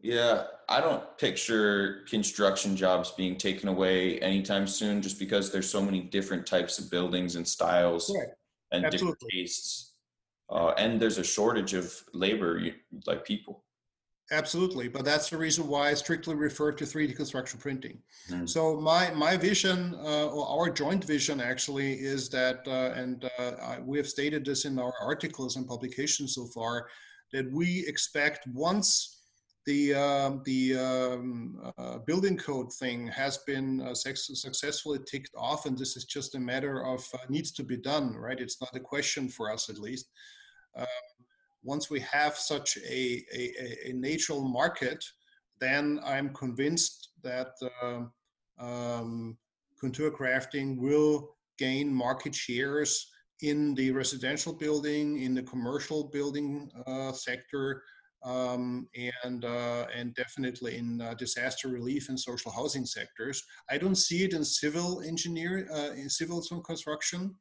Yeah, 0.00 0.44
I 0.68 0.80
don't 0.80 1.16
picture 1.16 2.04
construction 2.08 2.76
jobs 2.76 3.12
being 3.12 3.36
taken 3.36 3.68
away 3.68 4.18
anytime 4.18 4.66
soon 4.66 5.00
just 5.00 5.18
because 5.18 5.52
there's 5.52 5.70
so 5.70 5.80
many 5.80 6.00
different 6.00 6.44
types 6.44 6.78
of 6.78 6.90
buildings 6.90 7.36
and 7.36 7.46
styles 7.46 8.12
right. 8.16 8.28
and 8.72 8.84
Absolutely. 8.84 9.14
different 9.14 9.32
tastes. 9.32 9.94
Uh, 10.50 10.72
and 10.76 11.00
there's 11.00 11.18
a 11.18 11.24
shortage 11.24 11.72
of 11.72 11.94
labor, 12.12 12.60
like 13.06 13.24
people. 13.24 13.64
Absolutely, 14.32 14.88
but 14.88 15.04
that's 15.04 15.28
the 15.28 15.36
reason 15.36 15.68
why 15.68 15.90
I 15.90 15.94
strictly 15.94 16.34
refer 16.34 16.72
to 16.72 16.84
3D 16.84 17.14
construction 17.14 17.60
printing. 17.60 17.98
Mm. 18.30 18.48
So 18.48 18.80
my 18.80 19.10
my 19.10 19.36
vision, 19.36 19.94
uh, 20.02 20.28
or 20.28 20.48
our 20.48 20.70
joint 20.70 21.04
vision, 21.04 21.38
actually, 21.38 21.92
is 21.92 22.30
that, 22.30 22.66
uh, 22.66 22.98
and 22.98 23.30
uh, 23.38 23.52
I, 23.62 23.80
we 23.80 23.98
have 23.98 24.08
stated 24.08 24.42
this 24.46 24.64
in 24.64 24.78
our 24.78 24.94
articles 25.02 25.56
and 25.56 25.68
publications 25.68 26.34
so 26.34 26.46
far, 26.46 26.88
that 27.34 27.52
we 27.52 27.84
expect 27.86 28.46
once 28.54 29.22
the 29.66 29.94
um, 29.94 30.40
the 30.46 30.78
um, 30.78 31.72
uh, 31.76 31.98
building 31.98 32.38
code 32.38 32.72
thing 32.72 33.06
has 33.08 33.36
been 33.46 33.82
uh, 33.82 33.94
successfully 33.94 35.00
ticked 35.06 35.34
off, 35.36 35.66
and 35.66 35.76
this 35.76 35.94
is 35.94 36.04
just 36.04 36.34
a 36.34 36.40
matter 36.40 36.86
of 36.86 37.06
uh, 37.12 37.18
needs 37.28 37.52
to 37.52 37.62
be 37.62 37.76
done, 37.76 38.16
right? 38.16 38.40
It's 38.40 38.62
not 38.62 38.74
a 38.74 38.80
question 38.80 39.28
for 39.28 39.52
us, 39.52 39.68
at 39.68 39.78
least. 39.78 40.06
Um, 40.74 40.86
once 41.62 41.90
we 41.90 42.00
have 42.00 42.36
such 42.36 42.76
a, 42.78 43.24
a, 43.34 43.90
a 43.90 43.92
natural 43.92 44.42
market, 44.42 45.04
then 45.60 46.00
I'm 46.04 46.34
convinced 46.34 47.10
that 47.22 47.52
uh, 47.82 48.02
um, 48.58 49.36
contour 49.80 50.10
crafting 50.10 50.78
will 50.78 51.36
gain 51.58 51.92
market 51.92 52.34
shares 52.34 53.12
in 53.42 53.74
the 53.74 53.90
residential 53.90 54.52
building, 54.52 55.20
in 55.20 55.34
the 55.34 55.42
commercial 55.42 56.08
building 56.12 56.70
uh, 56.86 57.12
sector, 57.12 57.82
um, 58.24 58.88
and 59.24 59.44
uh, 59.44 59.86
and 59.94 60.14
definitely 60.14 60.78
in 60.78 61.00
uh, 61.00 61.14
disaster 61.14 61.68
relief 61.68 62.08
and 62.08 62.18
social 62.18 62.52
housing 62.52 62.86
sectors. 62.86 63.42
I 63.68 63.78
don't 63.78 63.96
see 63.96 64.22
it 64.22 64.32
in 64.32 64.44
civil 64.44 65.02
engineer, 65.02 65.68
uh, 65.72 65.92
in 65.94 66.08
civil 66.08 66.40
construction 66.64 67.34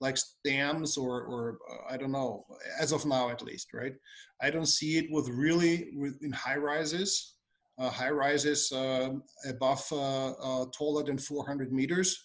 like 0.00 0.16
dams 0.44 0.96
or, 0.96 1.22
or 1.22 1.58
uh, 1.70 1.92
I 1.92 1.96
don't 1.96 2.12
know, 2.12 2.44
as 2.80 2.92
of 2.92 3.04
now 3.06 3.30
at 3.30 3.42
least, 3.42 3.72
right? 3.74 3.94
I 4.40 4.50
don't 4.50 4.66
see 4.66 4.98
it 4.98 5.06
with 5.10 5.28
really 5.28 5.90
in 6.22 6.32
high 6.32 6.56
rises, 6.56 7.34
uh, 7.78 7.90
high 7.90 8.10
rises 8.10 8.70
uh, 8.72 9.10
above 9.48 9.84
uh, 9.92 10.30
uh, 10.30 10.66
taller 10.76 11.04
than 11.04 11.18
400 11.18 11.72
meters, 11.72 12.24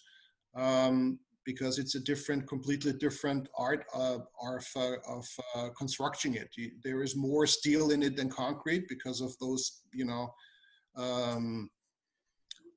um, 0.56 1.18
because 1.44 1.78
it's 1.78 1.94
a 1.94 2.00
different, 2.00 2.48
completely 2.48 2.92
different 2.92 3.48
art 3.58 3.84
of, 3.92 4.26
of 4.76 5.26
constructing 5.76 6.34
it. 6.34 6.48
There 6.82 7.02
is 7.02 7.16
more 7.16 7.46
steel 7.46 7.90
in 7.90 8.02
it 8.02 8.16
than 8.16 8.30
concrete 8.30 8.88
because 8.88 9.20
of 9.20 9.36
those, 9.40 9.82
you 9.92 10.06
know, 10.06 10.32
um, 10.96 11.68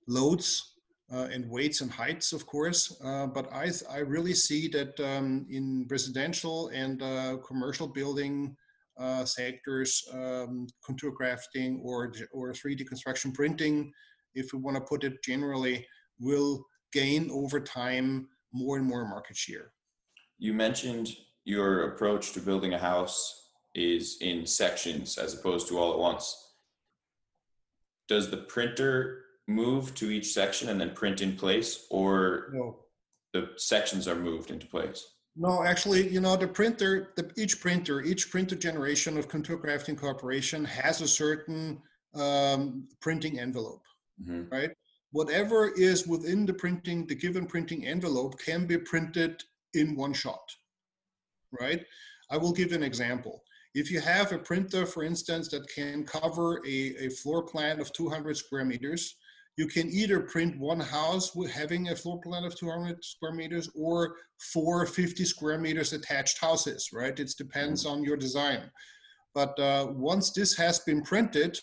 loads 0.07 0.76
uh, 1.11 1.27
and 1.31 1.49
weights 1.49 1.81
and 1.81 1.91
heights, 1.91 2.33
of 2.33 2.45
course. 2.45 2.99
Uh, 3.03 3.27
but 3.27 3.51
I, 3.53 3.71
I 3.89 3.99
really 3.99 4.33
see 4.33 4.67
that 4.69 4.99
um, 4.99 5.45
in 5.49 5.87
residential 5.89 6.69
and 6.69 7.01
uh, 7.01 7.37
commercial 7.47 7.87
building 7.87 8.55
uh, 8.99 9.23
sectors, 9.25 10.03
um, 10.13 10.67
contour 10.85 11.11
crafting 11.11 11.79
or, 11.83 12.11
or 12.33 12.51
3D 12.51 12.85
construction 12.87 13.31
printing, 13.31 13.91
if 14.35 14.51
we 14.53 14.59
want 14.59 14.75
to 14.75 14.81
put 14.81 15.03
it 15.03 15.23
generally, 15.23 15.85
will 16.19 16.65
gain 16.91 17.29
over 17.31 17.59
time 17.59 18.27
more 18.53 18.77
and 18.77 18.85
more 18.85 19.07
market 19.07 19.37
share. 19.37 19.71
You 20.39 20.53
mentioned 20.53 21.09
your 21.45 21.91
approach 21.91 22.33
to 22.33 22.39
building 22.39 22.73
a 22.73 22.77
house 22.77 23.49
is 23.73 24.17
in 24.21 24.45
sections 24.45 25.17
as 25.17 25.33
opposed 25.33 25.67
to 25.67 25.77
all 25.77 25.93
at 25.93 25.99
once. 25.99 26.55
Does 28.07 28.29
the 28.29 28.37
printer 28.37 29.26
move 29.47 29.95
to 29.95 30.11
each 30.11 30.33
section 30.33 30.69
and 30.69 30.79
then 30.79 30.93
print 30.93 31.21
in 31.21 31.35
place 31.35 31.87
or 31.89 32.49
no. 32.53 32.75
the 33.33 33.49
sections 33.57 34.07
are 34.07 34.15
moved 34.15 34.51
into 34.51 34.67
place? 34.67 35.05
No, 35.35 35.63
actually, 35.63 36.09
you 36.09 36.19
know, 36.19 36.35
the 36.35 36.47
printer, 36.47 37.13
the, 37.15 37.31
each 37.37 37.61
printer, 37.61 38.01
each 38.01 38.31
printer 38.31 38.55
generation 38.55 39.17
of 39.17 39.27
Contour 39.27 39.57
Crafting 39.57 39.97
Corporation 39.97 40.65
has 40.65 41.01
a 41.01 41.07
certain 41.07 41.79
um, 42.15 42.87
printing 42.99 43.39
envelope, 43.39 43.83
mm-hmm. 44.21 44.49
right? 44.51 44.71
Whatever 45.11 45.71
is 45.77 46.07
within 46.07 46.45
the 46.45 46.53
printing, 46.53 47.05
the 47.05 47.15
given 47.15 47.45
printing 47.45 47.85
envelope 47.85 48.39
can 48.39 48.65
be 48.65 48.77
printed 48.79 49.43
in 49.75 49.95
one 49.95 50.11
shot, 50.11 50.51
right? 51.61 51.85
I 52.31 52.37
will 52.37 52.51
give 52.51 52.71
an 52.71 52.83
example. 52.83 53.43
If 53.75 53.91
you 53.91 54.01
have 54.01 54.31
a 54.31 54.39
printer, 54.39 54.87
for 54.87 55.03
instance, 55.03 55.49
that 55.49 55.67
can 55.73 56.03
cover 56.03 56.61
a, 56.67 56.95
a 57.05 57.09
floor 57.09 57.43
plan 57.43 57.79
of 57.79 57.93
200 57.93 58.35
square 58.35 58.65
meters, 58.65 59.15
you 59.57 59.67
can 59.67 59.89
either 59.89 60.19
print 60.19 60.57
one 60.59 60.79
house 60.79 61.35
with 61.35 61.51
having 61.51 61.89
a 61.89 61.95
floor 61.95 62.21
plan 62.21 62.43
of 62.43 62.55
200 62.55 63.03
square 63.03 63.33
meters 63.33 63.69
or 63.75 64.15
four 64.53 64.85
50 64.85 65.25
square 65.25 65.57
meters 65.57 65.93
attached 65.93 66.39
houses, 66.39 66.89
right? 66.93 67.19
It 67.19 67.33
depends 67.37 67.85
on 67.85 68.03
your 68.03 68.17
design. 68.17 68.69
But 69.33 69.59
uh, 69.59 69.87
once 69.89 70.31
this 70.31 70.55
has 70.57 70.79
been 70.79 71.01
printed, 71.01 71.59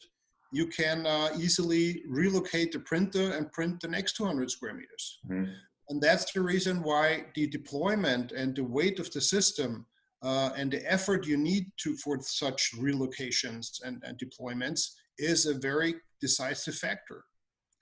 you 0.53 0.67
can 0.67 1.07
uh, 1.07 1.31
easily 1.39 2.03
relocate 2.09 2.73
the 2.73 2.81
printer 2.81 3.33
and 3.37 3.51
print 3.53 3.81
the 3.81 3.89
next 3.89 4.17
200 4.17 4.51
square 4.51 4.75
meters. 4.75 5.19
Mm-hmm. 5.31 5.53
And 5.89 6.03
that's 6.03 6.33
the 6.33 6.43
reason 6.43 6.83
why 6.83 7.27
the 7.37 7.47
deployment 7.47 8.33
and 8.33 8.57
the 8.57 8.65
weight 8.65 8.99
of 8.99 9.13
the 9.13 9.21
system 9.21 9.87
uh, 10.23 10.51
and 10.57 10.73
the 10.73 10.91
effort 10.91 11.27
you 11.27 11.37
need 11.37 11.71
to 11.79 11.97
for 11.97 12.19
such 12.23 12.73
relocations 12.77 13.81
and, 13.85 14.03
and 14.05 14.19
deployments 14.19 14.95
is 15.19 15.47
a 15.47 15.55
very 15.55 15.95
decisive 16.21 16.75
factor 16.75 17.25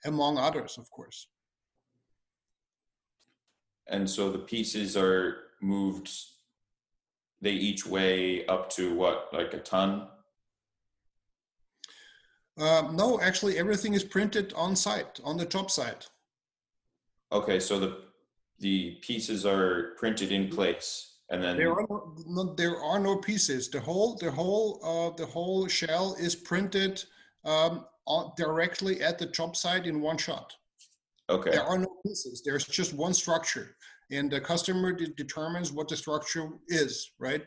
among 0.05 0.37
others, 0.37 0.77
of 0.77 0.89
course. 0.91 1.27
And 3.87 4.09
so 4.09 4.31
the 4.31 4.39
pieces 4.39 4.95
are 4.95 5.37
moved, 5.61 6.09
they 7.41 7.51
each 7.51 7.85
weigh 7.85 8.45
up 8.47 8.69
to 8.71 8.93
what, 8.93 9.29
like 9.33 9.53
a 9.53 9.59
ton? 9.59 10.07
Um, 12.57 12.95
no, 12.95 13.19
actually, 13.19 13.57
everything 13.57 13.93
is 13.93 14.03
printed 14.03 14.53
on 14.55 14.75
site, 14.75 15.19
on 15.23 15.37
the 15.37 15.45
job 15.45 15.71
site. 15.71 16.09
Okay, 17.31 17.59
so 17.59 17.79
the 17.79 17.97
the 18.59 18.91
pieces 19.01 19.45
are 19.45 19.95
printed 19.97 20.31
in 20.31 20.47
place, 20.49 21.17
and 21.31 21.43
then 21.43 21.57
there 21.57 21.73
are 21.73 21.85
no, 21.89 22.15
no 22.27 22.53
there 22.53 22.77
are 22.79 22.99
no 22.99 23.17
pieces. 23.17 23.69
The 23.69 23.79
whole 23.79 24.15
the 24.17 24.29
whole 24.29 24.79
uh, 24.83 25.15
the 25.17 25.25
whole 25.25 25.67
shell 25.67 26.15
is 26.19 26.35
printed 26.35 27.03
um, 27.43 27.85
directly 28.37 29.01
at 29.01 29.17
the 29.17 29.25
job 29.27 29.55
site 29.55 29.87
in 29.87 30.01
one 30.01 30.17
shot. 30.17 30.53
Okay. 31.29 31.51
There 31.51 31.63
are 31.63 31.77
no 31.77 31.87
pieces. 32.05 32.41
There's 32.43 32.65
just 32.65 32.93
one 32.93 33.13
structure, 33.13 33.75
and 34.11 34.29
the 34.29 34.41
customer 34.41 34.91
de- 34.91 35.07
determines 35.07 35.71
what 35.71 35.87
the 35.87 35.95
structure 35.95 36.49
is, 36.67 37.11
right? 37.17 37.43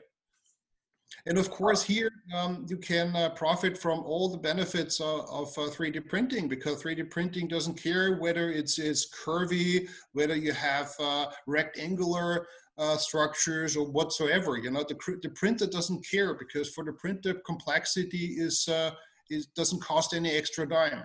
And 1.26 1.38
of 1.38 1.50
course, 1.50 1.82
here 1.82 2.10
um, 2.34 2.66
you 2.68 2.76
can 2.76 3.14
uh, 3.16 3.30
profit 3.30 3.76
from 3.76 4.00
all 4.00 4.28
the 4.28 4.38
benefits 4.38 5.00
uh, 5.00 5.22
of 5.24 5.48
uh, 5.56 5.70
3D 5.70 6.08
printing 6.08 6.48
because 6.48 6.82
3D 6.82 7.10
printing 7.10 7.48
doesn't 7.48 7.80
care 7.80 8.16
whether 8.16 8.50
it's, 8.50 8.78
it's 8.78 9.08
curvy, 9.10 9.88
whether 10.12 10.36
you 10.36 10.52
have 10.52 10.92
uh, 11.00 11.26
rectangular 11.46 12.46
uh, 12.78 12.96
structures 12.96 13.76
or 13.76 13.86
whatsoever. 13.86 14.56
You 14.56 14.70
know, 14.70 14.84
the, 14.88 14.96
the 15.22 15.30
printer 15.30 15.66
doesn't 15.66 16.06
care 16.08 16.34
because 16.34 16.70
for 16.72 16.84
the 16.84 16.92
printer, 16.92 17.34
complexity 17.46 18.34
is 18.38 18.68
uh, 18.68 18.90
it 19.30 19.46
doesn't 19.54 19.80
cost 19.80 20.14
any 20.14 20.30
extra 20.30 20.68
dime. 20.68 21.02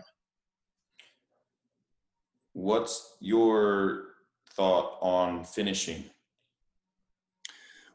What's 2.54 3.18
your 3.22 4.10
thought 4.56 4.98
on 5.02 5.44
finishing? 5.46 6.06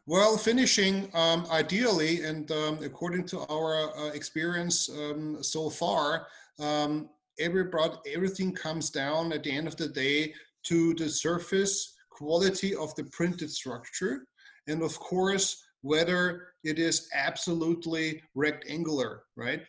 Well, 0.07 0.37
finishing 0.39 1.11
um, 1.14 1.47
ideally, 1.51 2.22
and 2.22 2.51
um, 2.53 2.79
according 2.83 3.24
to 3.27 3.41
our 3.51 3.91
uh, 3.99 4.11
experience 4.12 4.89
um, 4.89 5.43
so 5.43 5.68
far, 5.68 6.29
um, 6.61 7.11
every 7.41 7.68
everything 8.14 8.53
comes 8.53 8.91
down 8.91 9.33
at 9.33 9.43
the 9.43 9.51
end 9.51 9.66
of 9.66 9.77
the 9.77 9.89
day 9.89 10.33
to 10.68 10.95
the 10.95 11.09
surface 11.09 11.95
quality 12.11 12.74
of 12.74 12.95
the 12.95 13.05
printed 13.05 13.51
structure, 13.51 14.24
and 14.68 14.83
of 14.83 14.99
course, 14.99 15.62
whether 15.83 16.49
it 16.64 16.79
is 16.79 17.09
absolutely 17.14 18.22
rectangular, 18.35 19.24
right? 19.37 19.62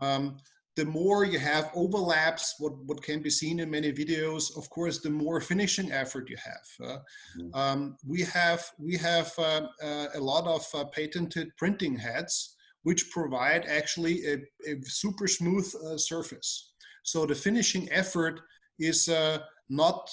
Um, 0.00 0.36
the 0.76 0.84
more 0.84 1.24
you 1.24 1.38
have 1.38 1.70
overlaps, 1.74 2.54
what, 2.58 2.76
what 2.84 3.02
can 3.02 3.22
be 3.22 3.30
seen 3.30 3.60
in 3.60 3.70
many 3.70 3.92
videos, 3.92 4.56
of 4.58 4.68
course, 4.68 5.00
the 5.00 5.10
more 5.10 5.40
finishing 5.40 5.90
effort 5.90 6.28
you 6.28 6.36
have. 6.36 6.88
Uh, 6.88 6.98
mm-hmm. 7.38 7.54
um, 7.54 7.96
we 8.06 8.20
have 8.22 8.70
we 8.78 8.96
have 8.96 9.32
uh, 9.38 9.62
uh, 9.82 10.06
a 10.14 10.20
lot 10.20 10.46
of 10.46 10.66
uh, 10.74 10.84
patented 10.84 11.48
printing 11.56 11.96
heads, 11.96 12.56
which 12.82 13.10
provide 13.10 13.64
actually 13.64 14.22
a, 14.26 14.34
a 14.70 14.76
super 14.84 15.26
smooth 15.26 15.66
uh, 15.86 15.96
surface. 15.96 16.72
So 17.04 17.24
the 17.24 17.34
finishing 17.34 17.88
effort 17.90 18.40
is 18.78 19.08
uh, 19.08 19.38
not 19.70 20.10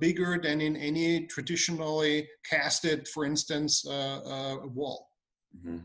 bigger 0.00 0.38
than 0.42 0.60
in 0.60 0.76
any 0.76 1.26
traditionally 1.26 2.28
casted, 2.48 3.08
for 3.08 3.24
instance, 3.24 3.84
wall. 3.86 5.08
Mm-hmm 5.56 5.78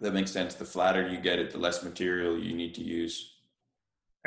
that 0.00 0.14
makes 0.14 0.30
sense. 0.30 0.54
The 0.54 0.64
flatter 0.64 1.08
you 1.08 1.18
get 1.20 1.38
it, 1.38 1.50
the 1.50 1.58
less 1.58 1.82
material 1.82 2.38
you 2.38 2.54
need 2.54 2.74
to 2.74 2.82
use. 2.82 3.34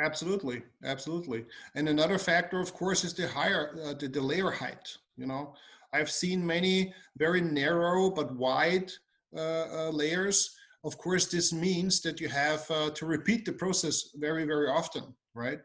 Absolutely, 0.00 0.62
absolutely. 0.84 1.44
And 1.74 1.88
another 1.88 2.18
factor, 2.18 2.58
of 2.58 2.72
course, 2.72 3.04
is 3.04 3.12
the 3.12 3.28
higher 3.28 3.76
uh, 3.84 3.94
the, 3.94 4.08
the 4.08 4.20
layer 4.20 4.50
height. 4.50 4.96
You 5.16 5.26
know, 5.26 5.54
I've 5.92 6.10
seen 6.10 6.46
many 6.46 6.94
very 7.18 7.40
narrow 7.40 8.10
but 8.10 8.34
wide 8.34 8.90
uh, 9.36 9.40
uh, 9.40 9.90
layers 9.90 10.56
of 10.82 10.96
course, 10.96 11.26
this 11.26 11.52
means 11.52 12.00
that 12.02 12.20
you 12.20 12.28
have 12.28 12.68
uh, 12.70 12.90
to 12.90 13.06
repeat 13.06 13.44
the 13.44 13.52
process 13.52 14.10
very, 14.14 14.44
very 14.44 14.68
often, 14.68 15.14
right? 15.34 15.58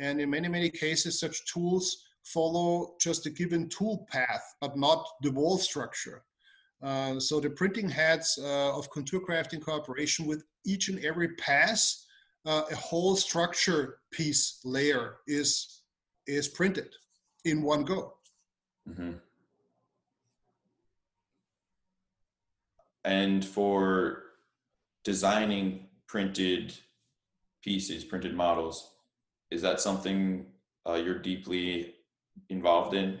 And 0.00 0.20
in 0.20 0.30
many, 0.30 0.48
many 0.48 0.70
cases, 0.70 1.20
such 1.20 1.46
tools 1.52 2.04
follow 2.24 2.94
just 3.00 3.26
a 3.26 3.30
given 3.30 3.68
tool 3.68 4.06
path, 4.10 4.42
but 4.60 4.76
not 4.76 5.06
the 5.22 5.30
wall 5.30 5.58
structure. 5.58 6.24
Uh, 6.82 7.18
so 7.18 7.40
the 7.40 7.50
printing 7.50 7.88
heads 7.88 8.38
uh, 8.42 8.76
of 8.76 8.90
Contour 8.90 9.20
Crafting 9.20 9.62
Corporation 9.62 10.26
with 10.26 10.44
each 10.64 10.88
and 10.88 11.02
every 11.04 11.28
pass, 11.36 12.06
uh, 12.44 12.62
a 12.70 12.76
whole 12.76 13.16
structure 13.16 13.98
piece 14.12 14.60
layer 14.64 15.16
is 15.26 15.82
is 16.26 16.48
printed 16.48 16.88
in 17.44 17.62
one 17.62 17.84
go. 17.84 18.14
Mm-hmm. 18.88 19.12
And 23.04 23.44
for 23.44 24.22
designing 25.04 25.86
printed 26.08 26.74
pieces, 27.62 28.04
printed 28.04 28.34
models, 28.34 28.94
is 29.50 29.62
that 29.62 29.80
something 29.80 30.46
uh, 30.88 30.94
you're 30.94 31.20
deeply 31.20 31.94
involved 32.48 32.94
in? 32.94 33.20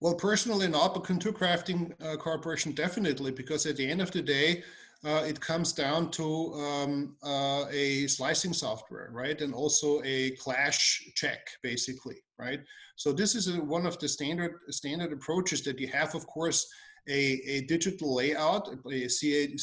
Well, 0.00 0.14
personally, 0.14 0.68
not, 0.68 0.94
but 0.94 1.04
Contour 1.04 1.32
Crafting 1.32 1.92
uh, 2.04 2.16
Corporation 2.16 2.72
definitely, 2.72 3.32
because 3.32 3.66
at 3.66 3.76
the 3.76 3.88
end 3.88 4.00
of 4.00 4.12
the 4.12 4.22
day, 4.22 4.62
uh, 5.04 5.24
it 5.26 5.40
comes 5.40 5.72
down 5.72 6.10
to 6.10 6.54
um, 6.54 7.16
uh, 7.22 7.66
a 7.70 8.06
slicing 8.06 8.52
software, 8.52 9.10
right? 9.12 9.40
And 9.40 9.54
also 9.54 10.00
a 10.04 10.32
clash 10.32 11.02
check, 11.14 11.48
basically, 11.62 12.16
right? 12.38 12.60
So 12.96 13.12
this 13.12 13.34
is 13.34 13.48
a, 13.48 13.60
one 13.60 13.86
of 13.86 13.98
the 13.98 14.08
standard 14.08 14.58
standard 14.70 15.12
approaches 15.12 15.62
that 15.62 15.78
you 15.78 15.88
have, 15.88 16.14
of 16.14 16.26
course, 16.26 16.68
a, 17.08 17.40
a 17.46 17.60
digital 17.62 18.14
layout, 18.14 18.68
a 18.68 19.08
CAD, 19.08 19.56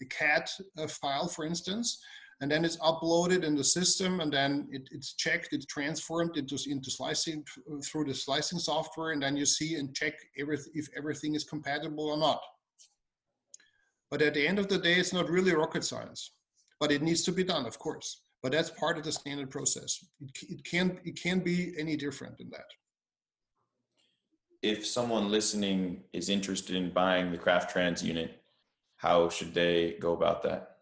a 0.00 0.04
CAD 0.04 0.50
uh, 0.78 0.86
file, 0.86 1.28
for 1.28 1.44
instance, 1.44 2.02
and 2.40 2.50
then 2.50 2.64
it's 2.64 2.76
uploaded 2.78 3.44
in 3.44 3.54
the 3.54 3.64
system, 3.64 4.20
and 4.20 4.32
then 4.32 4.68
it, 4.70 4.88
it's 4.90 5.14
checked, 5.14 5.52
it's 5.52 5.66
transformed 5.66 6.36
into, 6.36 6.58
into 6.68 6.90
slicing 6.90 7.44
through 7.84 8.04
the 8.04 8.14
slicing 8.14 8.58
software, 8.58 9.12
and 9.12 9.22
then 9.22 9.36
you 9.36 9.46
see 9.46 9.76
and 9.76 9.94
check 9.94 10.14
everything, 10.38 10.72
if 10.74 10.88
everything 10.96 11.34
is 11.34 11.44
compatible 11.44 12.06
or 12.06 12.16
not. 12.16 12.40
But 14.10 14.22
at 14.22 14.34
the 14.34 14.46
end 14.46 14.58
of 14.58 14.68
the 14.68 14.78
day, 14.78 14.94
it's 14.94 15.12
not 15.12 15.28
really 15.28 15.54
rocket 15.54 15.84
science, 15.84 16.32
but 16.80 16.92
it 16.92 17.02
needs 17.02 17.22
to 17.22 17.32
be 17.32 17.44
done, 17.44 17.66
of 17.66 17.78
course. 17.78 18.22
But 18.42 18.52
that's 18.52 18.70
part 18.70 18.98
of 18.98 19.04
the 19.04 19.12
standard 19.12 19.50
process. 19.50 20.04
It, 20.20 20.30
it 20.50 20.64
can 20.64 21.00
it 21.04 21.20
can 21.20 21.40
be 21.40 21.74
any 21.78 21.96
different 21.96 22.36
than 22.36 22.50
that. 22.50 22.66
If 24.62 24.86
someone 24.86 25.30
listening 25.30 26.04
is 26.12 26.28
interested 26.28 26.76
in 26.76 26.92
buying 26.92 27.30
the 27.30 27.38
Craft 27.38 27.70
Trans 27.70 28.02
unit, 28.02 28.42
how 28.96 29.28
should 29.28 29.54
they 29.54 29.96
go 30.00 30.12
about 30.12 30.42
that? 30.42 30.73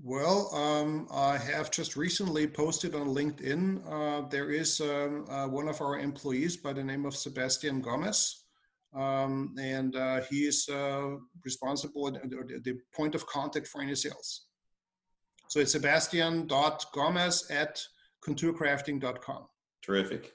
Well, 0.00 0.52
um, 0.54 1.06
I 1.12 1.36
have 1.36 1.70
just 1.70 1.96
recently 1.96 2.46
posted 2.46 2.94
on 2.94 3.08
LinkedIn. 3.08 3.82
Uh, 3.86 4.26
there 4.28 4.50
is 4.50 4.80
um, 4.80 5.26
uh, 5.28 5.46
one 5.46 5.68
of 5.68 5.80
our 5.82 5.98
employees 5.98 6.56
by 6.56 6.72
the 6.72 6.82
name 6.82 7.04
of 7.04 7.14
Sebastian 7.14 7.82
Gomez, 7.82 8.44
um, 8.94 9.54
and 9.60 9.94
uh, 9.94 10.22
he 10.22 10.46
is 10.46 10.66
uh, 10.68 11.16
responsible 11.44 12.06
or 12.06 12.10
the 12.10 12.78
point 12.94 13.14
of 13.14 13.26
contact 13.26 13.66
for 13.66 13.82
any 13.82 13.94
sales. 13.94 14.46
So 15.48 15.60
it's 15.60 15.72
sebastian.gomez 15.72 17.50
at 17.50 17.82
contourcrafting.com. 18.26 19.46
Terrific. 19.82 20.32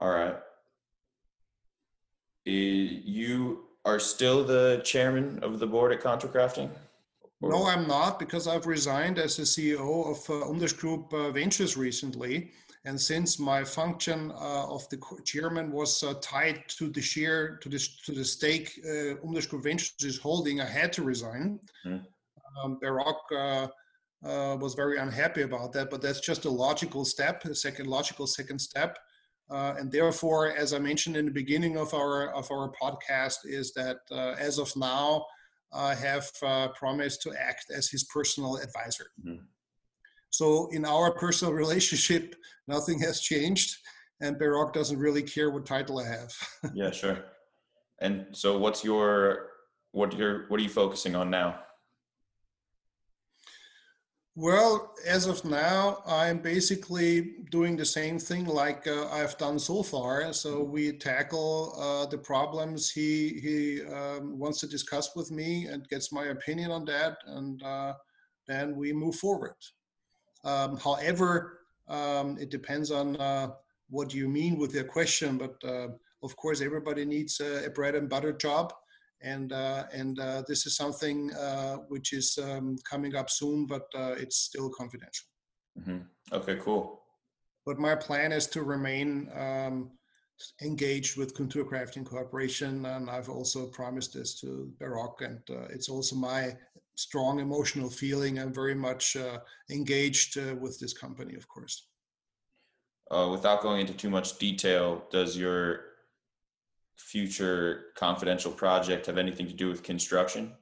All 0.00 0.10
right. 0.10 0.36
You 2.44 3.69
are 3.84 3.98
still 3.98 4.44
the 4.44 4.82
chairman 4.84 5.38
of 5.42 5.58
the 5.58 5.66
board 5.66 5.92
at 5.92 6.00
Contour 6.00 6.30
Crafting? 6.30 6.70
No, 7.42 7.66
I'm 7.66 7.86
not 7.86 8.18
because 8.18 8.46
I've 8.46 8.66
resigned 8.66 9.18
as 9.18 9.36
the 9.36 9.44
CEO 9.44 10.10
of 10.10 10.18
uh, 10.28 10.46
Umdasch 10.46 10.76
Group 10.76 11.12
uh, 11.12 11.30
Ventures 11.30 11.76
recently. 11.76 12.50
And 12.84 12.98
since 12.98 13.38
my 13.38 13.62
function 13.64 14.30
uh, 14.32 14.66
of 14.66 14.88
the 14.88 14.98
chairman 15.24 15.70
was 15.70 16.02
uh, 16.02 16.14
tied 16.22 16.64
to 16.68 16.88
the 16.88 17.00
share, 17.00 17.56
to 17.56 17.68
the, 17.68 17.78
to 18.04 18.12
the 18.12 18.24
stake 18.24 18.80
uh, 18.84 19.16
Umdasch 19.24 19.48
Group 19.48 19.64
Ventures 19.64 19.94
is 20.02 20.18
holding, 20.18 20.60
I 20.60 20.66
had 20.66 20.92
to 20.94 21.02
resign. 21.02 21.60
Mm. 21.86 22.04
Um, 22.62 22.78
Behrokh 22.82 23.20
uh, 23.32 23.68
uh, 24.26 24.56
was 24.56 24.74
very 24.74 24.98
unhappy 24.98 25.42
about 25.42 25.72
that, 25.72 25.90
but 25.90 26.02
that's 26.02 26.20
just 26.20 26.44
a 26.44 26.50
logical 26.50 27.04
step, 27.04 27.44
a 27.44 27.54
second 27.54 27.86
logical 27.86 28.26
second 28.26 28.58
step. 28.58 28.98
Uh, 29.50 29.74
and 29.78 29.90
therefore, 29.90 30.52
as 30.52 30.72
I 30.72 30.78
mentioned 30.78 31.16
in 31.16 31.26
the 31.26 31.32
beginning 31.32 31.76
of 31.76 31.92
our 31.92 32.32
of 32.32 32.48
our 32.52 32.70
podcast, 32.80 33.38
is 33.44 33.72
that 33.74 33.98
uh, 34.12 34.34
as 34.38 34.58
of 34.58 34.74
now, 34.76 35.26
I 35.72 35.94
have 35.94 36.30
uh, 36.42 36.68
promised 36.68 37.22
to 37.22 37.32
act 37.32 37.66
as 37.74 37.88
his 37.88 38.04
personal 38.04 38.56
advisor. 38.56 39.06
Mm-hmm. 39.24 39.44
So 40.30 40.68
in 40.72 40.84
our 40.84 41.12
personal 41.12 41.52
relationship, 41.64 42.34
nothing 42.68 43.00
has 43.00 43.20
changed, 43.20 43.76
and 44.20 44.36
Behrokh 44.36 44.72
doesn't 44.72 44.98
really 44.98 45.22
care 45.22 45.50
what 45.50 45.66
title 45.66 45.98
I 45.98 46.06
have. 46.06 46.32
yeah, 46.74 46.90
sure. 46.90 47.18
And 48.00 48.26
so, 48.32 48.56
what's 48.58 48.84
your 48.84 49.48
what 49.92 50.16
your 50.16 50.46
what 50.48 50.60
are 50.60 50.62
you 50.62 50.68
focusing 50.68 51.16
on 51.16 51.30
now? 51.30 51.60
Well, 54.36 54.94
as 55.06 55.26
of 55.26 55.44
now, 55.44 56.02
I'm 56.06 56.38
basically 56.38 57.34
doing 57.50 57.76
the 57.76 57.84
same 57.84 58.18
thing 58.18 58.44
like 58.44 58.86
uh, 58.86 59.08
I've 59.10 59.36
done 59.38 59.58
so 59.58 59.82
far. 59.82 60.32
So 60.32 60.62
we 60.62 60.92
tackle 60.92 61.74
uh, 61.76 62.06
the 62.06 62.18
problems 62.18 62.90
he 62.90 63.40
he 63.42 63.82
um, 63.86 64.38
wants 64.38 64.60
to 64.60 64.68
discuss 64.68 65.16
with 65.16 65.32
me 65.32 65.66
and 65.66 65.88
gets 65.88 66.12
my 66.12 66.26
opinion 66.26 66.70
on 66.70 66.84
that, 66.84 67.18
and 67.26 67.60
uh, 67.64 67.94
then 68.46 68.76
we 68.76 68.92
move 68.92 69.16
forward. 69.16 69.56
Um, 70.44 70.76
however, 70.76 71.58
um, 71.88 72.38
it 72.38 72.50
depends 72.50 72.92
on 72.92 73.16
uh, 73.16 73.48
what 73.88 74.14
you 74.14 74.28
mean 74.28 74.58
with 74.58 74.72
your 74.72 74.84
question, 74.84 75.38
but 75.38 75.56
uh, 75.64 75.88
of 76.22 76.36
course, 76.36 76.60
everybody 76.60 77.04
needs 77.04 77.40
a, 77.40 77.66
a 77.66 77.70
bread 77.70 77.96
and 77.96 78.08
butter 78.08 78.32
job 78.32 78.72
and 79.22 79.52
uh, 79.52 79.84
and 79.92 80.18
uh, 80.18 80.42
this 80.48 80.66
is 80.66 80.76
something 80.76 81.32
uh, 81.34 81.76
which 81.88 82.12
is 82.12 82.38
um, 82.42 82.76
coming 82.88 83.14
up 83.14 83.30
soon, 83.30 83.66
but 83.66 83.86
uh, 83.94 84.12
it's 84.12 84.36
still 84.36 84.70
confidential. 84.70 85.26
Mm-hmm. 85.78 85.98
Okay, 86.32 86.56
cool. 86.56 87.02
But 87.66 87.78
my 87.78 87.94
plan 87.94 88.32
is 88.32 88.46
to 88.48 88.62
remain 88.62 89.30
um, 89.36 89.90
engaged 90.62 91.18
with 91.18 91.34
Contour 91.34 91.64
Crafting 91.64 92.04
Corporation, 92.04 92.86
and 92.86 93.10
I've 93.10 93.28
also 93.28 93.66
promised 93.66 94.14
this 94.14 94.40
to 94.40 94.72
Behrokh, 94.80 95.20
and 95.20 95.40
uh, 95.50 95.66
it's 95.70 95.88
also 95.88 96.16
my 96.16 96.56
strong 96.94 97.40
emotional 97.40 97.90
feeling. 97.90 98.38
I'm 98.38 98.52
very 98.52 98.74
much 98.74 99.16
uh, 99.16 99.38
engaged 99.70 100.36
with 100.36 100.78
this 100.80 100.92
company, 100.92 101.34
of 101.34 101.46
course. 101.48 101.88
without 103.10 103.62
going 103.62 103.80
into 103.82 103.92
too 103.92 104.10
much 104.10 104.38
detail, 104.38 105.04
does 105.10 105.36
your 105.36 105.89
future 107.10 107.86
confidential 107.96 108.52
project 108.52 109.06
have 109.06 109.18
anything 109.18 109.48
to 109.48 109.52
do 109.52 109.68
with 109.68 109.82
construction? 109.82 110.52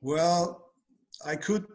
Well, 0.00 0.72
I 1.24 1.36
could 1.36 1.66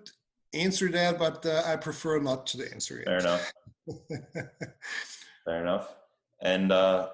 answer 0.53 0.89
that, 0.89 1.17
but 1.17 1.45
uh, 1.45 1.63
I 1.65 1.77
prefer 1.77 2.19
not 2.19 2.45
to 2.47 2.69
answer 2.73 2.99
it. 2.99 3.05
Fair 3.05 3.19
enough. 3.19 3.53
Fair 5.45 5.61
enough. 5.61 5.95
And 6.41 6.71
uh, 6.71 7.09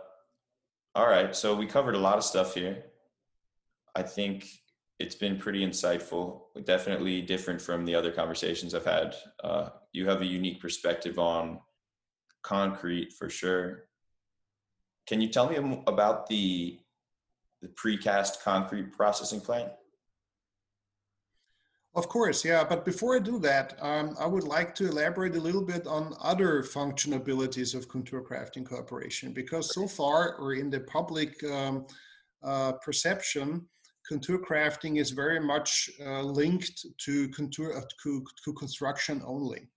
all 0.96 1.08
right, 1.08 1.36
so 1.36 1.56
we 1.56 1.68
covered 1.68 1.96
a 1.96 2.00
lot 2.00 2.18
of 2.18 2.24
stuff 2.24 2.56
here. 2.56 2.86
I 3.96 4.02
think 4.02 4.48
it's 5.00 5.16
been 5.16 5.38
pretty 5.38 5.66
insightful, 5.66 6.42
definitely 6.66 7.22
different 7.22 7.62
from 7.62 7.86
the 7.86 7.94
other 7.94 8.12
conversations 8.12 8.74
I've 8.74 8.86
had. 8.86 9.16
Uh, 9.44 9.70
you 9.94 10.08
have 10.10 10.22
a 10.22 10.26
unique 10.26 10.60
perspective 10.60 11.20
on 11.20 11.60
concrete 12.42 13.14
for 13.14 13.30
sure. 13.30 13.87
Can 15.08 15.22
you 15.22 15.30
tell 15.30 15.50
me 15.50 15.82
about 15.88 16.28
the 16.28 16.80
the 17.62 17.70
precast 17.70 18.44
concrete 18.44 18.92
processing 18.92 19.42
plant? 19.42 19.72
Of 21.96 22.08
course, 22.08 22.46
yeah. 22.46 22.64
But 22.64 22.86
before 22.86 23.16
I 23.16 23.20
do 23.20 23.40
that, 23.40 23.76
um, 23.82 24.16
I 24.20 24.28
would 24.28 24.44
like 24.44 24.76
to 24.76 24.88
elaborate 24.88 25.36
a 25.36 25.40
little 25.40 25.64
bit 25.64 25.88
on 25.88 26.16
other 26.22 26.62
functionalities 26.62 27.74
of 27.74 27.88
Contour 27.88 28.22
Crafting 28.22 28.64
Corporation, 28.64 29.34
because 29.34 29.74
so 29.74 29.88
far, 29.88 30.36
or 30.36 30.54
in 30.54 30.70
the 30.70 30.82
public 30.82 31.44
um, 31.46 31.88
uh, 32.44 32.74
perception, 32.74 33.68
Contour 34.08 34.38
Crafting 34.38 35.00
is 35.00 35.10
very 35.10 35.40
much 35.40 35.90
uh, 36.06 36.22
linked 36.22 36.86
to 37.00 37.28
contour 37.30 37.76
uh, 37.76 37.82
to, 38.04 38.24
to, 38.44 38.54
construction 38.54 39.24
only, 39.26 39.68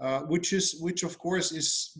uh, 0.00 0.22
which 0.22 0.52
is 0.52 0.80
which 0.80 1.04
of 1.04 1.16
course 1.16 1.52
is 1.52 1.96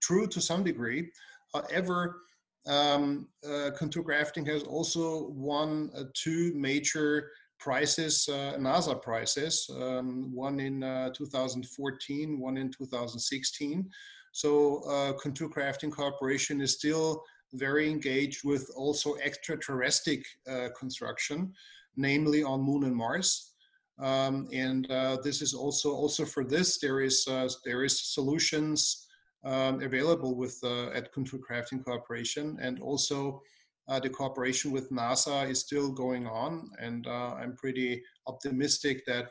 true 0.00 0.26
to 0.26 0.40
some 0.40 0.64
degree. 0.64 1.10
However, 1.54 2.22
um, 2.66 3.28
uh, 3.48 3.70
contour 3.78 4.02
crafting 4.02 4.46
has 4.48 4.64
also 4.64 5.28
won 5.28 5.90
uh, 5.96 6.04
two 6.14 6.52
major 6.54 7.30
prizes, 7.58 8.28
uh, 8.28 8.56
NASA 8.58 9.00
prizes, 9.00 9.70
um, 9.80 10.34
one 10.34 10.60
in 10.60 10.82
uh, 10.82 11.10
2014, 11.10 12.38
one 12.40 12.56
in 12.56 12.70
2016. 12.70 13.88
So 14.32 14.82
uh, 14.90 15.12
Contour 15.12 15.48
Crafting 15.48 15.92
Corporation 15.92 16.60
is 16.60 16.72
still 16.72 17.22
very 17.52 17.88
engaged 17.88 18.44
with 18.44 18.68
also 18.76 19.14
extraterrestrial 19.22 20.22
uh, 20.50 20.68
construction, 20.76 21.52
namely 21.96 22.42
on 22.42 22.60
Moon 22.60 22.84
and 22.84 22.96
Mars. 22.96 23.52
Um, 24.00 24.48
and 24.52 24.86
this 25.22 25.40
is 25.40 25.54
also 25.54 25.92
also 25.94 26.24
for 26.24 26.42
this 26.44 26.80
there 26.80 27.00
is 27.00 27.24
there 27.64 27.84
is 27.84 28.12
solutions 28.12 29.03
um, 29.44 29.82
available 29.82 30.34
with 30.34 30.58
uh, 30.62 30.88
at 30.88 31.12
Contour 31.12 31.40
Crafting 31.40 31.84
Corporation, 31.84 32.58
and 32.60 32.80
also 32.80 33.42
uh, 33.88 34.00
the 34.00 34.08
cooperation 34.08 34.70
with 34.70 34.90
NASA 34.90 35.48
is 35.48 35.60
still 35.60 35.92
going 35.92 36.26
on. 36.26 36.70
And 36.80 37.06
uh, 37.06 37.34
I'm 37.34 37.54
pretty 37.56 38.02
optimistic 38.26 39.04
that 39.06 39.28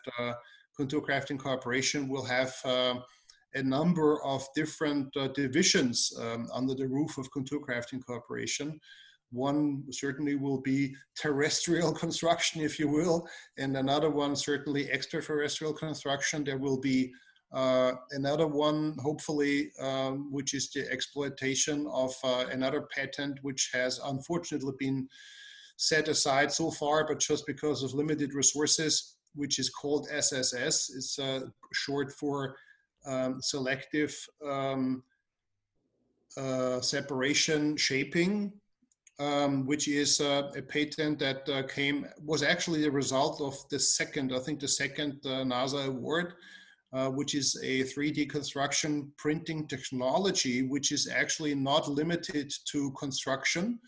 Contour 0.78 1.02
Crafting 1.02 1.40
Corporation 1.40 2.08
will 2.08 2.26
have 2.26 2.54
a 3.56 3.64
number 3.64 4.24
of 4.24 4.48
different 4.56 5.16
uh, 5.16 5.28
divisions 5.30 6.12
um, 6.20 6.48
under 6.54 6.74
the 6.74 6.88
roof 6.88 7.18
of 7.18 7.30
Contour 7.32 7.60
Crafting 7.60 8.04
Corporation. 8.04 8.80
One 9.32 9.84
certainly 9.92 10.36
will 10.36 10.62
be 10.62 10.96
terrestrial 11.16 11.92
construction, 12.04 12.62
if 12.62 12.80
you 12.80 12.88
will, 12.88 13.28
and 13.58 13.78
another 13.78 14.10
one 14.10 14.36
certainly 14.36 14.92
extraterrestrial 14.92 15.74
construction. 15.74 16.44
There 16.44 16.58
will 16.58 16.80
be 16.80 17.12
uh, 17.54 17.94
another 18.12 18.48
one, 18.48 18.96
hopefully, 19.00 19.72
um, 19.80 20.32
which 20.32 20.54
is 20.54 20.72
the 20.72 20.90
exploitation 20.92 21.88
of 21.94 22.14
uh, 22.24 22.46
another 22.52 22.88
patent, 22.96 23.38
which 23.44 23.70
has 23.74 24.00
unfortunately 24.06 24.74
been 24.80 25.08
set 25.78 26.08
aside 26.08 26.52
so 26.52 26.72
far, 26.72 27.06
but 27.08 27.20
just 27.20 27.46
because 27.46 27.84
of 27.84 27.94
limited 27.94 28.34
resources, 28.34 29.18
which 29.36 29.60
is 29.60 29.70
called 29.70 30.08
SSS. 30.12 30.92
It's 30.96 31.20
uh, 31.20 31.42
short 31.74 32.12
for 32.12 32.56
um, 33.06 33.42
selective 33.42 34.16
um, 34.46 35.04
uh, 36.38 36.82
separation 36.82 37.78
shaping, 37.78 38.52
um, 39.20 39.66
which 39.66 39.88
is 39.88 40.20
uh, 40.22 40.52
a 40.56 40.62
patent 40.62 41.20
that 41.20 41.48
uh, 41.50 41.64
came 41.64 42.08
was 42.24 42.42
actually 42.42 42.82
the 42.82 42.92
result 42.92 43.42
of 43.42 43.56
the 43.70 43.80
second, 43.80 44.34
I 44.34 44.40
think, 44.40 44.60
the 44.60 44.68
second 44.68 45.22
NASA 45.24 45.88
award, 45.88 46.34
uh, 46.94 47.10
which 47.10 47.36
is 47.36 47.60
a 47.64 47.84
3D 47.84 48.30
construction 48.30 49.12
printing 49.18 49.68
technology, 49.68 50.62
which 50.62 50.92
is 50.92 51.10
actually 51.10 51.56
not 51.56 51.88
limited 51.88 52.52
to 52.72 52.92
construction, 53.00 53.80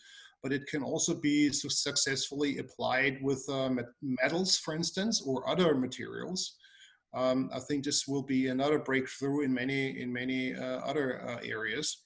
but 0.41 0.51
it 0.51 0.65
can 0.67 0.83
also 0.83 1.13
be 1.13 1.51
successfully 1.51 2.57
applied 2.57 3.17
with 3.21 3.43
uh, 3.49 3.69
metals, 4.01 4.57
for 4.57 4.75
instance, 4.75 5.23
or 5.25 5.47
other 5.49 5.75
materials 5.75 6.57
um, 7.15 7.49
I 7.53 7.59
think 7.61 7.85
this 7.85 8.07
will 8.07 8.23
be 8.23 8.47
another 8.47 8.77
breakthrough 8.77 9.41
in 9.45 9.53
many 9.53 10.01
in 10.01 10.11
many 10.11 10.53
uh, 10.53 10.79
other 10.79 11.27
uh, 11.27 11.37
areas. 11.43 12.03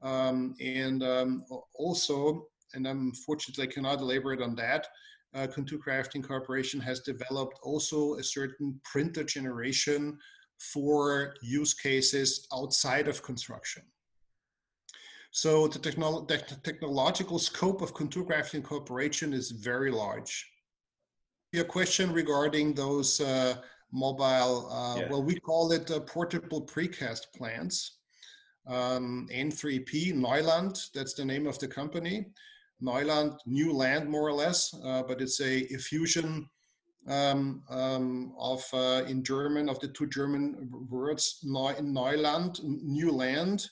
Um, 0.00 0.54
and 0.60 1.02
um, 1.02 1.44
also, 1.74 2.46
and 2.72 2.86
unfortunately 2.86 3.64
I 3.64 3.72
cannot 3.72 4.00
elaborate 4.00 4.40
on 4.40 4.54
that, 4.54 4.86
uh, 5.34 5.46
Contour 5.46 5.78
Crafting 5.78 6.26
Corporation 6.26 6.80
has 6.80 7.00
developed 7.00 7.58
also 7.62 8.14
a 8.14 8.22
certain 8.22 8.80
printer 8.84 9.24
generation 9.24 10.18
for 10.58 11.34
use 11.42 11.74
cases 11.74 12.46
outside 12.52 13.08
of 13.08 13.22
construction. 13.22 13.82
So 15.30 15.68
the, 15.68 15.78
technolo 15.78 16.26
the 16.26 16.38
technological 16.64 17.38
scope 17.38 17.82
of 17.82 17.94
Contour 17.94 18.24
Crafting 18.24 18.64
Corporation 18.64 19.32
is 19.32 19.50
very 19.50 19.90
large. 19.90 20.50
Your 21.52 21.64
question 21.64 22.12
regarding 22.12 22.74
those 22.74 23.20
uh, 23.20 23.56
mobile, 23.92 24.68
uh, 24.70 25.00
yeah. 25.00 25.08
well, 25.10 25.22
we 25.22 25.38
call 25.38 25.72
it 25.72 25.90
uh, 25.90 26.00
portable 26.00 26.62
precast 26.66 27.32
plants. 27.36 27.98
Um, 28.66 29.28
N3P, 29.32 30.12
Neulandt, 30.12 30.92
that's 30.92 31.14
the 31.14 31.24
name 31.24 31.46
of 31.46 31.58
the 31.58 31.68
company. 31.68 32.26
Neulandt, 32.82 33.38
new 33.46 33.72
land 33.72 34.08
more 34.08 34.28
or 34.28 34.32
less, 34.32 34.74
uh, 34.84 35.02
but 35.02 35.20
it's 35.20 35.40
a, 35.40 35.72
a 35.74 35.78
fusion 35.78 36.48
um, 37.08 37.62
um, 37.70 38.34
of, 38.38 38.64
uh, 38.72 39.02
in 39.08 39.24
German, 39.24 39.68
of 39.68 39.80
the 39.80 39.88
two 39.88 40.06
German 40.08 40.68
words, 40.88 41.44
Neuland, 41.44 42.62
new 42.62 43.10
land, 43.10 43.66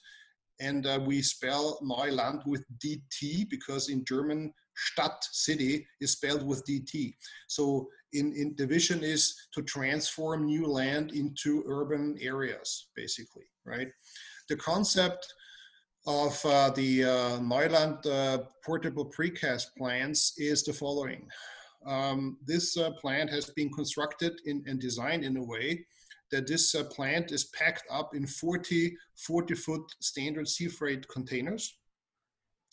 and 0.61 0.87
uh, 0.87 0.99
we 1.05 1.21
spell 1.23 1.79
Neulandt 1.83 2.47
with 2.47 2.65
DT 2.79 3.49
because 3.51 3.89
in 3.89 4.05
German, 4.05 4.53
Stadt, 4.75 5.23
city, 5.33 5.87
is 6.01 6.13
spelled 6.13 6.47
with 6.47 6.65
DT. 6.67 7.15
So 7.49 7.89
in, 8.13 8.33
in 8.35 8.55
the 8.57 8.67
vision 8.67 9.03
is 9.03 9.37
to 9.53 9.63
transform 9.63 10.47
new 10.47 10.67
land 10.67 11.13
into 11.13 11.65
urban 11.67 12.17
areas, 12.21 12.89
basically, 12.97 13.45
right? 13.65 13.89
The 14.49 14.57
concept 14.57 15.33
of 16.07 16.41
uh, 16.45 16.71
the 16.71 17.05
uh, 17.05 17.39
Neulandt 17.41 18.07
uh, 18.07 18.45
portable 18.65 19.11
precast 19.11 19.67
plants 19.77 20.35
is 20.39 20.63
the 20.63 20.73
following. 20.73 21.29
Um, 21.85 22.39
this 22.47 22.77
uh, 22.77 22.91
plant 22.93 23.31
has 23.31 23.51
been 23.51 23.71
constructed 23.73 24.41
in, 24.45 24.63
and 24.67 24.81
designed 24.81 25.25
in 25.25 25.37
a 25.37 25.43
way 25.43 25.85
that 26.31 26.47
this 26.47 26.75
uh, 26.75 26.85
plant 26.85 27.33
is 27.33 27.45
packed 27.45 27.85
up 27.91 28.15
in 28.15 28.27
40 28.27 28.97
40 29.17 29.55
foot 29.55 29.83
standard 30.01 30.49
sea 30.49 30.69
freight 30.69 31.07
containers. 31.09 31.77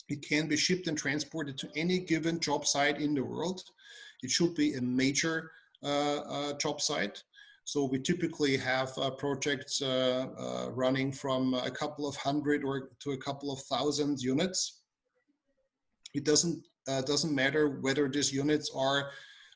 It 0.08 0.22
can 0.22 0.48
be 0.48 0.56
shipped 0.56 0.86
and 0.86 0.98
transported 0.98 1.56
to 1.58 1.68
any 1.74 1.98
given 2.00 2.38
job 2.38 2.66
site 2.66 3.00
in 3.00 3.14
the 3.14 3.24
world. 3.24 3.62
It 4.22 4.30
should 4.30 4.54
be 4.54 4.74
a 4.74 4.82
major 4.82 5.50
uh, 5.82 6.52
job 6.54 6.80
site. 6.80 7.22
So 7.64 7.84
we 7.84 7.98
typically 7.98 8.56
have 8.58 8.92
uh, 8.98 9.10
projects 9.10 9.82
running 10.70 11.12
from 11.12 11.54
a 11.54 11.70
couple 11.70 12.06
of 12.06 12.14
hundred 12.16 12.62
or 12.64 12.90
to 13.00 13.12
a 13.12 13.16
couple 13.16 13.50
of 13.52 13.60
thousand 13.62 14.20
units. 14.20 14.82
It 16.14 16.24
doesn't 16.24 16.62
doesn't 16.86 17.34
matter 17.34 17.80
whether 17.80 18.08
these 18.08 18.32
units 18.32 18.70
are 18.76 19.10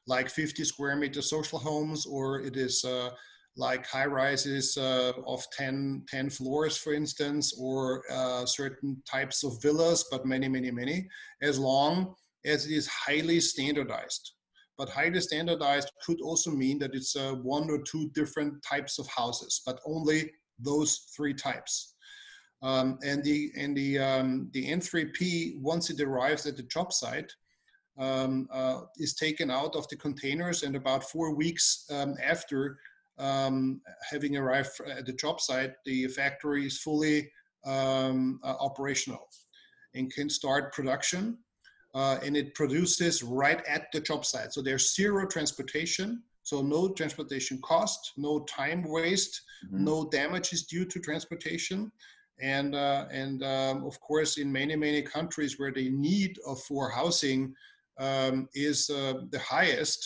like 0.09 0.31
50 0.31 0.65
square 0.65 0.97
meter 0.97 1.23
social 1.23 1.59
homes 1.59 2.07
or 2.07 2.41
it 2.41 2.57
is 2.57 2.85
uh, 2.85 3.11
like 3.57 3.87
high 3.87 4.07
rises 4.07 4.77
uh, 4.79 5.13
of 5.27 5.45
10, 5.53 6.05
10 6.09 6.31
floors, 6.31 6.77
for 6.77 6.95
instance, 6.95 7.55
or 7.61 8.03
uh, 8.11 8.47
certain 8.47 9.03
types 9.11 9.45
of 9.45 9.61
villas, 9.61 10.05
but 10.11 10.25
many, 10.25 10.49
many, 10.49 10.71
many, 10.71 11.09
as 11.43 11.59
long 11.59 12.15
as 12.47 12.67
it 12.67 12.73
is 12.73 12.87
highly 12.87 13.41
standardized. 13.41 14.33
But 14.79 14.89
highly 14.89 15.21
standardized 15.21 15.91
could 16.07 16.21
also 16.21 16.51
mean 16.53 16.79
that 16.79 16.95
it's 16.95 17.17
uh, 17.17 17.35
one 17.43 17.69
or 17.69 17.83
two 17.83 18.11
different 18.15 18.63
types 18.63 18.99
of 18.99 19.09
houses, 19.09 19.61
but 19.67 19.81
only 19.85 20.31
those 20.59 21.11
three 21.17 21.35
types. 21.35 21.97
Um, 22.63 22.99
and 23.05 23.23
the 23.23 23.51
and 23.57 23.77
the 23.77 23.99
um, 23.99 24.51
the 24.53 24.67
N3P 24.67 25.61
once 25.61 25.91
it 25.91 26.01
arrives 26.01 26.47
at 26.47 26.57
the 26.57 26.65
job 26.65 26.93
site 26.93 27.31
um, 27.99 28.49
uh, 28.53 28.83
is 28.97 29.15
taken 29.15 29.51
out 29.51 29.77
of 29.77 29.89
the 29.89 29.97
containers, 29.97 30.63
and 30.63 30.75
about 30.77 31.05
four 31.05 31.35
weeks 31.35 31.85
um, 31.91 32.15
after 32.25 32.79
um, 33.19 33.81
having 34.09 34.37
arrived 34.37 34.71
at 34.89 35.07
the 35.07 35.13
job 35.13 35.41
site, 35.41 35.73
the 35.85 36.07
factory 36.09 36.67
is 36.67 36.79
fully 36.79 37.31
um, 37.67 38.41
uh, 38.45 38.55
operational 38.61 39.29
and 39.95 40.13
can 40.13 40.29
start 40.29 40.73
production 40.73 41.39
uh, 41.99 42.17
and 42.25 42.37
it 42.37 42.55
produces 42.55 43.25
right 43.25 43.61
at 43.67 43.85
the 43.93 44.01
job 44.09 44.25
site. 44.25 44.53
So 44.53 44.61
there's 44.63 44.95
zero 44.95 45.27
transportation, 45.27 46.23
so 46.45 46.63
no 46.63 46.93
transportation 47.01 47.57
cost, 47.71 48.13
no 48.17 48.33
time 48.61 48.83
waste, 48.97 49.35
mm-hmm. 49.67 49.85
no 49.85 49.97
damage 50.09 50.53
is 50.53 50.63
due 50.75 50.85
to 50.93 51.01
transportation. 51.01 51.91
And, 52.41 52.77
uh, 52.77 53.07
and 53.11 53.43
um, 53.43 53.77
of 53.85 54.01
course, 54.01 54.39
in 54.39 54.49
many, 54.61 54.77
many 54.77 55.03
countries 55.03 55.59
where 55.59 55.73
the 55.73 55.91
need 55.91 56.39
of, 56.47 56.61
for 56.69 56.89
housing 56.89 57.53
um, 57.99 58.49
is 58.55 58.79
uh, 58.91 59.15
the 59.35 59.41
highest, 59.41 60.01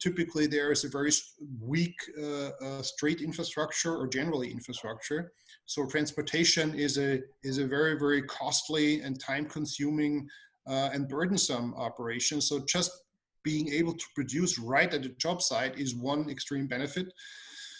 typically 0.00 0.48
there 0.48 0.72
is 0.72 0.82
a 0.84 0.88
very 0.88 1.12
weak 1.60 1.94
uh, 2.20 2.50
uh, 2.66 2.82
street 2.82 3.20
infrastructure 3.20 3.94
or 3.94 4.08
generally 4.08 4.50
infrastructure. 4.50 5.32
So 5.66 5.86
transportation 5.86 6.74
is 6.74 6.98
a, 6.98 7.20
is 7.44 7.58
a 7.58 7.66
very, 7.68 7.96
very 7.96 8.22
costly 8.22 9.00
and 9.02 9.20
time 9.20 9.46
consuming 9.46 10.28
uh, 10.70 10.90
and 10.94 11.08
burdensome 11.08 11.74
operations. 11.74 12.48
So 12.48 12.60
just 12.66 12.92
being 13.42 13.72
able 13.72 13.94
to 13.94 14.04
produce 14.14 14.58
right 14.58 14.92
at 14.92 15.02
the 15.02 15.08
job 15.10 15.42
site 15.42 15.78
is 15.78 15.94
one 15.94 16.30
extreme 16.30 16.66
benefit. 16.66 17.12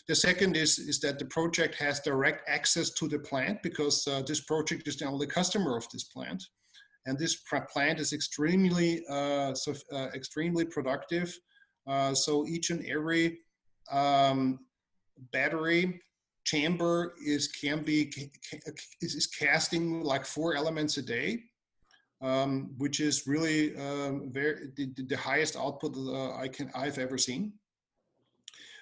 The 0.09 0.15
second 0.15 0.57
is, 0.57 0.79
is 0.79 0.99
that 1.01 1.19
the 1.19 1.27
project 1.27 1.77
has 1.77 2.01
direct 2.01 2.49
access 2.49 2.91
to 2.95 3.07
the 3.07 3.21
plant 3.21 3.63
because 3.63 4.07
uh, 4.09 4.23
this 4.27 4.41
project 4.41 4.89
is 4.89 4.97
the 4.97 5.05
only 5.05 5.27
customer 5.27 5.77
of 5.77 5.87
this 5.93 6.05
plant. 6.05 6.43
And 7.07 7.19
this 7.19 7.37
plant 7.73 8.01
is 8.01 8.13
extremely, 8.13 9.03
uh, 9.09 9.55
so, 9.55 9.75
uh, 9.93 10.09
extremely 10.15 10.65
productive. 10.65 11.39
Uh, 11.87 12.13
so 12.15 12.47
each 12.47 12.71
and 12.71 12.85
every 12.87 13.39
um, 13.93 14.59
battery 15.33 16.01
chamber 16.45 17.15
is 17.25 17.49
can 17.49 17.83
be 17.83 18.11
is 19.03 19.27
casting 19.27 20.03
like 20.03 20.25
four 20.25 20.55
elements 20.55 20.97
a 20.97 21.03
day 21.03 21.39
um, 22.21 22.71
which 22.79 23.01
is 23.01 23.27
really 23.27 23.77
um, 23.77 24.31
very 24.31 24.69
the, 24.77 24.93
the, 25.09 25.17
highest 25.17 25.57
output 25.57 25.97
uh, 25.97 26.37
I 26.37 26.49
can 26.49 26.71
I've 26.75 26.99
ever 26.99 27.17
seen. 27.17 27.53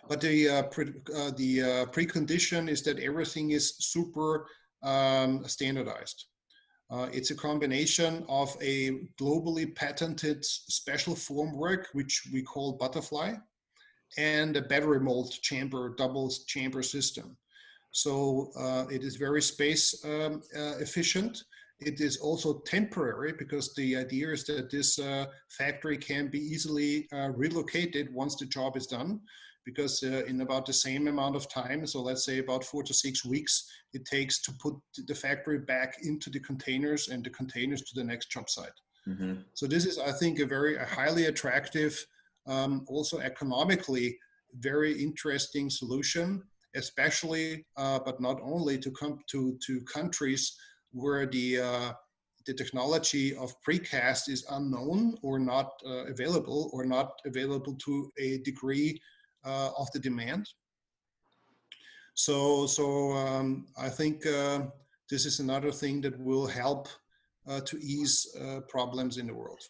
But 0.09 0.21
the 0.21 0.49
uh, 0.49 0.63
pre, 0.65 0.87
uh, 1.15 1.31
the 1.37 1.63
uh, 1.63 1.87
precondition 1.87 2.69
is 2.69 2.83
that 2.83 2.99
everything 2.99 3.51
is 3.51 3.77
super 3.79 4.47
um, 4.83 5.47
standardized. 5.47 6.27
Uh, 6.91 7.09
it's 7.13 7.31
a 7.31 7.35
combination 7.35 8.25
of 8.29 8.57
a 8.63 9.03
globally 9.21 9.75
patented 9.75 10.43
special 10.45 11.15
formwork, 11.15 11.85
which 11.93 12.27
we 12.33 12.43
call 12.43 12.73
Butterfly, 12.73 13.35
and 14.17 14.57
a 14.57 14.63
battery 14.63 14.99
mold 14.99 15.33
chamber, 15.43 15.95
double 15.99 16.33
chamber 16.47 16.83
system. 16.83 17.37
So 17.91 18.51
uh, 18.59 18.87
it 18.91 19.05
is 19.05 19.17
very 19.17 19.43
space 19.43 20.03
um, 20.05 20.43
efficient. 20.55 21.45
It 21.81 22.01
is 22.01 22.17
also 22.17 22.61
temporary 22.67 23.33
because 23.39 23.75
the 23.75 23.97
idea 23.97 24.31
is 24.31 24.45
that 24.45 24.71
this 24.71 24.99
uh, 24.99 25.27
factory 25.49 25.97
can 25.97 26.29
be 26.29 26.41
easily 26.41 27.07
uh, 27.13 27.31
relocated 27.31 28.13
once 28.13 28.35
the 28.37 28.47
job 28.47 28.77
is 28.77 28.87
done 28.87 29.21
because 29.65 30.03
uh, 30.03 30.25
in 30.27 30.41
about 30.41 30.65
the 30.65 30.73
same 30.73 31.09
amount 31.09 31.37
of 31.37 31.47
time, 31.51 31.87
so 31.87 32.01
let's 32.01 32.25
say 32.25 32.39
about 32.39 32.65
four 32.65 32.83
to 32.83 32.95
six 32.95 33.23
weeks, 33.25 33.71
it 33.93 34.03
takes 34.07 34.41
to 34.41 34.53
put 34.63 34.75
the 35.07 35.15
factory 35.15 35.59
back 35.59 35.99
into 36.03 36.31
the 36.31 36.41
containers 36.41 37.09
and 37.09 37.23
the 37.23 37.31
containers 37.31 37.83
to 37.83 37.95
the 37.95 38.03
next 38.03 38.31
job 38.31 38.49
site. 38.49 38.79
Mm-hmm. 39.07 39.35
So 39.53 39.67
this 39.67 39.85
is, 39.85 39.99
I 39.99 40.13
think, 40.13 40.39
a 40.39 40.47
very 40.47 40.77
a 40.77 40.87
highly 40.87 41.27
attractive, 41.27 41.95
um, 42.47 42.85
also 42.89 43.19
economically 43.19 44.19
very 44.55 44.93
interesting 44.93 45.69
solution, 45.69 46.43
especially, 46.75 47.67
uh, 47.77 47.99
but 48.05 48.21
not 48.21 48.39
only 48.43 48.79
to 48.79 48.91
come 48.91 49.19
to 49.33 49.59
to 49.67 49.81
countries 49.83 50.57
where 50.93 51.27
the 51.27 51.61
uh, 51.61 51.93
the 52.47 52.55
technology 52.55 53.37
of 53.37 53.55
precast 53.63 54.29
is 54.29 54.47
unknown 54.51 55.15
or 55.23 55.39
not 55.39 55.73
uh, 55.87 56.07
available 56.07 56.71
or 56.73 56.85
not 56.85 57.21
available 57.27 57.75
to 57.75 58.11
a 58.19 58.39
degree 58.39 58.99
uh, 59.45 59.71
of 59.79 59.91
the 59.93 59.99
demand. 59.99 60.49
So, 62.15 62.67
so 62.67 63.13
um, 63.13 63.67
I 63.79 63.91
think 63.91 64.27
uh, 64.27 64.63
this 65.11 65.27
is 65.27 65.41
another 65.41 65.71
thing 65.71 66.01
that 66.01 66.19
will 66.19 66.47
help 66.47 66.89
uh, 67.47 67.61
to 67.61 67.79
ease 67.79 68.35
problems 68.67 69.19
in 69.19 69.27
the 69.27 69.35
world. 69.35 69.61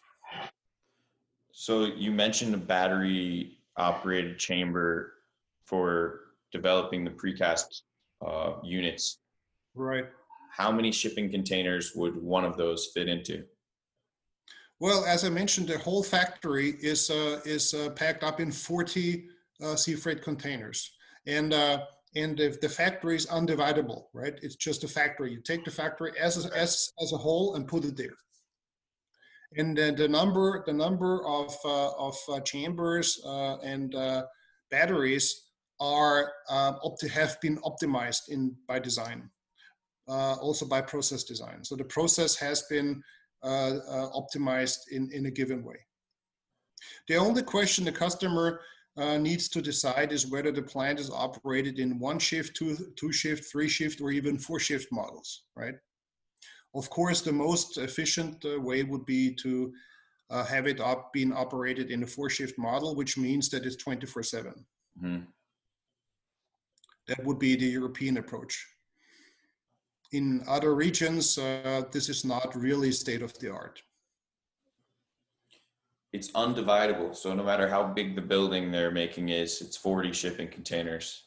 So 1.51 1.85
you 1.85 2.11
mentioned 2.11 2.53
a 2.53 2.57
battery 2.57 3.57
operated 3.75 4.39
chamber 4.39 5.15
for 5.65 6.21
developing 6.53 7.03
the 7.03 7.11
precast 7.11 7.81
uh, 8.25 8.53
units. 8.63 9.17
Right 9.75 10.05
how 10.59 10.71
many 10.71 10.91
shipping 10.91 11.31
containers 11.31 11.93
would 11.95 12.21
one 12.21 12.43
of 12.43 12.57
those 12.57 12.91
fit 12.93 13.07
into? 13.07 13.45
Well, 14.81 15.05
as 15.05 15.23
I 15.23 15.29
mentioned, 15.29 15.69
the 15.69 15.77
whole 15.77 16.03
factory 16.03 16.75
is 16.81 17.09
uh, 17.09 17.39
is 17.45 17.73
uh, 17.73 17.89
packed 17.91 18.23
up 18.23 18.39
in 18.39 18.51
40 18.51 19.27
uh, 19.63 19.75
sea 19.75 19.95
freight 19.95 20.21
containers, 20.21 20.91
and 21.25 21.53
uh, 21.53 21.79
and 22.15 22.39
if 22.39 22.59
the 22.59 22.69
factory 22.69 23.15
is 23.15 23.25
undividable, 23.27 24.05
right? 24.13 24.37
It's 24.41 24.55
just 24.55 24.83
a 24.83 24.87
factory. 24.87 25.31
You 25.31 25.41
take 25.41 25.63
the 25.63 25.71
factory 25.71 26.11
as 26.19 26.45
a, 26.45 26.55
as 26.55 26.91
as 27.01 27.13
a 27.13 27.17
whole 27.17 27.55
and 27.55 27.67
put 27.67 27.85
it 27.85 27.97
there. 27.97 28.17
And 29.57 29.77
then 29.77 29.95
the 29.95 30.07
number 30.07 30.63
the 30.65 30.73
number 30.73 31.25
of 31.25 31.55
uh, 31.65 31.91
of 31.91 32.15
uh, 32.29 32.39
chambers 32.41 33.21
and 33.63 33.95
batteries 34.71 35.45
are 35.79 36.33
to 36.99 37.07
have 37.09 37.39
been 37.41 37.57
optimized 37.59 38.29
in 38.29 38.55
by 38.67 38.79
design 38.79 39.29
uh, 40.09 40.35
also 40.41 40.65
by 40.65 40.81
process 40.81 41.23
design. 41.23 41.63
So 41.63 41.75
the 41.75 41.83
process 41.83 42.35
has 42.37 42.63
been 42.63 43.01
uh, 43.43 43.77
uh, 43.87 44.09
optimized 44.11 44.89
in, 44.91 45.09
in 45.13 45.27
a 45.27 45.31
given 45.31 45.63
way. 45.63 45.77
The 47.07 47.15
only 47.15 47.43
question 47.43 47.85
the 47.85 47.91
customer 47.91 48.61
uh, 48.97 49.17
needs 49.17 49.47
to 49.49 49.61
decide 49.61 50.11
is 50.11 50.27
whether 50.27 50.51
the 50.51 50.61
plant 50.61 50.99
is 50.99 51.09
operated 51.09 51.79
in 51.79 51.99
one 51.99 52.19
shift, 52.19 52.55
two, 52.55 52.75
two 52.95 53.11
shift, 53.11 53.49
three 53.51 53.69
shift, 53.69 54.01
or 54.01 54.11
even 54.11 54.37
four 54.37 54.59
shift 54.59 54.91
models, 54.91 55.43
right? 55.55 55.75
Of 56.75 56.89
course, 56.89 57.21
the 57.21 57.31
most 57.31 57.77
efficient 57.77 58.43
uh, 58.45 58.59
way 58.59 58.83
would 58.83 59.05
be 59.05 59.33
to 59.35 59.73
uh, 60.29 60.43
have 60.45 60.67
it 60.67 60.79
up 60.79 61.11
being 61.13 61.33
operated 61.33 61.91
in 61.91 62.03
a 62.03 62.07
four 62.07 62.29
shift 62.29 62.57
model, 62.57 62.95
which 62.95 63.17
means 63.17 63.49
that 63.49 63.65
it's 63.65 63.75
24 63.77 64.23
7. 64.23 64.53
Mm-hmm. 65.01 65.23
That 67.07 67.25
would 67.25 67.39
be 67.39 67.55
the 67.55 67.65
European 67.65 68.17
approach 68.17 68.63
in 70.11 70.43
other 70.47 70.73
regions, 70.73 71.37
uh, 71.37 71.83
this 71.91 72.09
is 72.09 72.25
not 72.25 72.55
really 72.55 72.91
state 72.91 73.21
of 73.21 73.37
the 73.39 73.51
art. 73.51 73.81
It's 76.11 76.31
undividable. 76.31 77.15
So 77.15 77.33
no 77.33 77.43
matter 77.43 77.67
how 77.67 77.83
big 77.83 78.15
the 78.15 78.21
building 78.21 78.71
they're 78.71 78.91
making 78.91 79.29
is, 79.29 79.61
it's 79.61 79.77
40 79.77 80.11
shipping 80.11 80.47
containers. 80.47 81.23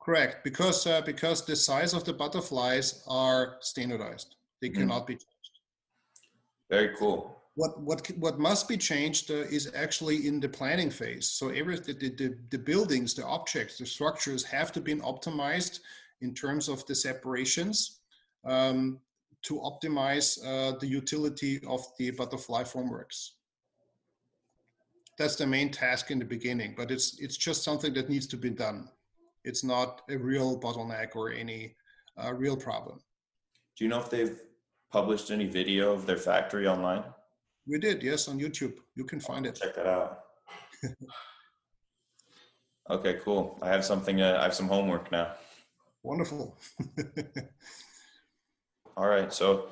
Correct, 0.00 0.44
because 0.44 0.86
uh, 0.86 1.00
because 1.02 1.44
the 1.44 1.56
size 1.56 1.94
of 1.94 2.04
the 2.04 2.12
butterflies 2.12 3.02
are 3.06 3.56
standardized. 3.60 4.36
They 4.60 4.68
mm 4.68 4.74
cannot 4.74 5.06
be 5.06 5.14
changed. 5.14 5.54
Very 6.70 6.94
cool. 6.98 7.40
What 7.54 7.80
what 7.80 8.06
what 8.18 8.38
must 8.38 8.68
be 8.68 8.76
changed 8.76 9.30
uh, 9.30 9.56
is 9.56 9.70
actually 9.74 10.26
in 10.26 10.40
the 10.40 10.48
planning 10.48 10.90
phase. 10.90 11.30
So 11.30 11.48
every 11.48 11.76
the, 11.76 11.92
the, 11.92 12.36
the 12.50 12.58
buildings, 12.58 13.14
the 13.14 13.24
objects, 13.24 13.78
the 13.78 13.86
structures 13.86 14.44
have 14.44 14.72
to 14.72 14.80
be 14.80 14.94
optimized 14.96 15.80
in 16.20 16.34
terms 16.34 16.68
of 16.68 16.84
the 16.86 16.94
separations 16.94 18.00
um, 18.44 19.00
to 19.42 19.60
optimize 19.60 20.38
uh, 20.44 20.76
the 20.78 20.86
utility 20.86 21.60
of 21.66 21.84
the 21.98 22.10
butterfly 22.10 22.62
formworks. 22.62 23.30
That's 25.18 25.36
the 25.36 25.46
main 25.46 25.70
task 25.70 26.10
in 26.10 26.18
the 26.18 26.24
beginning, 26.24 26.74
but 26.76 26.90
it's 26.90 27.20
it's 27.20 27.36
just 27.36 27.62
something 27.62 27.94
that 27.94 28.08
needs 28.08 28.26
to 28.28 28.36
be 28.36 28.50
done. 28.50 28.88
It's 29.44 29.62
not 29.62 30.02
a 30.08 30.16
real 30.16 30.58
bottleneck 30.58 31.14
or 31.14 31.30
any 31.30 31.76
uh, 32.22 32.32
real 32.34 32.56
problem. 32.56 33.00
Do 33.76 33.84
you 33.84 33.90
know 33.90 34.00
if 34.00 34.10
they've 34.10 34.40
published 34.90 35.30
any 35.30 35.46
video 35.46 35.92
of 35.92 36.06
their 36.06 36.16
factory 36.16 36.66
online? 36.66 37.04
We 37.66 37.78
did, 37.78 38.02
yes, 38.02 38.28
on 38.28 38.38
YouTube. 38.38 38.74
You 38.94 39.04
can 39.04 39.20
find 39.20 39.46
it. 39.46 39.56
Check 39.56 39.74
that 39.76 39.86
out. 39.86 40.20
okay, 42.90 43.18
cool. 43.24 43.58
I 43.62 43.68
have 43.68 43.84
something. 43.84 44.20
Uh, 44.20 44.36
I 44.40 44.44
have 44.44 44.54
some 44.54 44.68
homework 44.68 45.12
now. 45.12 45.32
Wonderful. 46.02 46.56
All 48.96 49.08
right, 49.08 49.32
so 49.32 49.66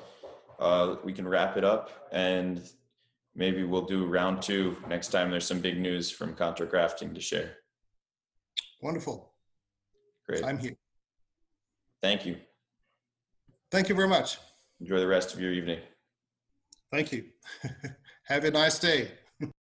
uh, 0.59 0.95
we 1.03 1.13
can 1.13 1.27
wrap 1.27 1.57
it 1.57 1.63
up 1.63 2.07
and 2.11 2.61
maybe 3.35 3.63
we'll 3.63 3.85
do 3.85 4.05
round 4.05 4.41
two 4.41 4.77
next 4.87 5.09
time 5.09 5.31
there's 5.31 5.45
some 5.45 5.59
big 5.59 5.79
news 5.79 6.11
from 6.11 6.33
Contour 6.33 6.67
Crafting 6.67 7.13
to 7.15 7.21
share. 7.21 7.57
Wonderful. 8.81 9.33
Great. 10.27 10.43
I'm 10.43 10.57
here. 10.57 10.75
Thank 12.01 12.25
you. 12.25 12.37
Thank 13.71 13.89
you 13.89 13.95
very 13.95 14.07
much. 14.07 14.37
Enjoy 14.81 14.99
the 14.99 15.07
rest 15.07 15.33
of 15.33 15.39
your 15.39 15.53
evening. 15.53 15.79
Thank 16.91 17.11
you. 17.11 17.25
Have 18.25 18.43
a 18.43 18.51
nice 18.51 18.77
day. 18.77 19.09